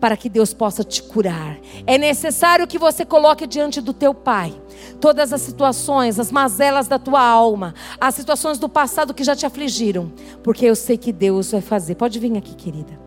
para 0.00 0.16
que 0.16 0.28
Deus 0.28 0.54
possa 0.54 0.82
te 0.82 1.02
curar. 1.02 1.58
É 1.86 1.98
necessário 1.98 2.66
que 2.66 2.78
você 2.78 3.04
coloque 3.04 3.46
diante 3.46 3.80
do 3.80 3.92
teu 3.92 4.14
Pai 4.14 4.54
todas 5.00 5.32
as 5.32 5.42
situações, 5.42 6.18
as 6.18 6.32
mazelas 6.32 6.88
da 6.88 6.98
tua 6.98 7.20
alma, 7.22 7.74
as 8.00 8.14
situações 8.14 8.58
do 8.58 8.68
passado 8.68 9.14
que 9.14 9.24
já 9.24 9.36
te 9.36 9.46
afligiram, 9.46 10.12
porque 10.42 10.64
eu 10.64 10.74
sei 10.74 10.96
que 10.96 11.12
Deus 11.12 11.52
vai 11.52 11.60
fazer. 11.60 11.94
Pode 11.94 12.18
vir 12.18 12.36
aqui, 12.36 12.54
querida. 12.54 12.98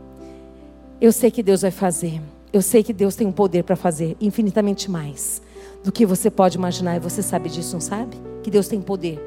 Eu 1.02 1.12
sei 1.12 1.32
que 1.32 1.44
Deus 1.44 1.62
vai 1.62 1.72
fazer. 1.72 2.22
Eu 2.52 2.62
sei 2.62 2.84
que 2.84 2.94
Deus 2.94 3.16
tem 3.16 3.26
um 3.26 3.32
poder 3.32 3.64
para 3.64 3.76
fazer 3.76 4.16
infinitamente 4.22 4.90
mais 4.90 5.42
do 5.84 5.92
que 5.92 6.06
você 6.06 6.30
pode 6.30 6.58
imaginar, 6.58 6.96
e 6.96 7.00
você 7.00 7.22
sabe 7.22 7.50
disso, 7.50 7.74
não 7.74 7.82
sabe? 7.82 8.16
Que 8.42 8.52
Deus 8.52 8.68
tem 8.68 8.80
poder 8.80 9.20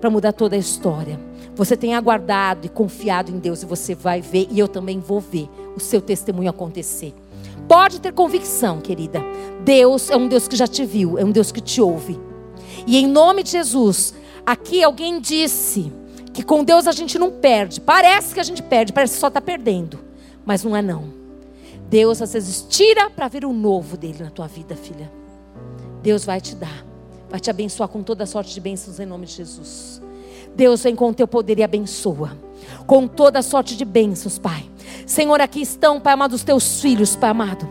para 0.00 0.10
mudar 0.10 0.32
toda 0.32 0.56
a 0.56 0.58
história. 0.58 1.20
Você 1.54 1.76
tem 1.76 1.94
aguardado 1.94 2.66
e 2.66 2.70
confiado 2.70 3.30
em 3.30 3.38
Deus 3.38 3.62
e 3.62 3.66
você 3.66 3.94
vai 3.94 4.20
ver, 4.20 4.48
e 4.50 4.58
eu 4.58 4.66
também 4.66 4.98
vou 4.98 5.20
ver 5.20 5.48
o 5.76 5.80
seu 5.80 6.00
testemunho 6.00 6.50
acontecer. 6.50 7.14
Pode 7.68 8.00
ter 8.00 8.12
convicção, 8.12 8.80
querida. 8.80 9.20
Deus 9.64 10.10
é 10.10 10.16
um 10.16 10.26
Deus 10.28 10.48
que 10.48 10.56
já 10.56 10.66
te 10.66 10.84
viu, 10.84 11.18
é 11.18 11.24
um 11.24 11.30
Deus 11.30 11.52
que 11.52 11.60
te 11.60 11.80
ouve. 11.80 12.18
E 12.86 12.98
em 12.98 13.06
nome 13.06 13.42
de 13.42 13.50
Jesus, 13.50 14.14
aqui 14.44 14.82
alguém 14.82 15.20
disse 15.20 15.92
que 16.32 16.42
com 16.42 16.64
Deus 16.64 16.86
a 16.86 16.92
gente 16.92 17.18
não 17.18 17.30
perde. 17.30 17.80
Parece 17.80 18.34
que 18.34 18.40
a 18.40 18.42
gente 18.42 18.62
perde, 18.62 18.92
parece 18.92 19.14
que 19.14 19.20
só 19.20 19.28
está 19.28 19.40
perdendo. 19.40 19.98
Mas 20.44 20.64
não 20.64 20.76
é 20.76 20.82
não. 20.82 21.12
Deus 21.88 22.22
às 22.22 22.32
vezes 22.32 22.64
tira 22.68 23.10
para 23.10 23.28
ver 23.28 23.44
o 23.44 23.52
novo 23.52 23.96
dele 23.96 24.22
na 24.22 24.30
tua 24.30 24.46
vida, 24.46 24.74
filha. 24.74 25.10
Deus 26.02 26.24
vai 26.24 26.40
te 26.40 26.54
dar. 26.54 26.86
Vai 27.28 27.38
te 27.38 27.50
abençoar 27.50 27.88
com 27.88 28.02
toda 28.02 28.26
sorte 28.26 28.52
de 28.52 28.60
bênçãos 28.60 28.98
em 28.98 29.06
nome 29.06 29.26
de 29.26 29.34
Jesus. 29.34 30.02
Deus 30.54 30.82
vem 30.82 30.96
com 30.96 31.10
o 31.10 31.14
teu 31.14 31.28
poder 31.28 31.58
e 31.58 31.62
abençoa. 31.62 32.36
Com 32.86 33.06
toda 33.06 33.42
sorte 33.42 33.76
de 33.76 33.84
bênçãos, 33.84 34.38
Pai. 34.38 34.64
Senhor, 35.06 35.40
aqui 35.40 35.60
estão, 35.60 36.00
Pai 36.00 36.14
amado, 36.14 36.32
os 36.32 36.44
teus 36.44 36.80
filhos, 36.80 37.16
Pai 37.16 37.30
amado. 37.30 37.68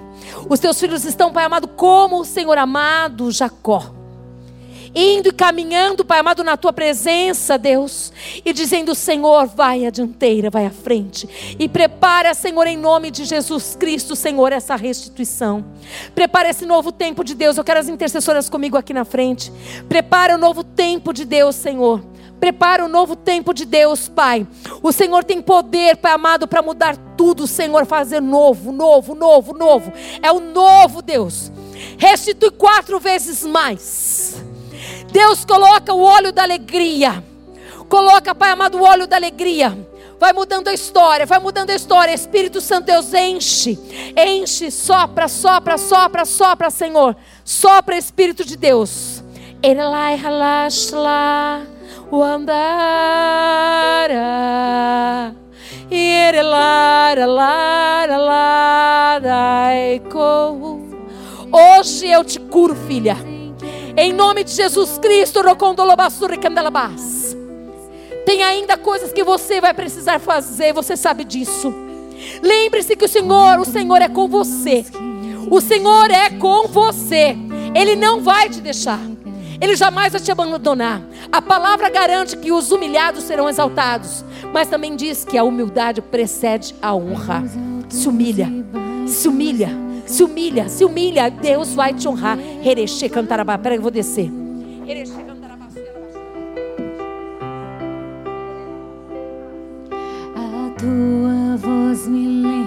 Os 0.49 0.59
teus 0.59 0.79
filhos 0.79 1.05
estão, 1.05 1.31
Pai 1.31 1.45
amado, 1.45 1.67
como 1.67 2.19
o 2.19 2.25
Senhor 2.25 2.57
amado 2.57 3.31
Jacó 3.31 3.99
indo 4.93 5.29
e 5.29 5.31
caminhando, 5.31 6.03
Pai 6.03 6.19
amado, 6.19 6.43
na 6.43 6.57
tua 6.57 6.73
presença, 6.73 7.57
Deus, 7.57 8.11
e 8.43 8.53
dizendo: 8.53 8.95
Senhor, 8.95 9.47
vai 9.47 9.85
à 9.85 9.89
dianteira, 9.89 10.49
vai 10.49 10.65
à 10.65 10.69
frente, 10.69 11.55
e 11.57 11.67
prepara, 11.67 12.33
Senhor, 12.33 12.67
em 12.67 12.77
nome 12.77 13.11
de 13.11 13.25
Jesus 13.25 13.75
Cristo, 13.79 14.15
Senhor, 14.15 14.51
essa 14.51 14.75
restituição. 14.75 15.65
Prepara 16.13 16.49
esse 16.49 16.65
novo 16.65 16.91
tempo 16.91 17.23
de 17.23 17.35
Deus. 17.35 17.57
Eu 17.57 17.63
quero 17.63 17.79
as 17.79 17.89
intercessoras 17.89 18.49
comigo 18.49 18.77
aqui 18.77 18.93
na 18.93 19.05
frente. 19.05 19.51
Prepara 19.87 20.35
o 20.35 20.37
novo 20.37 20.63
tempo 20.63 21.13
de 21.13 21.25
Deus, 21.25 21.55
Senhor. 21.55 22.01
Prepara 22.39 22.85
o 22.85 22.87
novo 22.87 23.15
tempo 23.15 23.53
de 23.53 23.65
Deus, 23.65 24.07
Pai. 24.07 24.47
O 24.81 24.91
Senhor 24.91 25.23
tem 25.23 25.41
poder, 25.41 25.97
Pai 25.97 26.13
amado, 26.13 26.47
para 26.47 26.61
mudar 26.61 26.95
tudo, 27.17 27.45
Senhor, 27.45 27.85
fazer 27.85 28.21
novo, 28.21 28.71
novo, 28.71 29.13
novo, 29.13 29.53
novo. 29.53 29.91
É 30.21 30.31
o 30.31 30.39
novo 30.39 31.01
Deus. 31.01 31.51
Restitui 31.97 32.51
quatro 32.51 32.99
vezes 32.99 33.43
mais. 33.45 34.43
Deus 35.11 35.43
coloca 35.43 35.93
o 35.93 36.01
óleo 36.01 36.31
da 36.31 36.43
alegria. 36.43 37.23
Coloca, 37.89 38.35
Pai 38.35 38.51
amado, 38.51 38.77
o 38.77 38.83
óleo 38.83 39.07
da 39.07 39.15
alegria. 39.15 39.77
Vai 40.19 40.33
mudando 40.33 40.67
a 40.67 40.73
história, 40.73 41.25
vai 41.25 41.39
mudando 41.39 41.69
a 41.69 41.75
história. 41.75 42.13
Espírito 42.13 42.59
Santo, 42.59 42.87
Deus 42.87 43.13
enche, 43.13 43.79
enche, 44.17 44.69
sopra, 44.69 45.27
sopra, 45.29 45.77
sopra, 45.77 46.25
sopra, 46.25 46.69
Senhor. 46.69 47.15
Sopra, 47.43 47.97
Espírito 47.97 48.43
de 48.43 48.57
Deus. 48.57 49.23
Erelai 49.63 50.17
halashla, 50.17 51.65
o 52.11 52.23
andara. 52.23 52.59
Erelara, 55.91 57.25
lara, 57.25 58.17
lara, 58.17 59.71
Hoje 61.51 62.07
eu 62.07 62.23
te 62.23 62.39
curo, 62.39 62.75
filha. 62.75 63.17
Em 63.97 64.13
nome 64.13 64.43
de 64.43 64.51
Jesus 64.51 64.97
Cristo, 64.99 65.41
tem 68.25 68.43
ainda 68.43 68.77
coisas 68.77 69.11
que 69.11 69.23
você 69.23 69.59
vai 69.59 69.73
precisar 69.73 70.19
fazer, 70.19 70.71
você 70.73 70.95
sabe 70.95 71.23
disso. 71.23 71.73
Lembre-se 72.43 72.95
que 72.95 73.05
o 73.05 73.09
Senhor, 73.09 73.59
o 73.59 73.65
Senhor 73.65 74.01
é 74.01 74.07
com 74.07 74.27
você. 74.27 74.85
O 75.49 75.59
Senhor 75.59 76.11
é 76.11 76.29
com 76.29 76.67
você. 76.67 77.35
Ele 77.73 77.95
não 77.95 78.21
vai 78.21 78.49
te 78.49 78.61
deixar. 78.61 78.99
Ele 79.61 79.75
jamais 79.75 80.13
vai 80.13 80.21
te 80.21 80.31
abandonar. 80.31 81.01
A 81.31 81.41
palavra 81.41 81.89
garante 81.89 82.37
que 82.37 82.51
os 82.51 82.71
humilhados 82.71 83.23
serão 83.23 83.49
exaltados, 83.49 84.23
mas 84.53 84.67
também 84.67 84.95
diz 84.95 85.25
que 85.25 85.37
a 85.37 85.43
humildade 85.43 86.01
precede 86.01 86.73
a 86.81 86.93
honra. 86.95 87.43
Se 87.89 88.07
humilha, 88.07 88.47
se 89.05 89.27
humilha 89.27 89.89
se 90.09 90.23
humilha, 90.23 90.67
se 90.67 90.83
humilha, 90.83 91.29
Deus 91.29 91.75
vai 91.75 91.93
te 91.93 92.07
honrar. 92.07 92.39
Hereche 92.65 93.07
cantarabá. 93.07 93.57
Peraí, 93.59 93.77
eu 93.77 93.81
vou 93.81 93.91
descer. 93.91 94.31
A 100.35 100.69
tua 100.79 101.57
voz 101.57 102.07
me 102.07 102.41
lembra 102.41 102.58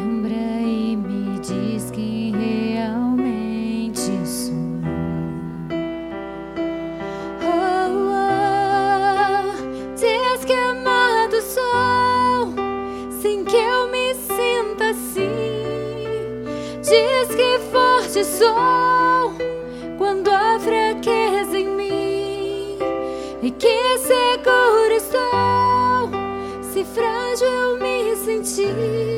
me 28.59 29.12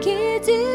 no 0.00 0.06
que 0.06 0.69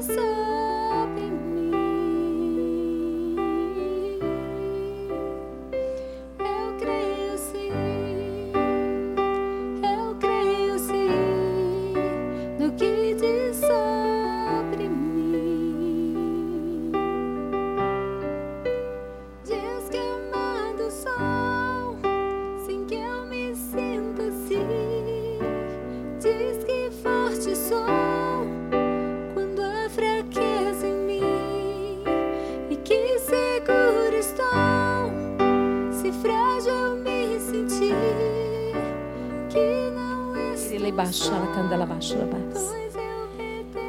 so 0.00 0.27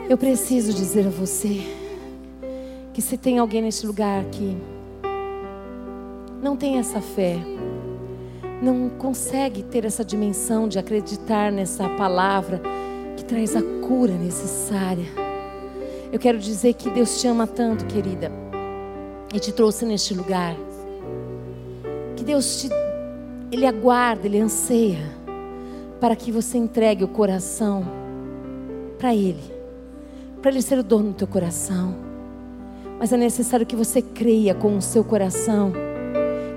Eu 0.09 0.17
preciso 0.17 0.73
dizer 0.73 1.07
a 1.07 1.09
você 1.09 1.61
que 2.93 3.01
se 3.01 3.17
tem 3.17 3.37
alguém 3.37 3.61
neste 3.61 3.85
lugar 3.85 4.25
que 4.25 4.57
não 6.41 6.55
tem 6.55 6.77
essa 6.77 6.99
fé, 6.99 7.37
não 8.61 8.89
consegue 8.89 9.63
ter 9.63 9.85
essa 9.85 10.03
dimensão 10.03 10.67
de 10.67 10.79
acreditar 10.79 11.51
nessa 11.51 11.87
palavra 11.89 12.61
que 13.15 13.23
traz 13.23 13.55
a 13.55 13.61
cura 13.87 14.13
necessária. 14.13 15.05
Eu 16.11 16.19
quero 16.19 16.39
dizer 16.39 16.73
que 16.73 16.89
Deus 16.89 17.21
te 17.21 17.27
ama 17.27 17.45
tanto, 17.45 17.85
querida, 17.85 18.31
e 19.33 19.39
te 19.39 19.51
trouxe 19.51 19.85
neste 19.85 20.13
lugar. 20.13 20.55
Que 22.15 22.23
Deus 22.23 22.61
te 22.61 22.69
ele 23.51 23.65
aguarda, 23.65 24.27
ele 24.27 24.39
anseia 24.39 24.99
para 25.99 26.15
que 26.15 26.31
você 26.31 26.57
entregue 26.57 27.03
o 27.03 27.07
coração 27.07 27.83
para 28.99 29.15
ele. 29.15 29.41
Para 30.41 30.51
ele 30.51 30.61
ser 30.61 30.77
o 30.77 30.83
dono 30.83 31.09
do 31.09 31.15
teu 31.15 31.27
coração. 31.27 31.95
Mas 32.99 33.11
é 33.11 33.17
necessário 33.17 33.65
que 33.65 33.75
você 33.75 34.01
creia 34.01 34.53
com 34.53 34.77
o 34.77 34.81
seu 34.81 35.03
coração 35.03 35.73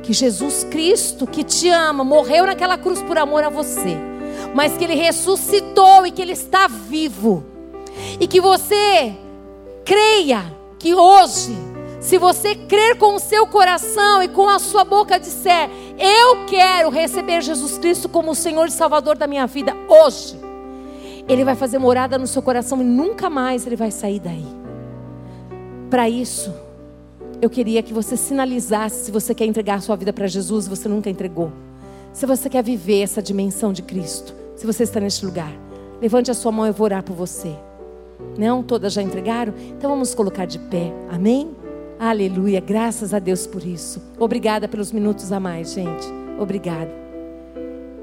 que 0.02 0.12
Jesus 0.12 0.64
Cristo, 0.64 1.26
que 1.26 1.44
te 1.44 1.68
ama, 1.68 2.02
morreu 2.02 2.44
naquela 2.44 2.76
cruz 2.76 3.00
por 3.00 3.16
amor 3.16 3.44
a 3.44 3.48
você, 3.48 3.96
mas 4.54 4.76
que 4.76 4.84
ele 4.84 4.94
ressuscitou 4.94 6.06
e 6.06 6.10
que 6.10 6.20
ele 6.20 6.32
está 6.32 6.66
vivo. 6.66 7.44
E 8.18 8.26
que 8.26 8.40
você 8.40 9.14
creia 9.84 10.44
que 10.78 10.92
hoje, 10.92 11.56
se 12.00 12.18
você 12.18 12.54
crer 12.54 12.98
com 12.98 13.14
o 13.14 13.20
seu 13.20 13.46
coração 13.46 14.22
e 14.22 14.28
com 14.28 14.48
a 14.48 14.58
sua 14.58 14.82
boca 14.82 15.20
disser, 15.20 15.70
eu 15.98 16.46
quero 16.46 16.90
receber 16.90 17.40
Jesus 17.40 17.78
Cristo 17.78 18.08
como 18.08 18.32
o 18.32 18.34
Senhor 18.34 18.66
e 18.66 18.72
Salvador 18.72 19.16
da 19.16 19.28
minha 19.28 19.46
vida 19.46 19.76
hoje. 19.88 20.41
Ele 21.28 21.44
vai 21.44 21.54
fazer 21.54 21.78
morada 21.78 22.18
no 22.18 22.26
seu 22.26 22.42
coração 22.42 22.80
e 22.80 22.84
nunca 22.84 23.30
mais 23.30 23.66
ele 23.66 23.76
vai 23.76 23.90
sair 23.90 24.20
daí. 24.20 24.46
Para 25.88 26.08
isso, 26.08 26.52
eu 27.40 27.50
queria 27.50 27.82
que 27.82 27.92
você 27.92 28.16
sinalizasse 28.16 29.04
se 29.04 29.10
você 29.10 29.34
quer 29.34 29.46
entregar 29.46 29.82
sua 29.82 29.96
vida 29.96 30.12
para 30.12 30.26
Jesus, 30.26 30.68
você 30.68 30.88
nunca 30.88 31.10
entregou. 31.10 31.52
Se 32.12 32.26
você 32.26 32.48
quer 32.48 32.62
viver 32.62 33.02
essa 33.02 33.22
dimensão 33.22 33.72
de 33.72 33.82
Cristo, 33.82 34.34
se 34.54 34.66
você 34.66 34.82
está 34.84 35.00
neste 35.00 35.24
lugar, 35.24 35.52
levante 36.00 36.30
a 36.30 36.34
sua 36.34 36.52
mão 36.52 36.66
e 36.66 36.68
eu 36.68 36.74
vou 36.74 36.84
orar 36.84 37.02
por 37.02 37.14
você. 37.14 37.54
Não? 38.38 38.62
Todas 38.62 38.92
já 38.92 39.02
entregaram? 39.02 39.54
Então 39.76 39.90
vamos 39.90 40.14
colocar 40.14 40.46
de 40.46 40.58
pé. 40.58 40.92
Amém? 41.10 41.50
Aleluia. 41.98 42.60
Graças 42.60 43.12
a 43.12 43.18
Deus 43.18 43.46
por 43.46 43.64
isso. 43.64 44.02
Obrigada 44.18 44.68
pelos 44.68 44.92
minutos 44.92 45.32
a 45.32 45.40
mais, 45.40 45.72
gente. 45.72 46.06
Obrigada. 46.38 46.90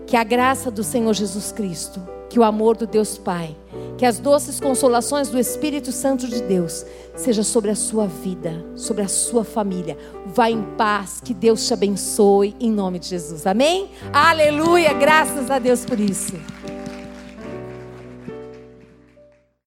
Que 0.06 0.18
a 0.18 0.24
graça 0.24 0.72
do 0.72 0.84
Senhor 0.84 1.14
Jesus 1.14 1.52
Cristo, 1.52 2.02
que 2.30 2.40
o 2.40 2.44
amor 2.44 2.78
do 2.78 2.86
Deus 2.86 3.18
Pai, 3.18 3.56
que 3.98 4.06
as 4.06 4.20
doces 4.20 4.60
consolações 4.60 5.30
do 5.30 5.40
Espírito 5.40 5.92
Santo 5.92 6.28
de 6.28 6.42
Deus 6.44 6.86
seja 7.16 7.44
sobre 7.44 7.72
a 7.72 7.76
sua 7.76 8.08
vida, 8.08 8.66
sobre 8.76 9.02
a 9.02 9.08
sua 9.08 9.44
família. 9.44 9.98
Vá 10.28 10.50
em 10.50 10.62
paz, 10.78 11.20
que 11.24 11.34
Deus 11.34 11.68
te 11.68 11.74
abençoe 11.74 12.56
em 12.60 12.72
nome 12.72 13.00
de 13.00 13.08
Jesus. 13.08 13.46
Amém? 13.46 13.90
Aleluia, 14.14 14.94
graças 14.94 15.50
a 15.52 15.60
Deus 15.60 15.84
por 15.84 16.00
isso. 16.00 16.34